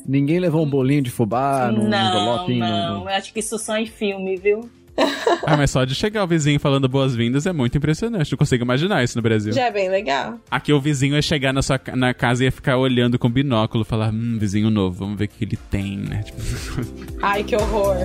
Ninguém 0.07 0.39
levou 0.41 0.65
um 0.65 0.69
bolinho 0.69 1.03
de 1.03 1.11
fubá 1.11 1.71
num 1.71 1.89
não, 1.89 2.09
envelope? 2.09 2.55
não, 2.59 3.01
num- 3.01 3.03
eu 3.11 3.17
acho 3.17 3.33
que 3.33 3.41
isso 3.41 3.59
só 3.59 3.77
em 3.77 3.87
filme, 3.87 4.37
viu? 4.37 4.69
Ah, 5.47 5.57
mas 5.57 5.71
só 5.71 5.85
de 5.85 5.95
chegar 5.95 6.23
o 6.23 6.27
vizinho 6.27 6.61
falando 6.61 6.89
boas-vindas 6.89 7.47
é 7.47 7.53
muito 7.53 7.77
impressionante. 7.77 8.31
Não 8.31 8.39
consigo 8.39 8.63
imaginar 8.63 9.03
isso 9.03 9.17
no 9.19 9.23
Brasil. 9.23 9.53
Já 9.53 9.67
é 9.67 9.71
bem 9.73 9.89
legal. 9.89 10.39
Aqui 10.51 10.73
o 10.73 10.81
vizinho 10.81 11.15
ia 11.17 11.23
chegar 11.23 11.53
na 11.53 11.63
sua 11.63 11.81
na 11.97 12.13
casa 12.15 12.45
e 12.45 12.47
ia 12.47 12.53
ficar 12.53 12.77
olhando 12.77 13.19
com 13.19 13.29
binóculo, 13.29 13.85
falar, 13.85 14.13
hum, 14.13 14.37
vizinho 14.39 14.71
novo, 14.71 14.99
vamos 14.99 15.19
ver 15.19 15.25
o 15.25 15.29
que 15.29 15.45
ele 15.45 15.57
tem, 15.71 15.97
né? 15.97 16.23
Tipo, 16.23 16.39
Ai, 17.23 17.43
que 17.43 17.57
horror. 17.57 17.97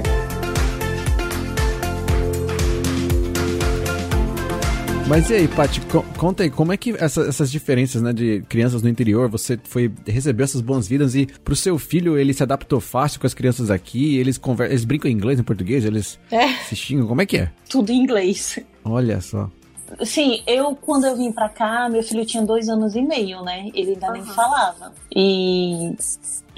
Mas 5.08 5.30
e 5.30 5.36
aí, 5.36 5.48
Paty, 5.48 5.80
co- 5.82 6.04
conta 6.18 6.44
aí, 6.44 6.50
como 6.50 6.74
é 6.74 6.78
que 6.78 6.92
essa- 7.00 7.22
essas 7.22 7.50
diferenças, 7.50 8.02
né, 8.02 8.12
de 8.12 8.44
crianças 8.50 8.82
no 8.84 8.90
interior, 8.90 9.30
você 9.30 9.58
foi 9.64 9.90
recebeu 10.06 10.44
essas 10.44 10.60
boas-vindas 10.60 11.16
e 11.16 11.26
pro 11.46 11.56
seu 11.56 11.78
filho 11.80 12.18
ele 12.18 12.34
se 12.34 12.44
adaptou 12.44 12.82
fácil 12.82 13.18
com 13.22 13.26
as 13.26 13.34
crianças 13.34 13.72
aqui, 13.72 14.18
eles 14.18 14.38
conversam, 14.38 14.74
eles 14.74 14.84
brincam 14.84 15.10
em 15.10 15.14
inglês, 15.14 15.40
em 15.40 15.44
português, 15.44 15.86
eles 15.86 16.20
É. 16.30 16.50
se 16.68 16.76
xingam, 16.76 17.08
como 17.08 17.22
é 17.22 17.26
que 17.26 17.38
é? 17.38 17.50
Tudo 17.70 17.90
em 17.92 18.02
inglês. 18.04 18.60
Olha 18.84 19.22
só. 19.22 19.50
Sim, 20.04 20.44
eu 20.46 20.76
quando 20.76 21.06
eu 21.06 21.16
vim 21.16 21.32
pra 21.32 21.48
cá, 21.50 21.88
meu 21.90 22.04
filho 22.04 22.26
tinha 22.26 22.44
dois 22.44 22.68
anos 22.70 22.96
e 22.96 23.02
meio, 23.02 23.42
né? 23.42 23.70
Ele 23.74 23.92
ainda 23.94 24.12
nem 24.12 24.24
falava. 24.24 24.94
E 25.16 25.96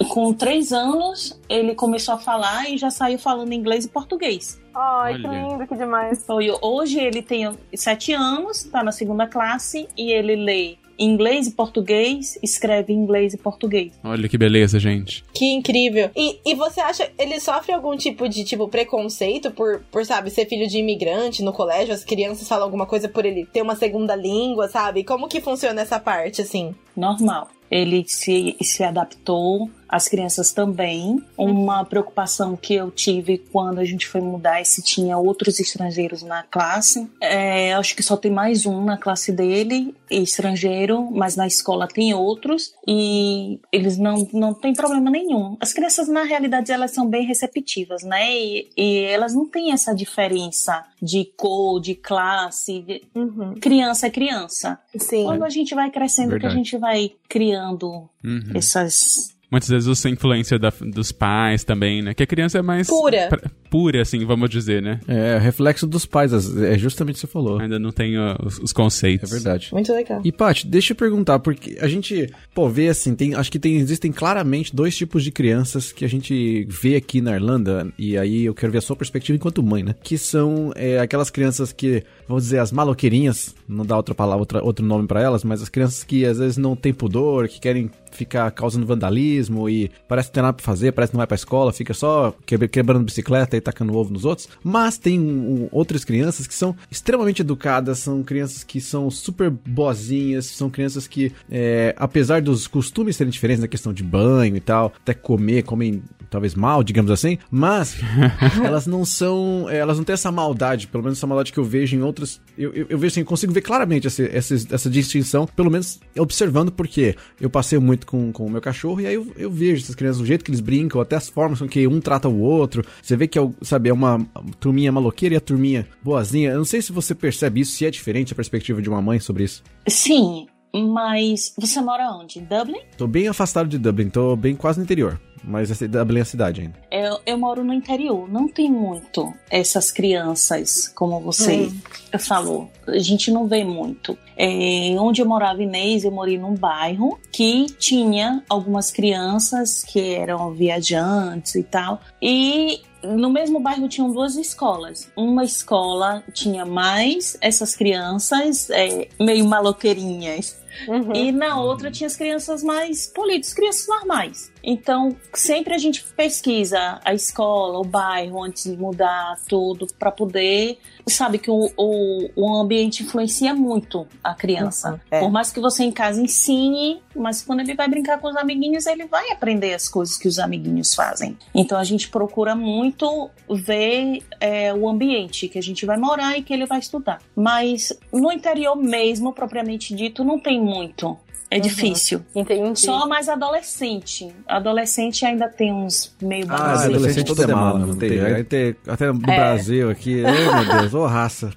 com 0.09 0.33
três 0.33 0.71
anos, 0.71 1.39
ele 1.47 1.75
começou 1.75 2.15
a 2.15 2.17
falar 2.17 2.69
e 2.69 2.77
já 2.77 2.89
saiu 2.89 3.19
falando 3.19 3.53
inglês 3.53 3.85
e 3.85 3.89
português. 3.89 4.59
Ai, 4.73 5.13
Olha. 5.15 5.21
que 5.29 5.35
lindo, 5.35 5.67
que 5.67 5.75
demais. 5.75 6.25
Foi- 6.25 6.49
Hoje 6.61 6.99
ele 6.99 7.21
tem 7.21 7.51
sete 7.75 8.13
anos, 8.13 8.63
tá 8.63 8.81
na 8.83 8.91
segunda 8.91 9.27
classe 9.27 9.87
e 9.97 10.11
ele 10.11 10.35
lê 10.35 10.77
inglês 10.99 11.47
e 11.47 11.51
português, 11.51 12.37
escreve 12.43 12.93
inglês 12.93 13.33
e 13.33 13.37
português. 13.37 13.93
olha 14.03 14.27
que 14.27 14.37
beleza, 14.37 14.79
gente. 14.79 15.23
Que 15.33 15.45
incrível. 15.45 16.09
E, 16.15 16.39
e 16.45 16.55
você 16.55 16.81
acha, 16.81 17.09
ele 17.17 17.39
sofre 17.39 17.73
algum 17.73 17.95
tipo 17.95 18.27
de, 18.27 18.43
tipo, 18.43 18.67
preconceito 18.67 19.51
por, 19.51 19.81
por, 19.91 20.05
sabe, 20.05 20.29
ser 20.29 20.45
filho 20.47 20.67
de 20.67 20.77
imigrante 20.77 21.43
no 21.43 21.53
colégio? 21.53 21.93
As 21.93 22.03
crianças 22.03 22.47
falam 22.47 22.65
alguma 22.65 22.85
coisa 22.85 23.07
por 23.07 23.25
ele 23.25 23.45
ter 23.45 23.61
uma 23.61 23.75
segunda 23.75 24.15
língua, 24.15 24.67
sabe? 24.67 25.03
Como 25.03 25.27
que 25.27 25.41
funciona 25.41 25.81
essa 25.81 25.99
parte, 25.99 26.41
assim? 26.41 26.75
normal. 26.99 27.49
Ele 27.71 28.03
se, 28.07 28.57
se 28.61 28.83
adaptou, 28.83 29.69
as 29.89 30.07
crianças 30.07 30.51
também. 30.53 31.21
Uma 31.35 31.83
preocupação 31.83 32.55
que 32.55 32.75
eu 32.75 32.91
tive 32.91 33.39
quando 33.39 33.79
a 33.79 33.85
gente 33.85 34.07
foi 34.07 34.21
mudar 34.21 34.61
é 34.61 34.63
se 34.63 34.83
tinha 34.83 35.17
outros 35.17 35.59
estrangeiros 35.59 36.21
na 36.21 36.43
classe. 36.43 37.09
É, 37.21 37.73
acho 37.73 37.95
que 37.95 38.03
só 38.03 38.15
tem 38.15 38.31
mais 38.31 38.65
um 38.65 38.83
na 38.85 38.97
classe 38.97 39.31
dele, 39.31 39.95
estrangeiro, 40.09 41.09
mas 41.11 41.35
na 41.35 41.47
escola 41.47 41.87
tem 41.87 42.13
outros 42.13 42.73
e 42.87 43.59
eles 43.71 43.97
não, 43.97 44.27
não 44.31 44.53
têm 44.53 44.73
problema 44.73 45.09
nenhum. 45.09 45.57
As 45.59 45.73
crianças, 45.73 46.07
na 46.07 46.23
realidade, 46.23 46.71
elas 46.71 46.91
são 46.91 47.07
bem 47.07 47.25
receptivas, 47.25 48.03
né? 48.03 48.31
E, 48.31 48.69
e 48.77 48.97
elas 49.05 49.33
não 49.33 49.47
têm 49.47 49.71
essa 49.71 49.93
diferença 49.93 50.85
de 51.01 51.25
cor, 51.35 51.79
de 51.81 51.95
classe. 51.95 52.81
de- 52.81 52.99
Uhum. 53.15 53.55
Criança 53.59 54.07
é 54.07 54.09
criança. 54.09 54.79
Sim. 54.97 55.23
Quando 55.23 55.43
a 55.43 55.49
gente 55.49 55.73
vai 55.73 55.89
crescendo, 55.89 56.29
que 56.29 56.35
a 56.45 56.49
Verdade. 56.49 56.55
gente 56.57 56.77
vai 56.77 57.11
criando 57.27 58.07
Uhum. 58.23 58.51
essas 58.55 59.33
Muitas 59.51 59.69
vezes 59.69 59.87
essa 59.89 60.09
influência 60.09 60.59
da- 60.59 60.71
dos 60.81 61.11
pais 61.11 61.63
também, 61.63 62.01
né? 62.03 62.13
Que 62.13 62.21
a 62.23 62.27
criança 62.27 62.59
é 62.59 62.61
mais... 62.61 62.87
Pura. 62.87 63.27
pra- 63.29 63.49
pura, 63.69 64.01
assim, 64.01 64.23
vamos 64.25 64.49
dizer, 64.49 64.81
né? 64.81 64.99
É, 65.07 65.37
reflexo 65.39 65.85
dos 65.87 66.05
pais, 66.05 66.33
as- 66.33 66.55
é 66.57 66.77
justamente 66.77 67.15
o 67.15 67.17
que 67.17 67.21
você 67.21 67.27
falou. 67.27 67.59
Ainda 67.59 67.79
não 67.79 67.91
tem 67.91 68.17
ó, 68.17 68.35
os, 68.43 68.59
os 68.59 68.71
É 68.71 68.73
conceitos. 68.73 69.29
verdade. 69.31 69.69
Muito 69.71 69.91
legal. 69.93 70.21
E, 70.23 70.31
Paty, 70.31 70.67
deixa 70.67 70.93
eu 70.93 70.95
perguntar, 70.95 71.39
porque 71.39 71.77
a 71.81 71.87
gente, 71.87 72.29
pô, 72.53 72.69
vê 72.69 72.89
assim, 72.89 73.15
tem, 73.15 73.33
acho 73.35 73.51
que 73.51 73.57
tem, 73.59 73.77
existem 73.77 74.11
claramente 74.11 74.75
dois 74.75 74.95
tipos 74.95 75.23
de 75.23 75.31
crianças 75.31 75.91
que 75.91 76.05
a 76.05 76.09
gente 76.09 76.65
vê 76.69 76.95
aqui 76.95 77.19
na 77.21 77.33
Irlanda, 77.35 77.87
e 77.97 78.17
aí 78.17 78.45
eu 78.45 78.53
quero 78.53 78.71
ver 78.71 78.77
a 78.79 78.81
sua 78.81 78.95
perspectiva 78.95 79.35
enquanto 79.35 79.63
mãe, 79.63 79.81
né? 79.83 79.95
Que 80.03 80.17
são 80.17 80.71
é, 80.75 80.99
aquelas 80.99 81.29
crianças 81.31 81.71
que, 81.73 82.03
vamos 82.27 82.43
dizer, 82.43 82.59
as 82.59 82.71
maloqueirinhas, 82.71 83.55
não 83.67 83.85
dá 83.85 83.97
outra 83.97 84.13
palavra, 84.13 84.39
outra, 84.41 84.63
outro 84.63 84.85
nome 84.85 85.07
pra 85.07 85.21
elas, 85.21 85.43
mas 85.43 85.61
as 85.61 85.69
crianças 85.69 86.03
que 86.03 86.23
às 86.25 86.37
vezes 86.37 86.57
não 86.57 86.75
têm 86.75 86.93
pudor, 86.93 87.47
que 87.47 87.59
querem 87.59 87.89
ficar 88.11 88.49
causando 88.51 88.85
vandalismo 88.85 89.69
e 89.69 89.89
parece 90.07 90.27
que 90.27 90.31
não 90.31 90.33
tem 90.35 90.43
nada 90.43 90.53
pra 90.53 90.65
fazer, 90.65 90.91
parece 90.91 91.11
que 91.11 91.15
não 91.15 91.19
vai 91.19 91.27
pra 91.27 91.35
escola, 91.35 91.71
fica 91.73 91.93
só 91.93 92.33
quebra- 92.45 92.67
quebrando 92.67 93.03
bicicleta 93.05 93.55
e 93.57 93.61
tacando 93.61 93.95
ovo 93.95 94.11
nos 94.13 94.25
outros. 94.25 94.47
Mas 94.63 94.97
tem 94.97 95.19
um- 95.19 95.63
um- 95.63 95.69
outras 95.71 96.03
crianças 96.03 96.47
que 96.47 96.53
são 96.53 96.75
extremamente 96.91 97.41
educadas, 97.41 97.99
são 97.99 98.23
crianças 98.23 98.63
que 98.63 98.79
são 98.81 99.09
super 99.09 99.49
boazinhas, 99.49 100.45
são 100.45 100.69
crianças 100.69 101.07
que, 101.07 101.31
é, 101.49 101.93
apesar 101.97 102.41
dos 102.41 102.67
costumes 102.67 103.15
serem 103.15 103.31
diferentes 103.31 103.61
na 103.61 103.67
questão 103.67 103.93
de 103.93 104.03
banho 104.03 104.55
e 104.55 104.59
tal, 104.59 104.93
até 105.01 105.13
comer, 105.13 105.63
comem 105.63 106.01
talvez 106.29 106.53
mal, 106.53 106.83
digamos 106.83 107.09
assim, 107.09 107.39
mas 107.49 107.95
elas 108.63 108.85
não 108.85 109.03
são, 109.03 109.67
elas 109.69 109.97
não 109.97 110.03
têm 110.03 110.13
essa 110.13 110.31
maldade, 110.31 110.85
pelo 110.87 111.03
menos 111.03 111.17
essa 111.17 111.25
maldade 111.25 111.51
que 111.51 111.57
eu 111.57 111.63
vejo 111.63 111.95
em 111.97 112.01
outras, 112.03 112.39
eu, 112.55 112.71
eu, 112.73 112.85
eu 112.89 112.97
vejo 112.99 113.13
assim, 113.13 113.21
eu 113.21 113.25
consigo 113.25 113.51
ver 113.51 113.61
claramente 113.61 114.05
essa, 114.05 114.21
essa, 114.23 114.53
essa 114.53 114.89
distinção, 114.89 115.47
pelo 115.47 115.71
menos 115.71 115.99
observando, 116.17 116.71
porque 116.71 117.15
eu 117.41 117.49
passei 117.49 117.79
muito 117.79 117.98
com, 118.05 118.31
com 118.31 118.45
o 118.45 118.49
meu 118.49 118.61
cachorro 118.61 119.01
e 119.01 119.07
aí 119.07 119.15
eu, 119.15 119.27
eu 119.37 119.51
vejo 119.51 119.83
essas 119.83 119.95
crianças, 119.95 120.21
o 120.21 120.25
jeito 120.25 120.43
que 120.43 120.51
eles 120.51 120.59
brincam, 120.59 121.01
até 121.01 121.15
as 121.15 121.29
formas 121.29 121.59
com 121.59 121.67
que 121.67 121.87
um 121.87 121.99
trata 121.99 122.27
o 122.27 122.39
outro, 122.39 122.83
você 123.01 123.15
vê 123.15 123.27
que 123.27 123.37
é, 123.37 123.49
sabe, 123.61 123.89
é 123.89 123.93
uma 123.93 124.19
turminha 124.59 124.91
maloqueira 124.91 125.35
e 125.35 125.37
a 125.37 125.41
turminha 125.41 125.87
boazinha, 126.03 126.51
eu 126.51 126.57
não 126.57 126.65
sei 126.65 126.81
se 126.81 126.91
você 126.91 127.13
percebe 127.13 127.61
isso, 127.61 127.73
se 127.73 127.85
é 127.85 127.91
diferente 127.91 128.33
a 128.33 128.35
perspectiva 128.35 128.81
de 128.81 128.89
uma 128.89 129.01
mãe 129.01 129.19
sobre 129.19 129.43
isso. 129.43 129.63
Sim, 129.87 130.47
mas 130.73 131.53
você 131.57 131.81
mora 131.81 132.11
onde? 132.11 132.39
Em 132.39 132.43
Dublin? 132.43 132.81
Tô 132.97 133.07
bem 133.07 133.27
afastado 133.27 133.67
de 133.67 133.77
Dublin, 133.77 134.09
tô 134.09 134.35
bem 134.35 134.55
quase 134.55 134.79
no 134.79 134.83
interior, 134.83 135.19
mas 135.43 135.69
é 135.69 135.73
a 136.21 136.25
cidade 136.25 136.61
ainda. 136.61 136.75
Eu, 136.91 137.19
eu 137.25 137.37
moro 137.37 137.63
no 137.63 137.73
interior, 137.73 138.29
não 138.29 138.47
tem 138.47 138.71
muito 138.71 139.33
essas 139.49 139.91
crianças, 139.91 140.87
como 140.89 141.19
você 141.19 141.71
falou. 142.19 142.69
A 142.87 142.99
gente 142.99 143.31
não 143.31 143.47
vê 143.47 143.63
muito. 143.63 144.17
É, 144.35 144.95
onde 144.99 145.21
eu 145.21 145.25
morava 145.25 145.61
em 145.61 145.65
Inês, 145.67 146.03
eu 146.03 146.11
morei 146.11 146.37
num 146.37 146.55
bairro 146.55 147.19
que 147.31 147.65
tinha 147.77 148.43
algumas 148.49 148.91
crianças 148.91 149.83
que 149.83 150.13
eram 150.15 150.51
viajantes 150.51 151.55
e 151.55 151.63
tal. 151.63 152.01
E 152.21 152.81
no 153.03 153.29
mesmo 153.29 153.59
bairro 153.59 153.87
tinham 153.87 154.11
duas 154.11 154.35
escolas. 154.35 155.09
Uma 155.15 155.43
escola 155.43 156.23
tinha 156.33 156.65
mais 156.65 157.37
essas 157.41 157.75
crianças 157.75 158.69
é, 158.69 159.07
meio 159.19 159.45
maloqueirinhas. 159.45 160.57
Uhum. 160.87 161.13
E 161.13 161.31
na 161.31 161.59
outra 161.59 161.91
tinha 161.91 162.07
as 162.07 162.15
crianças 162.15 162.63
mais 162.63 163.07
polidas, 163.07 163.53
crianças 163.53 163.87
normais. 163.87 164.51
Então, 164.63 165.15
sempre 165.33 165.73
a 165.73 165.77
gente 165.77 166.03
pesquisa 166.03 166.99
a 167.03 167.13
escola, 167.13 167.79
o 167.79 167.83
bairro, 167.83 168.43
antes 168.43 168.63
de 168.63 168.77
mudar 168.77 169.37
tudo, 169.47 169.87
para 169.97 170.11
poder. 170.11 170.77
Sabe 171.07 171.39
que 171.39 171.49
o, 171.49 171.71
o, 171.75 172.29
o 172.35 172.55
ambiente 172.55 173.03
influencia 173.03 173.53
muito 173.53 174.05
a 174.23 174.33
criança. 174.33 174.91
Uhum, 174.91 174.99
é. 175.09 175.19
Por 175.21 175.31
mais 175.31 175.51
que 175.51 175.59
você 175.59 175.83
em 175.83 175.91
casa 175.91 176.21
ensine, 176.21 177.01
mas 177.15 177.41
quando 177.41 177.61
ele 177.61 177.73
vai 177.73 177.87
brincar 177.87 178.19
com 178.19 178.27
os 178.27 178.35
amiguinhos, 178.35 178.85
ele 178.85 179.05
vai 179.05 179.31
aprender 179.31 179.73
as 179.73 179.87
coisas 179.87 180.17
que 180.17 180.27
os 180.27 180.37
amiguinhos 180.37 180.93
fazem. 180.93 181.37
Então, 181.55 181.77
a 181.77 181.83
gente 181.83 182.09
procura 182.09 182.55
muito 182.55 183.29
ver 183.49 184.21
é, 184.39 184.73
o 184.73 184.87
ambiente 184.87 185.47
que 185.47 185.57
a 185.57 185.63
gente 185.63 185.85
vai 185.85 185.97
morar 185.97 186.37
e 186.37 186.43
que 186.43 186.53
ele 186.53 186.65
vai 186.65 186.79
estudar. 186.79 187.19
Mas 187.35 187.97
no 188.11 188.31
interior 188.31 188.75
mesmo, 188.75 189.33
propriamente 189.33 189.95
dito, 189.95 190.23
não 190.23 190.39
tem 190.39 190.59
muito. 190.69 191.17
É 191.51 191.55
Uhum. 191.55 191.61
difícil. 191.63 192.21
Entendi. 192.35 192.79
Só 192.79 193.07
mais 193.07 193.27
adolescente. 193.27 194.27
Adolescente 194.47 195.25
ainda 195.25 195.49
tem 195.49 195.73
uns 195.73 196.15
meio 196.21 196.45
Ah, 196.47 196.83
adolescente 196.83 197.25
todo 197.25 197.41
é 197.41 197.47
mal, 197.47 197.75
não 197.79 197.95
tem. 197.95 198.19
Aí 198.21 198.43
tem 198.43 198.75
até 198.87 199.07
no 199.07 199.15
Brasil 199.15 199.89
aqui, 199.89 200.21
ai 200.23 200.63
meu 200.65 200.79
Deus, 200.81 200.93
ô 200.93 201.07
raça. 201.07 201.49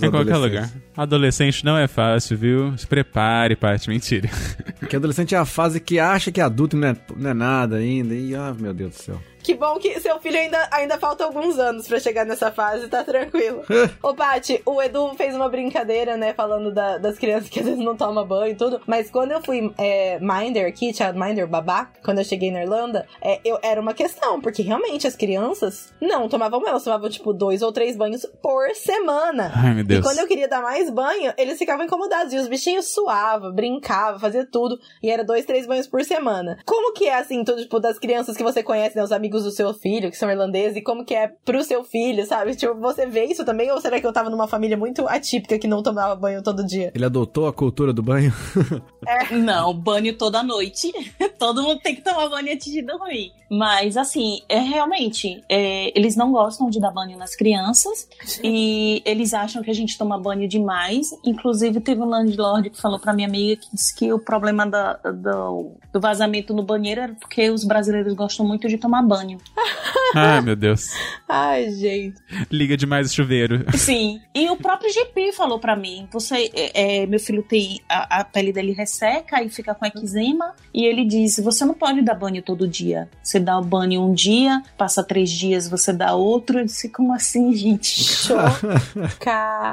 Em 0.00 0.10
qualquer 0.12 0.36
lugar. 0.36 0.70
Adolescente 0.96 1.64
não 1.64 1.76
é 1.76 1.88
fácil, 1.88 2.38
viu? 2.38 2.78
Se 2.78 2.86
prepare, 2.86 3.56
Paty. 3.56 3.88
Mentira. 3.88 4.30
Porque 4.78 4.94
adolescente 4.94 5.34
é 5.34 5.38
a 5.38 5.44
fase 5.44 5.80
que 5.80 5.98
acha 5.98 6.30
que 6.30 6.40
é 6.40 6.44
adulto 6.44 6.76
e 6.76 6.78
não 6.80 6.88
é, 6.88 6.96
não 7.16 7.30
é 7.30 7.34
nada 7.34 7.76
ainda. 7.78 8.14
E, 8.14 8.36
ah, 8.36 8.54
meu 8.56 8.72
Deus 8.72 8.94
do 8.96 9.02
céu. 9.02 9.20
Que 9.42 9.54
bom 9.54 9.76
que 9.78 9.98
seu 10.00 10.18
filho 10.20 10.38
ainda, 10.38 10.68
ainda 10.70 10.98
falta 10.98 11.24
alguns 11.24 11.58
anos 11.58 11.86
pra 11.88 11.98
chegar 11.98 12.24
nessa 12.24 12.50
fase, 12.52 12.88
tá 12.88 13.02
tranquilo. 13.02 13.62
Ô, 14.02 14.14
Paty, 14.14 14.62
o 14.64 14.80
Edu 14.80 15.12
fez 15.16 15.34
uma 15.34 15.48
brincadeira, 15.48 16.16
né, 16.16 16.32
falando 16.34 16.72
da- 16.72 16.98
das 16.98 17.18
crianças 17.18 17.48
que 17.48 17.60
às 17.60 17.66
vezes 17.66 17.84
não 17.84 17.96
tomam 17.96 18.26
banho 18.26 18.52
e 18.52 18.54
tudo. 18.54 18.80
Mas 18.86 19.10
quando 19.10 19.32
eu 19.32 19.42
fui 19.42 19.72
é, 19.78 20.18
Minder 20.20 20.66
aqui, 20.68 20.92
Childminder, 20.94 21.46
babá, 21.46 21.90
quando 22.04 22.18
eu 22.18 22.24
cheguei 22.24 22.50
na 22.50 22.62
Irlanda, 22.62 23.06
é, 23.20 23.40
eu, 23.44 23.58
era 23.62 23.80
uma 23.80 23.94
questão, 23.94 24.40
porque 24.40 24.62
realmente 24.62 25.06
as 25.06 25.16
crianças 25.16 25.92
não 26.00 26.28
tomavam 26.28 26.60
banho, 26.60 26.70
elas 26.70 26.84
tomavam 26.84 27.08
tipo 27.08 27.32
dois 27.32 27.62
ou 27.62 27.72
três 27.72 27.96
banhos 27.96 28.24
por 28.42 28.70
semana. 28.74 29.50
Ai, 29.54 29.70
meu 29.74 29.80
E 29.80 29.84
Deus. 29.84 30.04
quando 30.06 30.18
eu 30.18 30.26
queria 30.26 30.48
dar 30.48 30.60
mais 30.62 30.90
banho, 30.90 31.32
eles 31.36 31.58
ficavam 31.58 31.84
incomodados. 31.84 32.32
E 32.32 32.36
os 32.38 32.46
bichinhos 32.48 32.92
suavam, 32.92 33.52
brincavam, 33.52 34.20
fazia 34.20 34.46
tudo. 34.46 34.78
E 35.02 35.10
era 35.10 35.24
dois, 35.24 35.44
três 35.44 35.66
banhos 35.66 35.86
por 35.86 36.04
semana. 36.04 36.58
Como 36.66 36.92
que 36.92 37.08
é, 37.08 37.14
assim, 37.14 37.42
tudo, 37.44 37.62
tipo, 37.62 37.80
das 37.80 37.98
crianças 37.98 38.36
que 38.36 38.42
você 38.42 38.62
conhece, 38.62 38.94
né? 38.96 39.02
Os 39.02 39.12
amigos 39.12 39.31
do 39.40 39.50
seu 39.50 39.72
filho, 39.74 40.10
que 40.10 40.16
são 40.16 40.30
irlandeses, 40.30 40.76
e 40.76 40.82
como 40.82 41.04
que 41.04 41.14
é 41.14 41.28
pro 41.44 41.62
seu 41.64 41.82
filho, 41.84 42.24
sabe? 42.26 42.54
Tipo, 42.54 42.74
você 42.74 43.06
vê 43.06 43.24
isso 43.24 43.44
também? 43.44 43.70
Ou 43.70 43.80
será 43.80 44.00
que 44.00 44.06
eu 44.06 44.12
tava 44.12 44.28
numa 44.30 44.46
família 44.48 44.76
muito 44.76 45.06
atípica 45.08 45.58
que 45.58 45.66
não 45.68 45.82
tomava 45.82 46.14
banho 46.16 46.42
todo 46.42 46.66
dia? 46.66 46.90
Ele 46.94 47.04
adotou 47.04 47.46
a 47.46 47.52
cultura 47.52 47.92
do 47.92 48.02
banho. 48.02 48.32
Não, 49.32 49.74
banho 49.74 50.16
toda 50.16 50.42
noite. 50.42 50.92
Todo 51.38 51.62
mundo 51.62 51.80
tem 51.82 51.94
que 51.94 52.02
tomar 52.02 52.28
banho 52.28 52.52
antes 52.52 52.72
de 52.72 52.82
dormir. 52.82 53.32
Mas, 53.50 53.96
assim, 53.96 54.40
é 54.48 54.58
realmente, 54.58 55.42
é, 55.48 55.96
eles 55.98 56.16
não 56.16 56.32
gostam 56.32 56.70
de 56.70 56.80
dar 56.80 56.90
banho 56.90 57.18
nas 57.18 57.34
crianças 57.36 58.08
e 58.42 59.02
eles 59.04 59.34
acham 59.34 59.62
que 59.62 59.70
a 59.70 59.74
gente 59.74 59.98
toma 59.98 60.18
banho 60.18 60.48
demais. 60.48 61.08
Inclusive, 61.24 61.80
teve 61.80 62.00
um 62.00 62.06
landlord 62.08 62.70
que 62.70 62.80
falou 62.80 62.98
pra 62.98 63.12
minha 63.12 63.28
amiga 63.28 63.60
que 63.60 63.68
disse 63.72 63.94
que 63.94 64.12
o 64.12 64.18
problema 64.18 64.64
da- 64.66 64.94
do, 64.94 65.72
do 65.92 66.00
vazamento 66.00 66.54
no 66.54 66.62
banheiro 66.62 67.00
era 67.02 67.14
porque 67.14 67.50
os 67.50 67.64
brasileiros 67.64 68.14
gostam 68.14 68.46
muito 68.46 68.68
de 68.68 68.78
tomar 68.78 69.02
banho. 69.02 69.21
Ai, 70.14 70.40
meu 70.40 70.56
Deus. 70.56 70.90
Ai, 71.28 71.70
gente. 71.70 72.20
Liga 72.50 72.76
demais 72.76 73.10
o 73.10 73.14
chuveiro. 73.14 73.64
Sim. 73.76 74.20
E 74.34 74.50
o 74.50 74.56
próprio 74.56 74.92
GP 74.92 75.32
falou 75.32 75.58
pra 75.58 75.74
mim: 75.74 76.06
você, 76.12 76.50
é, 76.54 77.02
é, 77.02 77.06
meu 77.06 77.18
filho 77.18 77.42
tem 77.42 77.80
a, 77.88 78.20
a 78.20 78.24
pele 78.24 78.52
dele 78.52 78.72
resseca 78.72 79.42
e 79.42 79.48
fica 79.48 79.74
com 79.74 79.86
eczema. 79.86 80.54
E 80.74 80.84
ele 80.84 81.04
disse: 81.04 81.40
você 81.40 81.64
não 81.64 81.74
pode 81.74 82.02
dar 82.02 82.14
banho 82.14 82.42
todo 82.42 82.68
dia. 82.68 83.08
Você 83.22 83.40
dá 83.40 83.58
o 83.58 83.64
banho 83.64 84.02
um 84.02 84.12
dia, 84.12 84.62
passa 84.76 85.02
três 85.02 85.30
dias, 85.30 85.68
você 85.68 85.92
dá 85.92 86.14
outro. 86.14 86.58
Eu 86.58 86.64
disse: 86.66 86.90
como 86.90 87.14
assim, 87.14 87.54
gente? 87.54 88.04
Chocada. 89.02 89.72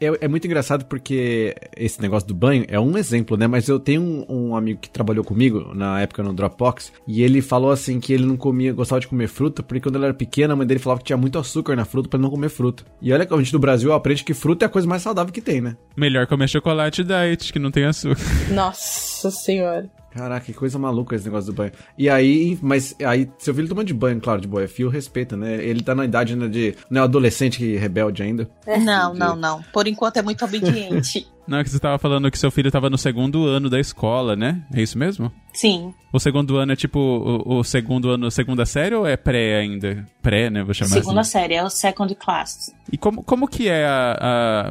É, 0.00 0.24
é 0.24 0.28
muito 0.28 0.46
engraçado 0.46 0.86
porque 0.86 1.54
esse 1.76 2.00
negócio 2.00 2.26
do 2.28 2.34
banho 2.34 2.64
é 2.68 2.80
um 2.80 2.96
exemplo, 2.96 3.36
né? 3.36 3.46
Mas 3.46 3.68
eu 3.68 3.78
tenho 3.78 4.00
um, 4.02 4.24
um 4.28 4.56
amigo 4.56 4.80
que 4.80 4.88
trabalhou 4.88 5.24
comigo 5.24 5.74
na 5.74 6.00
época 6.00 6.22
no 6.22 6.32
Dropbox 6.32 6.92
e 7.06 7.22
ele 7.22 7.42
falou 7.42 7.70
assim 7.70 8.00
que 8.00 8.12
ele 8.12 8.24
não 8.24 8.36
comia, 8.36 8.51
gostava 8.72 9.00
de 9.00 9.08
comer 9.08 9.28
fruta 9.28 9.62
porque 9.62 9.80
quando 9.80 9.96
ele 9.96 10.04
era 10.04 10.14
pequeno 10.14 10.52
a 10.52 10.56
mãe 10.56 10.66
dele 10.66 10.80
falava 10.80 11.00
que 11.00 11.06
tinha 11.06 11.16
muito 11.16 11.38
açúcar 11.38 11.76
na 11.76 11.84
fruta 11.84 12.08
pra 12.08 12.16
ele 12.16 12.24
não 12.24 12.30
comer 12.30 12.48
fruta. 12.48 12.84
E 13.00 13.12
olha 13.12 13.26
que 13.26 13.34
a 13.34 13.36
gente 13.36 13.52
do 13.52 13.58
Brasil 13.58 13.92
aprende 13.92 14.24
que 14.24 14.34
fruta 14.34 14.64
é 14.64 14.66
a 14.66 14.68
coisa 14.68 14.86
mais 14.86 15.02
saudável 15.02 15.32
que 15.32 15.40
tem, 15.40 15.60
né? 15.60 15.76
Melhor 15.96 16.26
comer 16.26 16.48
chocolate 16.48 17.04
diet, 17.04 17.52
que 17.52 17.58
não 17.58 17.70
tem 17.70 17.84
açúcar. 17.84 18.20
Nossa 18.52 19.30
senhora. 19.30 19.90
Caraca, 20.12 20.44
que 20.44 20.52
coisa 20.52 20.78
maluca 20.78 21.16
esse 21.16 21.24
negócio 21.24 21.50
do 21.50 21.56
banho. 21.56 21.72
E 21.96 22.08
aí, 22.08 22.58
mas 22.60 22.94
aí, 23.02 23.30
seu 23.38 23.54
filho 23.54 23.68
toma 23.68 23.82
de 23.82 23.94
banho, 23.94 24.20
claro, 24.20 24.42
de 24.42 24.46
boa, 24.46 24.62
é 24.62 24.68
fio, 24.68 24.90
respeita, 24.90 25.38
né? 25.38 25.54
Ele 25.64 25.82
tá 25.82 25.94
na 25.94 26.04
idade 26.04 26.36
né, 26.36 26.48
de. 26.48 26.76
Não 26.90 27.00
é 27.00 27.04
adolescente 27.04 27.56
que 27.58 27.76
rebelde 27.76 28.22
ainda. 28.22 28.50
Não, 28.84 29.14
não, 29.14 29.34
não. 29.34 29.62
Por 29.72 29.86
enquanto 29.86 30.18
é 30.18 30.22
muito 30.22 30.44
obediente. 30.44 31.26
Não, 31.52 31.58
é 31.58 31.64
que 31.64 31.68
você 31.68 31.78
tava 31.78 31.98
falando 31.98 32.30
que 32.30 32.38
seu 32.38 32.50
filho 32.50 32.70
tava 32.70 32.88
no 32.88 32.96
segundo 32.96 33.46
ano 33.46 33.68
da 33.68 33.78
escola, 33.78 34.34
né? 34.34 34.62
É 34.72 34.80
isso 34.80 34.96
mesmo? 34.96 35.30
Sim. 35.52 35.92
O 36.10 36.18
segundo 36.18 36.56
ano 36.56 36.72
é 36.72 36.76
tipo 36.76 36.98
o, 36.98 37.58
o 37.58 37.62
segundo 37.62 38.08
ano, 38.08 38.30
segunda 38.30 38.64
série 38.64 38.94
ou 38.94 39.06
é 39.06 39.18
pré 39.18 39.58
ainda? 39.58 40.06
Pré, 40.22 40.48
né? 40.48 40.62
Vou 40.62 40.72
chamar 40.72 40.92
Segunda 40.92 41.20
assim. 41.20 41.32
série, 41.32 41.52
é 41.52 41.62
o 41.62 41.68
second 41.68 42.14
class. 42.14 42.74
E 42.90 42.96
como, 42.96 43.22
como 43.22 43.46
que 43.46 43.68
é 43.68 43.84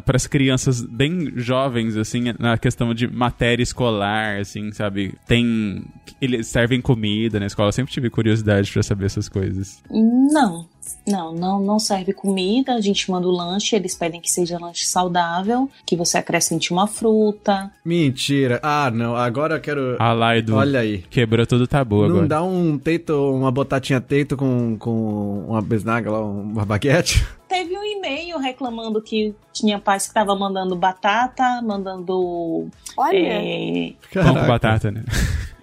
para 0.04 0.16
as 0.16 0.26
crianças 0.26 0.82
bem 0.82 1.32
jovens, 1.36 1.96
assim, 1.96 2.34
na 2.40 2.58
questão 2.58 2.96
de 2.96 3.08
matéria 3.08 3.62
escolar, 3.62 4.40
assim, 4.40 4.72
sabe? 4.72 5.14
Tem. 5.28 5.84
Eles 6.20 6.48
servem 6.48 6.82
comida 6.82 7.40
na 7.40 7.46
escola? 7.46 7.70
Eu 7.70 7.74
sempre 7.74 7.94
tive 7.94 8.10
curiosidade 8.10 8.72
para 8.72 8.82
saber 8.82 9.06
essas 9.06 9.30
coisas. 9.30 9.84
Não, 9.88 10.68
não, 11.08 11.34
não, 11.34 11.60
não 11.60 11.80
serve 11.80 12.14
comida, 12.14 12.74
a 12.76 12.82
gente 12.82 13.10
manda 13.10 13.28
o 13.28 13.32
lanche, 13.32 13.76
eles 13.76 13.96
pedem 13.96 14.22
que 14.22 14.30
seja 14.30 14.60
lanche 14.60 14.86
saudável, 14.86 15.70
que 15.86 15.96
você 15.96 16.18
acrescente 16.18 16.72
uma 16.72 16.88
fruta. 16.88 17.72
Mentira. 17.84 18.60
Ah, 18.62 18.92
não, 18.92 19.16
agora 19.16 19.56
eu 19.56 19.62
quero... 19.62 19.96
Ah 20.00 20.14
lá, 20.14 20.38
Edu. 20.38 20.56
Olha 20.56 20.80
aí. 20.80 21.00
Quebrou 21.10 21.46
todo 21.46 21.62
o 21.62 21.68
tabu 21.68 22.00
Não 22.02 22.06
agora. 22.06 22.28
dá 22.28 22.44
um 22.44 22.78
teito, 22.78 23.14
uma 23.34 23.52
botatinha 23.52 24.00
teito 24.00 24.38
com, 24.38 24.78
com 24.78 25.46
uma 25.48 25.62
besnaga 25.62 26.12
lá, 26.12 26.22
uma 26.22 26.66
baguete? 26.66 27.26
Teve 27.50 27.78
um 27.78 27.84
e-mail 27.84 28.38
reclamando 28.38 29.02
que 29.02 29.36
tinha 29.52 29.78
pais 29.78 30.04
que 30.04 30.10
estavam 30.10 30.40
mandando 30.40 30.74
batata, 30.76 31.62
mandando... 31.62 32.70
Olha. 32.96 33.18
é, 33.18 33.94
Pão 34.14 34.34
com 34.36 34.48
batata, 34.48 34.90
né? 34.90 35.04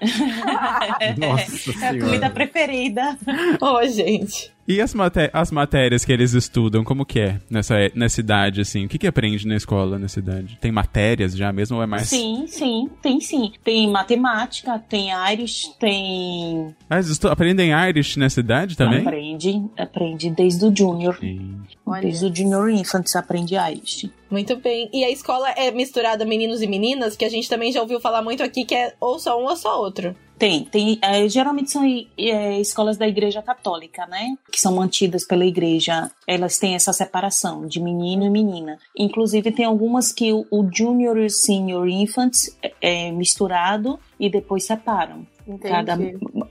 Nossa 1.17 1.73
é 1.85 1.89
a 1.89 1.99
comida 1.99 2.31
preferida. 2.31 3.17
Ô, 3.61 3.83
gente. 3.87 4.53
E 4.69 4.83
as, 4.83 4.93
maté 4.93 5.31
as 5.33 5.51
matérias 5.51 6.05
que 6.05 6.13
eles 6.13 6.35
estudam, 6.35 6.85
como 6.85 7.07
que 7.07 7.21
é 7.21 7.41
nessa, 7.49 7.75
nessa 7.95 8.21
idade, 8.21 8.61
assim? 8.61 8.85
O 8.85 8.89
que 8.89 8.99
que 8.99 9.07
aprende 9.07 9.49
na 9.49 9.57
escola 9.57 9.99
nessa 9.99 10.19
idade? 10.19 10.59
Tem 10.61 10.71
matérias 10.71 11.35
já 11.35 11.51
mesmo 11.51 11.79
ou 11.79 11.83
é 11.83 11.87
mais... 11.87 12.09
Sim, 12.09 12.45
sim, 12.47 12.91
tem 13.01 13.19
sim. 13.19 13.55
Tem 13.65 13.91
matemática, 13.91 14.79
tem 14.79 15.09
Irish, 15.33 15.75
tem. 15.81 16.77
Ah, 16.91 16.99
eles 16.99 17.25
aprendem 17.25 17.71
Irish 17.89 18.19
nessa 18.19 18.41
idade 18.41 18.77
também? 18.77 19.01
Aprende, 19.01 19.65
aprende 19.79 20.29
desde 20.29 20.67
o 20.67 20.77
Junior. 20.77 21.17
Sim. 21.19 21.63
Desde 22.03 22.27
o 22.27 22.37
Junior 22.37 22.69
Infants 22.69 23.17
aprende 23.17 23.55
Irish. 23.55 24.11
Muito 24.31 24.57
bem. 24.57 24.89
E 24.93 25.05
a 25.05 25.11
escola 25.11 25.51
é 25.51 25.71
misturada 25.71 26.25
meninos 26.25 26.63
e 26.63 26.67
meninas, 26.67 27.17
que 27.17 27.25
a 27.25 27.31
gente 27.31 27.49
também 27.49 27.73
já 27.73 27.81
ouviu 27.81 28.01
falar 28.01 28.23
muito 28.23 28.43
aqui, 28.43 28.65
que 28.65 28.75
é 28.75 28.95
ou 29.01 29.19
só 29.19 29.41
um 29.41 29.47
ou 29.47 29.57
só 29.57 29.81
outro. 29.81 30.15
Tem, 30.39 30.65
tem. 30.65 30.99
é, 31.03 31.29
geralmente 31.29 31.73
são 31.73 31.83
é, 31.85 32.61
escolas 32.61 32.97
da 32.97 33.09
Igreja 33.09 33.43
Católica, 33.43 34.07
né? 34.07 34.37
Que 34.53 34.61
são 34.61 34.75
mantidas 34.75 35.27
pela 35.27 35.45
Igreja. 35.45 36.09
Elas 36.27 36.59
têm 36.59 36.77
essa 36.77 36.93
separação 36.93 37.67
de 37.67 37.81
menino 37.81 38.25
e 38.25 38.31
menina. 38.31 38.79
Inclusive, 38.97 39.51
tem 39.51 39.65
algumas 39.65 40.13
que 40.13 40.33
o, 40.33 40.47
o 40.51 40.69
Junior 40.73 41.19
e 41.19 41.27
o 41.27 41.31
Senior 41.31 41.89
Infants 41.89 42.57
é, 42.63 42.73
é 42.81 43.11
misturado 43.11 43.99
e 44.21 44.31
depois 44.31 44.65
separam. 44.65 45.27
Cada, 45.63 45.99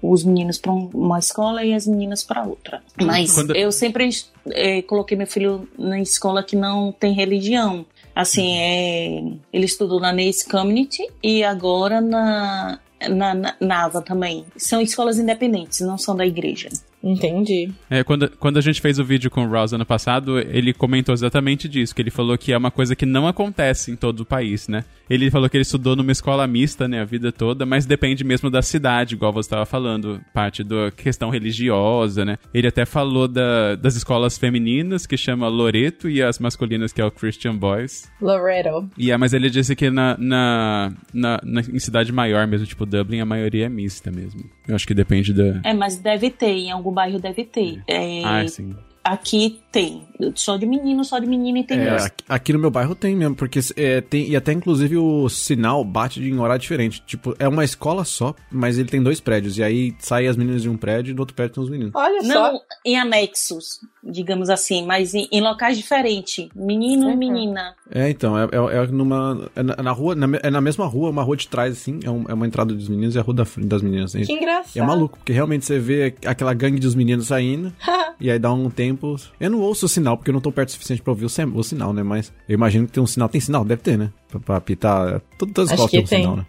os 0.10 0.24
meninos 0.24 0.58
para 0.58 0.72
uma 0.72 1.20
escola 1.20 1.64
e 1.64 1.74
as 1.74 1.86
meninas 1.88 2.24
para 2.24 2.43
outra. 2.43 2.82
Mas 3.01 3.34
Quando- 3.34 3.55
eu 3.55 3.72
sempre 3.72 4.10
é, 4.51 4.82
coloquei 4.82 5.18
meu 5.18 5.28
filho 5.28 5.68
na 5.78 5.99
escola 5.99 6.43
que 6.43 6.55
não 6.55 6.91
tem 6.91 7.14
religião. 7.14 7.86
Assim, 8.16 8.58
é, 8.58 9.24
ele 9.53 9.66
estudou 9.66 9.99
na 9.99 10.12
Nace 10.12 10.47
Community 10.49 11.08
e 11.22 11.43
agora 11.43 12.01
na, 12.01 12.80
na, 13.10 13.34
na 13.36 13.55
Nava 13.62 14.01
também. 14.01 14.43
São 14.58 14.82
escolas 14.82 15.20
independentes, 15.20 15.82
não 15.82 15.97
são 15.97 16.16
da 16.16 16.26
igreja. 16.26 16.70
Entendi. 17.04 17.72
É, 17.89 18.04
quando, 18.04 18.30
quando 18.38 18.58
a 18.58 18.62
gente 18.62 18.82
fez 18.82 19.00
o 19.00 19.04
vídeo 19.06 19.30
com 19.30 19.45
o 19.45 19.50
Ross 19.50 19.72
ano 19.74 19.86
passado, 19.86 20.39
ele 20.39 20.74
comentou 20.74 21.14
exatamente 21.14 21.70
disso, 21.70 21.93
que 21.95 22.02
ele 22.02 22.10
falou 22.12 22.38
que 22.38 22.52
é 22.52 22.58
uma 22.58 22.72
coisa 22.72 22.95
que 22.95 23.06
não 23.06 23.28
acontece 23.28 23.91
em 23.91 23.95
todo 23.95 24.22
o 24.22 24.26
país, 24.26 24.68
né? 24.68 24.84
Ele 25.10 25.32
falou 25.32 25.50
que 25.50 25.56
ele 25.56 25.62
estudou 25.62 25.95
numa 25.95 26.12
escola 26.12 26.45
mista, 26.48 26.88
né, 26.88 27.00
a 27.00 27.06
vida 27.06 27.32
toda, 27.32 27.66
mas 27.66 27.86
depende 27.86 28.24
mesmo 28.26 28.50
da 28.50 28.62
cidade, 28.62 29.16
igual 29.16 29.32
você 29.32 29.48
estava 29.48 29.66
falando, 29.66 30.20
parte 30.34 30.64
da 30.64 30.91
questão 30.91 31.30
religiosa, 31.30 32.26
né? 32.26 32.38
Ele 32.54 32.68
até 32.68 32.86
falou 32.86 33.28
da, 33.28 33.76
das 33.76 33.95
escolas 33.95 34.38
femininas, 34.38 35.06
que 35.06 35.16
chama 35.16 35.48
Loreto, 35.48 36.10
e 36.10 36.22
as 36.22 36.39
masculinas, 36.39 36.91
que 36.91 37.00
é 37.02 37.06
o 37.06 37.12
Christian 37.12 37.56
Boys. 37.56 38.12
Loretto. 38.22 38.89
E 38.98 39.12
é, 39.12 39.18
mas 39.18 39.34
ele 39.34 39.50
disse 39.50 39.76
que 39.76 39.89
na, 39.89 40.18
na, 40.20 40.91
na, 41.14 41.39
na- 41.43 41.62
em 41.62 41.80
cidade 41.80 42.12
maior 42.12 42.45
mesmo, 42.48 42.66
tipo 42.68 42.86
Dublin, 42.86 43.20
a 43.22 43.26
maioria 43.26 43.68
é 43.68 43.70
mista 43.70 44.12
mesmo. 44.12 44.41
Eu 44.68 44.76
acho 44.76 44.86
que 44.86 44.93
depende 44.93 45.32
da... 45.34 45.62
É, 45.64 45.74
mas 45.74 45.95
deve 45.95 46.30
ter, 46.30 46.48
em 46.52 46.72
algum 46.72 46.87
bairro 46.92 47.20
deve 47.20 47.44
ter. 47.46 47.82
É, 47.88 48.24
Ah, 48.24 48.48
sim. 48.48 48.76
aqui 49.04 49.60
tem. 49.72 50.04
Só 50.36 50.57
de 50.57 50.65
menino, 50.65 51.03
só 51.03 51.20
de 51.20 51.28
menina 51.28 51.59
e 51.59 51.63
tem 51.63 51.80
É, 51.80 51.89
aqui, 51.95 52.24
aqui 52.28 52.53
no 52.53 52.59
meu 52.59 52.72
bairro 52.72 52.95
tem 52.95 53.15
mesmo, 53.15 53.36
porque 53.36 53.59
é, 53.76 54.01
tem, 54.01 54.30
e 54.30 54.36
até 54.36 54.51
inclusive 54.53 54.97
o 54.97 55.30
sinal 55.30 55.84
bate 55.84 56.22
em 56.22 56.39
horário 56.39 56.61
diferente. 56.61 57.01
Tipo, 57.05 57.36
é 57.39 57.47
uma 57.47 57.63
escola 57.63 58.03
só, 58.05 58.34
mas 58.51 58.78
ele 58.78 58.89
tem 58.89 59.01
dois 59.01 59.20
prédios. 59.20 59.57
E 59.57 59.63
aí 59.63 59.93
saem 59.99 60.28
as 60.28 60.36
meninas 60.38 60.61
de 60.61 60.70
um 60.70 60.78
prédio 60.78 61.11
e 61.11 61.13
do 61.13 61.20
outro 61.20 61.36
prédio 61.36 61.55
tem 61.55 61.63
os 61.63 61.70
meninos. 61.70 61.91
Olha 61.95 62.22
só. 62.24 62.28
Não 62.53 62.59
em 62.86 62.97
anexos, 62.97 63.80
digamos 64.03 64.49
assim, 64.49 64.86
mas 64.86 65.13
em, 65.13 65.28
em 65.32 65.41
locais 65.41 65.78
diferentes. 65.78 66.47
Menino 66.55 67.07
Uhum. 67.07 67.13
e 67.13 67.15
menina. 67.18 67.76
É, 67.91 68.09
então, 68.09 68.38
é, 68.38 68.43
é, 68.45 68.78
é 68.84 68.88
numa. 68.88 69.49
É 69.55 69.63
na, 69.63 69.76
na 69.78 69.91
rua, 69.91 70.15
na 70.15 70.28
é 70.41 70.49
na 70.49 70.61
mesma 70.61 70.86
rua, 70.86 71.09
uma 71.09 71.24
rua 71.24 71.36
de 71.36 71.47
trás, 71.47 71.74
assim. 71.74 71.99
É, 72.03 72.09
um- 72.09 72.26
é 72.28 72.34
uma 72.34 72.45
entrada 72.47 72.74
dos 72.74 72.88
meninos 72.88 73.15
e 73.15 73.20
a 73.20 73.22
rua 73.22 73.34
da 73.34 73.45
frente 73.45 73.68
das 73.68 73.82
meninas. 73.82 74.15
assim. 74.15 74.26
Que 74.26 74.34
engraçado. 74.34 74.76
E 74.76 74.80
é 74.80 74.84
maluco, 74.86 75.18
porque 75.18 75.34
realmente 75.34 75.65
você 75.65 75.80
vê 75.80 76.15
aquela 76.26 76.53
gangue 76.53 76.80
dos 76.80 76.95
meninos 76.95 77.28
saindo, 77.28 77.74
e 78.20 78.30
aí 78.32 78.39
dá 78.39 78.51
um 78.53 78.70
tempo. 78.70 79.15
Eu 79.39 79.49
não 79.49 79.59
ouço 79.59 79.86
o 79.86 79.89
sinal, 79.89 80.07
porque 80.16 80.30
eu 80.30 80.34
não 80.34 80.39
tô 80.41 80.51
perto 80.51 80.70
o 80.70 80.72
suficiente 80.74 81.01
pra 81.01 81.12
ouvir 81.12 81.26
o, 81.26 81.30
sem- 81.30 81.45
o 81.45 81.64
sinal, 81.64 81.91
né? 81.91 82.03
Mas 82.03 82.32
eu 82.47 82.53
imagino 82.53 82.86
que 82.86 82.93
tem 82.93 83.03
um 83.03 83.08
sinal. 83.08 83.28
Tem 83.28 83.41
sinal? 83.41 83.66
Deve 83.66 83.82
ter, 83.82 83.97
né? 83.97 84.12
Pra, 84.30 84.39
pra 84.39 84.55
apitar. 84.58 85.22
Todo- 85.38 85.51
Todas 85.51 85.72
as 85.72 85.80
escolas 85.80 85.91
têm 85.91 85.99
um 86.01 86.03
tem. 86.05 86.22
sinal, 86.22 86.36
né? 86.38 86.45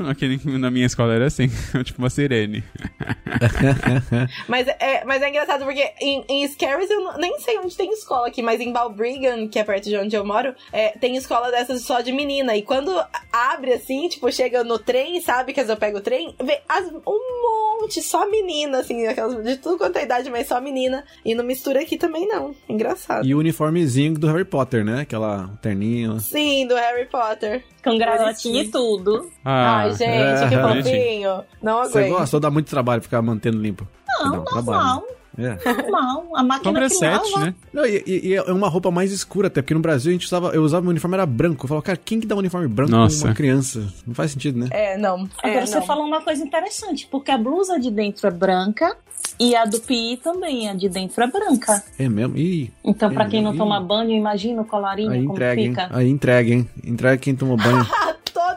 Aqui 0.10 0.40
na 0.58 0.70
minha 0.70 0.86
escola 0.86 1.14
era 1.14 1.26
assim, 1.26 1.48
tipo 1.84 1.98
uma 2.00 2.10
sirene. 2.10 2.62
Mas 4.48 4.66
é, 4.68 5.04
mas 5.04 5.22
é 5.22 5.28
engraçado 5.28 5.64
porque 5.64 5.92
em, 6.00 6.24
em 6.28 6.46
Scaries 6.48 6.90
eu 6.90 7.16
nem 7.18 7.38
sei 7.40 7.58
onde 7.58 7.76
tem 7.76 7.90
escola 7.92 8.28
aqui, 8.28 8.42
mas 8.42 8.60
em 8.60 8.72
Balbriggan, 8.72 9.48
que 9.48 9.58
é 9.58 9.64
perto 9.64 9.84
de 9.88 9.96
onde 9.96 10.16
eu 10.16 10.24
moro, 10.24 10.54
é, 10.72 10.90
tem 10.98 11.16
escola 11.16 11.50
dessas 11.50 11.82
só 11.82 12.00
de 12.00 12.12
menina. 12.12 12.56
E 12.56 12.62
quando 12.62 12.92
abre 13.32 13.72
assim, 13.72 14.08
tipo, 14.08 14.30
chega 14.32 14.64
no 14.64 14.78
trem, 14.78 15.20
sabe? 15.20 15.52
Que 15.52 15.60
às 15.60 15.66
vezes 15.66 15.76
eu 15.76 15.80
pego 15.80 15.98
o 15.98 16.00
trem, 16.00 16.34
vê 16.42 16.60
as- 16.68 16.90
um 17.06 17.80
monte, 17.80 18.02
só 18.02 18.28
menina, 18.28 18.78
assim, 18.80 19.06
aquelas, 19.06 19.42
de 19.44 19.56
tudo 19.56 19.78
quanto 19.78 19.96
é 19.96 20.02
idade, 20.04 20.30
mas 20.30 20.46
só 20.46 20.60
menina. 20.60 21.04
E 21.24 21.34
não 21.34 21.44
mistura 21.44 21.80
aqui 21.80 21.96
também, 21.96 22.26
não. 22.26 22.54
Engraçado. 22.68 23.26
E 23.26 23.34
o 23.34 23.38
uniformezinho 23.38 24.14
do 24.14 24.26
Harry 24.26 24.44
Potter, 24.44 24.84
né? 24.84 25.00
Aquela 25.02 25.48
terninha. 25.62 26.18
Sim, 26.20 26.66
do 26.66 26.74
Harry 26.74 27.06
Potter. 27.06 27.62
Com 27.82 27.96
gravatinha 27.98 28.62
e 28.62 28.68
tudo. 28.68 29.30
Ah, 29.44 29.78
Ai, 29.78 29.92
gente, 29.94 30.02
é, 30.44 30.48
que 30.48 30.56
fofinho. 30.56 31.44
Não 31.62 31.78
Você 31.84 31.98
aguento. 31.98 32.18
gosta 32.18 32.36
ou 32.36 32.40
dá 32.40 32.50
muito 32.50 32.68
trabalho 32.68 33.00
ficar 33.02 33.22
mantendo 33.22 33.58
limpo? 33.58 33.86
Não, 34.20 34.44
trabalho, 34.44 34.66
normal, 34.66 35.00
né? 35.08 35.14
É. 35.40 35.72
normal. 35.82 36.26
A 36.34 36.42
máquina 36.42 36.72
compra 36.72 36.88
que 36.88 37.04
lava. 37.04 37.46
né? 37.46 37.54
Não, 37.72 37.86
e, 37.86 38.02
e- 38.06 38.34
é 38.34 38.42
uma 38.52 38.68
roupa 38.68 38.90
mais 38.90 39.10
escura, 39.12 39.46
até 39.48 39.62
porque 39.62 39.74
no 39.74 39.80
Brasil 39.80 40.10
a 40.10 40.12
gente 40.12 40.26
usava, 40.26 40.48
eu 40.54 40.62
usava 40.62 40.82
meu 40.82 40.90
uniforme 40.90 41.14
era 41.16 41.26
branco. 41.26 41.64
Eu 41.64 41.68
falava, 41.68 41.84
cara, 41.84 41.98
quem 42.04 42.20
que 42.20 42.26
dá 42.26 42.34
um 42.34 42.38
uniforme 42.38 42.68
branco 42.68 42.90
Nossa. 42.92 43.20
pra 43.20 43.28
uma 43.28 43.34
criança? 43.34 43.86
Não 44.06 44.14
faz 44.14 44.30
sentido, 44.32 44.58
né? 44.58 44.68
É, 44.70 44.96
não. 44.96 45.28
Agora 45.42 45.60
é, 45.62 45.66
você 45.66 45.78
não. 45.78 45.86
falou 45.86 46.06
uma 46.06 46.20
coisa 46.22 46.42
interessante, 46.44 47.06
porque 47.10 47.30
a 47.30 47.38
blusa 47.38 47.78
de 47.78 47.90
dentro 47.90 48.26
é 48.26 48.30
branca 48.30 48.96
e 49.38 49.54
a 49.54 49.64
do 49.64 49.80
PI 49.80 50.18
também, 50.22 50.68
a 50.68 50.74
de 50.74 50.88
dentro 50.88 51.22
é 51.22 51.26
branca. 51.26 51.82
É 51.98 52.08
mesmo? 52.08 52.36
Ih, 52.36 52.70
Então, 52.84 53.12
pra 53.12 53.24
É, 53.24 53.28
quem 53.28 53.42
não 53.42 53.54
ih. 53.54 53.58
toma 53.58 53.80
banho, 53.80 54.10
imagina 54.12 54.62
o 54.62 54.64
colarinho 54.64 55.10
aí 55.10 55.20
como 55.22 55.32
entrega, 55.32 55.60
hein? 55.60 55.68
fica. 55.70 55.88
Aí 55.90 56.08
entrega, 56.08 56.50
hein? 56.50 56.68
Entrega 56.84 57.16
quem 57.18 57.34
tomou 57.34 57.56
banho. 57.56 57.86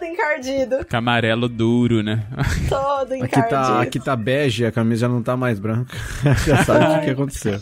Todo 0.04 0.12
encardido. 0.12 0.78
Fica 0.80 0.97
amarelo 0.97 1.47
duro, 1.47 2.04
né? 2.04 2.26
Todo 2.68 3.14
Aqui 3.14 3.24
encardido. 3.24 3.49
tá, 3.49 3.82
aqui 3.82 3.99
tá 3.99 4.16
bege, 4.16 4.66
a 4.66 4.72
camisa 4.72 5.01
já 5.01 5.10
não 5.10 5.24
tá 5.24 5.38
mais 5.38 5.60
branca. 5.60 5.95
já 6.45 6.64
sabe 6.64 6.86
o 6.86 6.99
que, 6.99 7.06
que 7.06 7.10
aconteceu. 7.12 7.60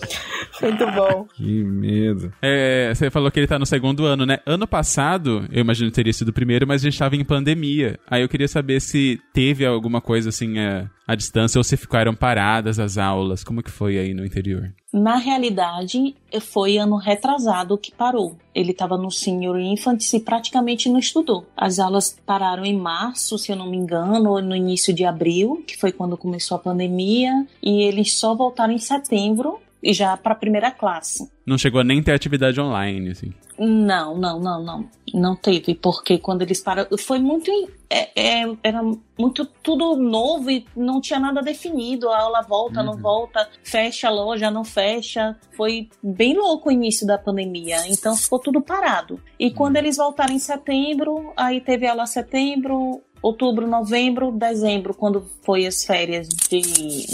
Muito 0.62 0.86
bom. 0.92 1.28
Que 1.36 1.64
medo. 1.64 2.34
É, 2.42 2.92
você 2.94 3.10
falou 3.10 3.32
que 3.32 3.40
ele 3.40 3.48
tá 3.48 3.60
no 3.60 3.66
segundo 3.66 4.06
ano, 4.06 4.26
né? 4.26 4.40
Ano 4.46 4.68
passado, 4.68 5.48
eu 5.52 5.62
imagino 5.62 5.90
que 5.90 5.96
teria 5.96 6.14
sido 6.14 6.30
o 6.30 6.34
primeiro, 6.34 6.68
mas 6.68 6.82
a 6.82 6.90
gente 6.90 6.98
tava 7.00 7.16
em 7.16 7.24
pandemia. 7.24 8.00
Aí 8.10 8.22
eu 8.22 8.30
queria 8.30 8.48
saber 8.48 8.80
se 8.80 9.20
teve 9.34 9.66
alguma 9.66 10.02
coisa 10.02 10.30
assim 10.30 10.60
é, 10.60 10.88
à 11.08 11.16
distância 11.16 11.60
ou 11.60 11.64
se 11.64 11.78
ficaram 11.78 12.14
paradas 12.14 12.80
as 12.80 12.98
aulas. 12.98 13.44
Como 13.44 13.64
que 13.64 13.72
foi 13.72 13.98
aí 13.98 14.14
no 14.14 14.26
interior? 14.26 14.72
Na 14.94 15.16
realidade, 15.16 16.16
foi 16.42 16.78
ano 16.78 16.98
retrasado 16.98 17.78
que 17.78 17.94
parou. 17.94 18.36
Ele 18.54 18.72
estava 18.72 18.98
no 18.98 19.10
Senior 19.10 19.58
Infants 19.58 20.12
e 20.14 20.20
praticamente 20.20 20.90
não 20.90 21.00
estudou. 21.00 21.46
As 21.56 21.80
aulas 21.80 22.20
pararam 22.26 22.66
em 22.66 22.78
março, 22.78 23.38
se 23.38 23.54
eu 23.54 23.56
não 23.56 23.70
me 23.70 23.78
engano, 23.78 24.32
ou 24.32 24.42
no 24.42 24.54
início 24.54 24.94
de 24.94 25.06
abril, 25.06 25.64
que 25.66 25.78
foi 25.78 25.94
quando 25.94 26.18
começou 26.18 26.56
a 26.56 26.60
pandemia, 26.60 27.48
e 27.64 27.84
eles 27.84 28.20
só 28.20 28.36
voltaram 28.36 28.74
em 28.74 28.80
setembro, 28.80 29.60
e 29.84 29.94
já 29.94 30.16
para 30.18 30.34
a 30.34 30.36
primeira 30.36 30.72
classe. 30.72 31.30
Não 31.46 31.58
chegou 31.58 31.82
a 31.82 31.84
nem 31.84 32.02
ter 32.04 32.14
atividade 32.14 32.60
online, 32.62 33.12
assim. 33.12 33.34
Não, 33.58 34.18
não, 34.18 34.40
não, 34.40 34.64
não. 34.64 34.90
Não 35.14 35.36
teve, 35.36 35.76
porque 35.76 36.18
quando 36.18 36.42
eles 36.42 36.62
pararam. 36.62 36.98
Foi 36.98 37.20
muito. 37.20 37.52
é- 37.90 38.10
é- 38.44 38.58
era 38.64 38.82
muito 39.20 39.46
tudo 39.62 39.98
novo 39.98 40.50
e 40.50 40.66
não 40.76 41.02
tinha 41.02 41.20
nada 41.20 41.42
definido. 41.42 42.10
A 42.10 42.22
aula 42.22 42.42
volta, 42.42 42.82
não 42.82 42.96
volta, 42.98 43.48
fecha 43.64 44.08
a 44.08 44.12
loja, 44.12 44.50
não 44.50 44.64
fecha. 44.64 45.36
Foi 45.58 45.90
bem 46.02 46.36
louco 46.38 46.70
o 46.70 46.72
início 46.72 47.06
da 47.06 47.18
pandemia. 47.18 47.78
Então 47.88 48.16
ficou 48.16 48.40
tudo 48.40 48.62
parado. 48.62 49.20
E 49.38 49.52
quando 49.52 49.76
eles 49.76 49.98
voltaram 49.98 50.34
em 50.34 50.40
setembro, 50.40 51.34
aí 51.36 51.60
teve 51.60 51.86
aula 51.86 52.06
setembro, 52.06 53.02
outubro, 53.22 53.68
novembro, 53.68 54.32
dezembro, 54.32 54.94
quando 54.94 55.26
foi 55.44 55.66
as 55.66 55.84
férias 55.86 56.28
de, 56.28 56.62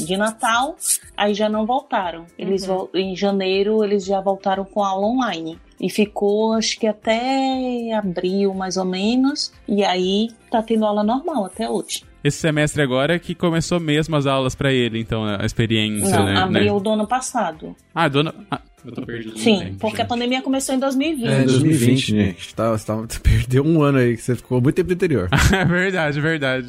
de 0.06 0.18
Natal, 0.18 0.76
aí 1.16 1.34
já 1.34 1.50
não 1.50 1.66
voltaram. 1.66 2.26
Eles 2.38 2.66
vol- 2.66 2.90
em 2.94 3.16
janeiro 3.16 3.84
eles 3.84 4.06
já 4.06 4.22
voltaram 4.22 4.64
com 4.66 4.84
aula 4.84 5.06
online. 5.08 5.60
E 5.80 5.90
ficou, 5.92 6.54
acho 6.54 6.80
que 6.80 6.88
até 6.88 7.92
abril, 7.94 8.54
mais 8.54 8.78
ou 8.78 8.86
menos. 8.86 9.52
E 9.68 9.84
aí 9.84 10.30
tá 10.50 10.64
tendo 10.64 10.86
aula 10.86 11.04
normal 11.04 11.46
até 11.46 11.70
hoje. 11.70 12.04
Esse 12.24 12.38
semestre 12.40 12.82
agora 12.82 13.18
que 13.20 13.34
começou 13.36 13.80
mesmo 13.80 14.16
as 14.16 14.26
aulas 14.26 14.56
pra 14.56 14.72
ele, 14.74 15.00
então, 15.00 15.24
a 15.24 15.46
experiência, 15.46 16.18
Não, 16.18 16.26
né? 16.26 16.38
abril 16.38 16.76
né? 16.76 16.80
do 16.82 16.90
ano 16.90 17.08
passado. 17.08 17.76
Ah, 17.94 18.08
dona... 18.08 18.34
Ah, 18.52 18.60
eu 18.86 18.92
tô 18.92 19.02
perdido. 19.06 19.38
Sim, 19.38 19.60
tempo, 19.60 19.78
porque 19.80 19.98
a 19.98 20.04
gente. 20.04 20.10
pandemia 20.10 20.42
começou 20.42 20.74
em 20.76 20.80
2020. 20.80 21.28
É, 21.30 21.44
2020, 21.44 22.14
né? 22.16 22.36
Você, 22.38 22.56
tava, 22.56 22.78
você 22.78 22.86
tava- 22.86 23.06
você 23.08 23.20
perdeu 23.20 23.64
um 23.66 23.82
ano 23.82 23.98
aí, 24.00 24.16
que 24.16 24.22
você 24.22 24.36
ficou 24.36 24.60
muito 24.62 24.76
tempo 24.76 24.88
no 24.90 24.94
interior. 24.96 25.30
É 25.54 25.66
verdade, 25.66 26.20
verdade. 26.22 26.68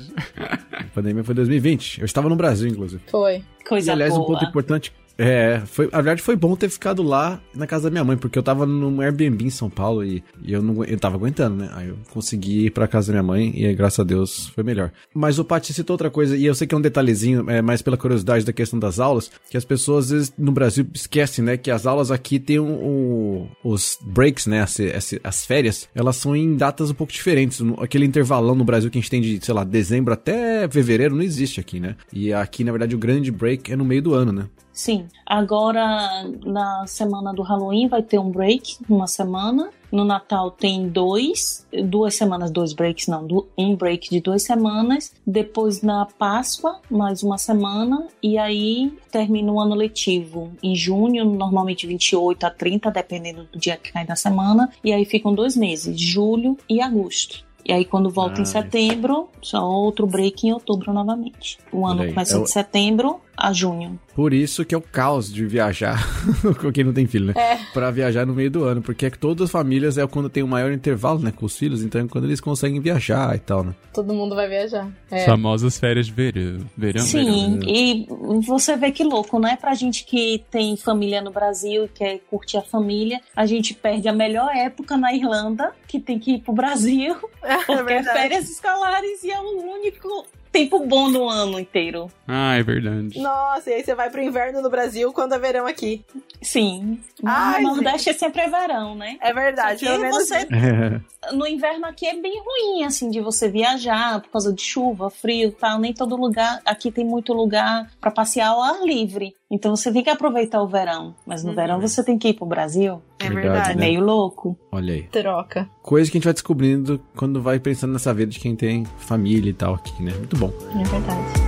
A 0.72 0.84
pandemia 0.94 1.24
foi 1.24 1.32
em 1.32 1.36
2020. 1.36 2.00
Eu 2.00 2.04
estava 2.04 2.28
no 2.28 2.36
Brasil, 2.36 2.68
inclusive. 2.68 3.02
Foi. 3.10 3.42
Coisa 3.66 3.90
e, 3.90 3.92
aliás, 3.92 4.12
boa. 4.14 4.24
um 4.24 4.26
ponto 4.26 4.44
importante. 4.44 4.92
É, 5.20 5.60
foi, 5.66 5.86
na 5.90 5.96
verdade 6.00 6.22
foi 6.22 6.36
bom 6.36 6.54
ter 6.54 6.68
ficado 6.70 7.02
lá 7.02 7.40
na 7.52 7.66
casa 7.66 7.84
da 7.84 7.90
minha 7.90 8.04
mãe, 8.04 8.16
porque 8.16 8.38
eu 8.38 8.42
tava 8.42 8.64
num 8.64 9.00
Airbnb 9.00 9.44
em 9.44 9.50
São 9.50 9.68
Paulo 9.68 10.04
e, 10.04 10.22
e 10.44 10.52
eu 10.52 10.62
não 10.62 10.84
eu 10.84 10.96
tava 10.98 11.16
aguentando, 11.16 11.56
né? 11.56 11.68
Aí 11.74 11.88
eu 11.88 11.96
consegui 12.12 12.66
ir 12.66 12.70
pra 12.70 12.86
casa 12.86 13.08
da 13.08 13.14
minha 13.14 13.22
mãe 13.24 13.52
e 13.54 13.74
graças 13.74 13.98
a 13.98 14.04
Deus 14.04 14.46
foi 14.54 14.62
melhor. 14.62 14.92
Mas 15.12 15.38
o 15.40 15.44
Paty 15.44 15.74
citou 15.74 15.94
outra 15.94 16.08
coisa, 16.08 16.36
e 16.36 16.44
eu 16.44 16.54
sei 16.54 16.68
que 16.68 16.74
é 16.74 16.78
um 16.78 16.80
detalhezinho, 16.80 17.50
é 17.50 17.60
mais 17.60 17.82
pela 17.82 17.96
curiosidade 17.96 18.44
da 18.44 18.52
questão 18.52 18.78
das 18.78 19.00
aulas, 19.00 19.28
que 19.50 19.56
as 19.56 19.64
pessoas 19.64 20.04
às 20.06 20.10
vezes 20.12 20.32
no 20.38 20.52
Brasil 20.52 20.86
esquecem, 20.94 21.44
né? 21.44 21.56
Que 21.56 21.70
as 21.72 21.84
aulas 21.84 22.12
aqui 22.12 22.38
tem 22.38 22.60
um, 22.60 22.70
um- 22.72 23.48
os 23.64 23.98
breaks, 24.00 24.46
né? 24.46 24.62
As, 24.62 24.78
as, 24.78 25.14
as 25.24 25.44
férias, 25.44 25.88
elas 25.96 26.14
são 26.14 26.36
em 26.36 26.54
datas 26.56 26.90
um 26.90 26.94
pouco 26.94 27.12
diferentes. 27.12 27.60
Aquele 27.78 28.06
intervalão 28.06 28.54
no 28.54 28.64
Brasil 28.64 28.88
que 28.88 28.98
a 28.98 29.00
gente 29.00 29.10
tem 29.10 29.20
de, 29.20 29.44
sei 29.44 29.52
lá, 29.52 29.64
dezembro 29.64 30.14
até 30.14 30.68
fevereiro 30.68 31.16
não 31.16 31.22
existe 31.22 31.58
aqui, 31.58 31.80
né? 31.80 31.96
E 32.12 32.32
aqui, 32.32 32.62
na 32.62 32.70
verdade, 32.70 32.94
o 32.94 32.98
grande 32.98 33.32
break 33.32 33.72
é 33.72 33.76
no 33.76 33.84
meio 33.84 34.00
do 34.02 34.14
ano, 34.14 34.30
né? 34.32 34.44
Sim. 34.78 35.08
Agora, 35.26 36.24
na 36.46 36.86
semana 36.86 37.34
do 37.34 37.42
Halloween, 37.42 37.88
vai 37.88 38.00
ter 38.00 38.16
um 38.20 38.30
break, 38.30 38.76
uma 38.88 39.08
semana. 39.08 39.70
No 39.90 40.04
Natal 40.04 40.52
tem 40.52 40.88
dois, 40.88 41.66
duas 41.86 42.14
semanas, 42.14 42.48
dois 42.52 42.72
breaks, 42.72 43.08
não, 43.08 43.26
um 43.58 43.74
break 43.74 44.08
de 44.08 44.20
duas 44.20 44.44
semanas. 44.44 45.12
Depois 45.26 45.82
na 45.82 46.06
Páscoa, 46.06 46.78
mais 46.88 47.24
uma 47.24 47.38
semana. 47.38 48.06
E 48.22 48.38
aí 48.38 48.96
termina 49.10 49.50
o 49.50 49.58
ano 49.58 49.74
letivo 49.74 50.52
em 50.62 50.76
junho, 50.76 51.24
normalmente 51.24 51.84
28 51.84 52.44
a 52.44 52.50
30, 52.50 52.88
dependendo 52.92 53.48
do 53.52 53.58
dia 53.58 53.76
que 53.76 53.90
cai 53.90 54.06
na 54.06 54.14
semana. 54.14 54.70
E 54.84 54.92
aí 54.92 55.04
ficam 55.04 55.34
dois 55.34 55.56
meses, 55.56 56.00
julho 56.00 56.56
e 56.68 56.80
agosto. 56.80 57.44
E 57.66 57.72
aí, 57.72 57.84
quando 57.84 58.08
volta 58.08 58.38
Ah, 58.38 58.42
em 58.42 58.46
setembro, 58.46 59.28
só 59.42 59.68
outro 59.68 60.06
break 60.06 60.46
em 60.46 60.52
outubro 60.52 60.92
novamente. 60.92 61.58
O 61.72 61.84
ano 61.84 62.08
começa 62.08 62.38
é 62.38 62.40
de 62.40 62.50
setembro 62.50 63.20
a 63.38 63.52
junho. 63.52 63.98
Por 64.14 64.34
isso 64.34 64.64
que 64.64 64.74
é 64.74 64.78
o 64.78 64.82
caos 64.82 65.32
de 65.32 65.46
viajar 65.46 66.04
com 66.60 66.72
quem 66.72 66.82
não 66.82 66.92
tem 66.92 67.06
filho, 67.06 67.26
né? 67.26 67.34
É. 67.36 67.56
Pra 67.72 67.90
viajar 67.90 68.26
no 68.26 68.34
meio 68.34 68.50
do 68.50 68.64
ano, 68.64 68.82
porque 68.82 69.06
é 69.06 69.10
que 69.10 69.18
todas 69.18 69.44
as 69.44 69.50
famílias 69.50 69.96
é 69.96 70.06
quando 70.08 70.28
tem 70.28 70.42
o 70.42 70.48
maior 70.48 70.72
intervalo, 70.72 71.20
né, 71.20 71.30
com 71.30 71.46
os 71.46 71.56
filhos, 71.56 71.82
então 71.82 72.00
é 72.00 72.08
quando 72.08 72.24
eles 72.24 72.40
conseguem 72.40 72.80
viajar 72.80 73.34
e 73.36 73.38
tal, 73.38 73.62
né? 73.62 73.74
Todo 73.94 74.12
mundo 74.12 74.34
vai 74.34 74.48
viajar. 74.48 74.88
É. 75.10 75.24
Famosas 75.24 75.78
férias 75.78 76.06
de 76.06 76.12
verão. 76.12 76.66
Verão, 76.76 77.02
Sim, 77.02 77.58
verão. 77.60 77.72
e 77.72 78.06
você 78.44 78.76
vê 78.76 78.90
que 78.90 79.04
louco, 79.04 79.38
né? 79.38 79.56
Pra 79.60 79.74
gente 79.74 80.04
que 80.04 80.44
tem 80.50 80.76
família 80.76 81.22
no 81.22 81.30
Brasil 81.30 81.84
e 81.84 81.88
quer 81.88 82.18
curtir 82.28 82.56
a 82.56 82.62
família, 82.62 83.20
a 83.36 83.46
gente 83.46 83.72
perde 83.72 84.08
a 84.08 84.12
melhor 84.12 84.50
época 84.54 84.96
na 84.96 85.14
Irlanda, 85.14 85.72
que 85.86 86.00
tem 86.00 86.18
que 86.18 86.32
ir 86.32 86.40
pro 86.40 86.52
Brasil, 86.52 87.14
porque 87.66 87.92
é 87.92 88.02
férias 88.02 88.50
escolares 88.50 89.22
e 89.22 89.30
é 89.30 89.40
o 89.40 89.74
único 89.74 90.26
tempo 90.50 90.86
bom 90.86 91.10
do 91.10 91.28
ano 91.28 91.58
inteiro. 91.58 92.10
Ah, 92.26 92.56
é 92.56 92.62
verdade. 92.62 93.20
Nossa, 93.20 93.70
e 93.70 93.74
aí 93.74 93.84
você 93.84 93.94
vai 93.94 94.10
pro 94.10 94.22
inverno 94.22 94.60
no 94.60 94.70
Brasil 94.70 95.12
quando 95.12 95.34
é 95.34 95.38
verão 95.38 95.66
aqui. 95.66 96.04
Sim. 96.42 97.00
Ai, 97.24 97.62
no 97.62 97.74
Nordeste 97.74 98.10
é 98.10 98.12
sempre 98.12 98.42
é 98.42 98.48
verão, 98.48 98.94
né? 98.94 99.16
É 99.20 99.32
verdade, 99.32 99.84
pelo 99.84 100.00
menos 100.00 100.16
você, 100.28 100.46
no 101.32 101.46
inverno 101.46 101.86
aqui 101.86 102.06
é 102.06 102.14
bem 102.20 102.40
ruim, 102.44 102.84
assim, 102.84 103.10
de 103.10 103.20
você 103.20 103.48
viajar 103.48 104.20
por 104.20 104.30
causa 104.30 104.52
de 104.52 104.62
chuva, 104.62 105.10
frio 105.10 105.48
e 105.48 105.52
tal. 105.52 105.78
Nem 105.78 105.92
todo 105.92 106.16
lugar, 106.16 106.60
aqui 106.64 106.90
tem 106.90 107.04
muito 107.04 107.32
lugar 107.32 107.90
pra 108.00 108.10
passear 108.10 108.48
ao 108.50 108.62
ar 108.62 108.82
livre. 108.84 109.34
Então 109.50 109.74
você 109.74 109.92
tem 109.92 110.02
que 110.04 110.10
aproveitar 110.10 110.60
o 110.62 110.66
verão. 110.66 111.14
Mas 111.26 111.42
no 111.42 111.50
Uhum. 111.50 111.56
verão 111.56 111.80
você 111.80 112.04
tem 112.04 112.18
que 112.18 112.28
ir 112.28 112.34
pro 112.34 112.44
Brasil. 112.46 113.00
É 113.18 113.24
Verdade, 113.24 113.46
verdade. 113.48 113.70
É 113.72 113.74
né? 113.74 113.80
meio 113.86 114.00
louco. 114.04 114.56
Olha 114.70 114.94
aí. 114.94 115.02
Troca. 115.04 115.68
Coisa 115.82 116.10
que 116.10 116.16
a 116.16 116.18
gente 116.18 116.24
vai 116.24 116.34
descobrindo 116.34 117.00
quando 117.16 117.40
vai 117.42 117.58
pensando 117.58 117.92
nessa 117.92 118.12
vida 118.12 118.30
de 118.30 118.38
quem 118.40 118.54
tem 118.54 118.84
família 118.98 119.50
e 119.50 119.54
tal 119.54 119.74
aqui, 119.74 120.02
né? 120.02 120.12
Muito 120.16 120.36
bom. 120.36 120.52
É 120.78 120.84
verdade. 120.84 121.47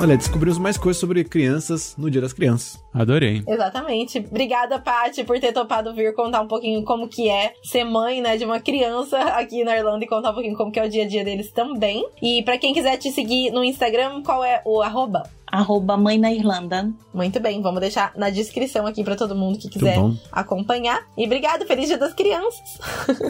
Olha, 0.00 0.16
descobrimos 0.16 0.58
mais 0.58 0.78
coisas 0.78 1.00
sobre 1.00 1.24
crianças 1.24 1.96
no 1.98 2.08
Dia 2.08 2.20
das 2.20 2.32
Crianças. 2.32 2.80
Adorei. 2.94 3.42
Exatamente. 3.46 4.18
Obrigada, 4.18 4.78
Paty, 4.78 5.24
por 5.24 5.40
ter 5.40 5.52
topado 5.52 5.92
vir 5.92 6.14
contar 6.14 6.40
um 6.40 6.46
pouquinho 6.46 6.84
como 6.84 7.08
que 7.08 7.28
é 7.28 7.52
ser 7.64 7.82
mãe, 7.82 8.20
né, 8.22 8.36
de 8.36 8.44
uma 8.44 8.60
criança 8.60 9.18
aqui 9.18 9.64
na 9.64 9.76
Irlanda 9.76 10.04
e 10.04 10.08
contar 10.08 10.30
um 10.30 10.34
pouquinho 10.34 10.56
como 10.56 10.70
que 10.70 10.78
é 10.78 10.84
o 10.86 10.88
dia 10.88 11.02
a 11.02 11.08
dia 11.08 11.24
deles 11.24 11.50
também. 11.50 12.06
E 12.22 12.44
pra 12.44 12.56
quem 12.56 12.72
quiser 12.72 12.96
te 12.96 13.10
seguir 13.10 13.50
no 13.50 13.64
Instagram, 13.64 14.22
qual 14.22 14.44
é 14.44 14.62
o 14.64 14.80
arroba? 14.80 15.24
Arroba 15.50 15.96
mãe 15.96 16.16
na 16.16 16.32
Irlanda. 16.32 16.88
Muito 17.12 17.40
bem, 17.40 17.60
vamos 17.60 17.80
deixar 17.80 18.12
na 18.16 18.30
descrição 18.30 18.86
aqui 18.86 19.02
pra 19.02 19.16
todo 19.16 19.34
mundo 19.34 19.58
que 19.58 19.68
quiser 19.68 19.98
acompanhar. 20.30 21.08
E 21.16 21.24
obrigado, 21.26 21.66
feliz 21.66 21.88
dia 21.88 21.98
das 21.98 22.14
crianças. 22.14 22.78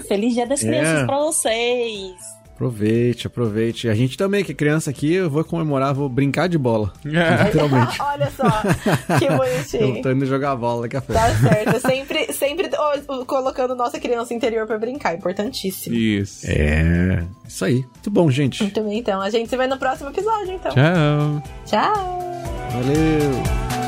Feliz 0.07 0.35
Dia 0.35 0.47
das 0.47 0.63
É. 0.63 0.67
Crianças 0.67 1.07
pra 1.07 1.19
vocês. 1.19 2.38
Aproveite, 2.59 3.29
aproveite. 3.29 3.89
A 3.89 3.95
gente 3.95 4.17
também, 4.17 4.43
que 4.43 4.51
é 4.51 4.55
criança 4.55 4.91
aqui, 4.91 5.15
eu 5.15 5.31
vou 5.31 5.45
comemorar, 5.45 5.95
vou 5.95 6.09
brincar 6.09 6.49
de 6.49 6.59
bola. 6.59 6.93
É. 7.07 7.45
Literalmente. 7.47 7.97
Olha 8.03 8.29
só, 8.33 8.51
que 9.17 9.27
Eu 9.27 9.37
bonitinho. 9.37 10.03
tô 10.03 10.11
indo 10.11 10.27
jogar 10.27 10.57
bola 10.57 10.83
daqui 10.83 10.97
a 10.97 11.01
pouco. 11.01 11.21
Tá 11.23 11.31
certo, 11.37 11.81
sempre, 11.81 12.33
sempre 12.33 12.69
colocando 13.29 13.77
nossa 13.77 14.01
criança 14.01 14.35
interior 14.35 14.67
pra 14.67 14.77
brincar, 14.77 15.15
importantíssimo. 15.15 15.95
Isso. 15.95 16.47
É, 16.49 17.25
isso 17.47 17.65
aí. 17.65 17.75
Muito 17.77 18.11
bom, 18.11 18.29
gente. 18.29 18.61
Muito 18.65 18.83
bem, 18.83 18.99
então. 18.99 19.21
A 19.21 19.31
gente 19.31 19.49
se 19.49 19.57
vê 19.57 19.69
no 19.69 19.79
próximo 19.79 20.11
episódio, 20.11 20.55
então. 20.55 20.73
Tchau. 20.73 21.43
Tchau. 21.65 22.21
Valeu. 22.73 23.88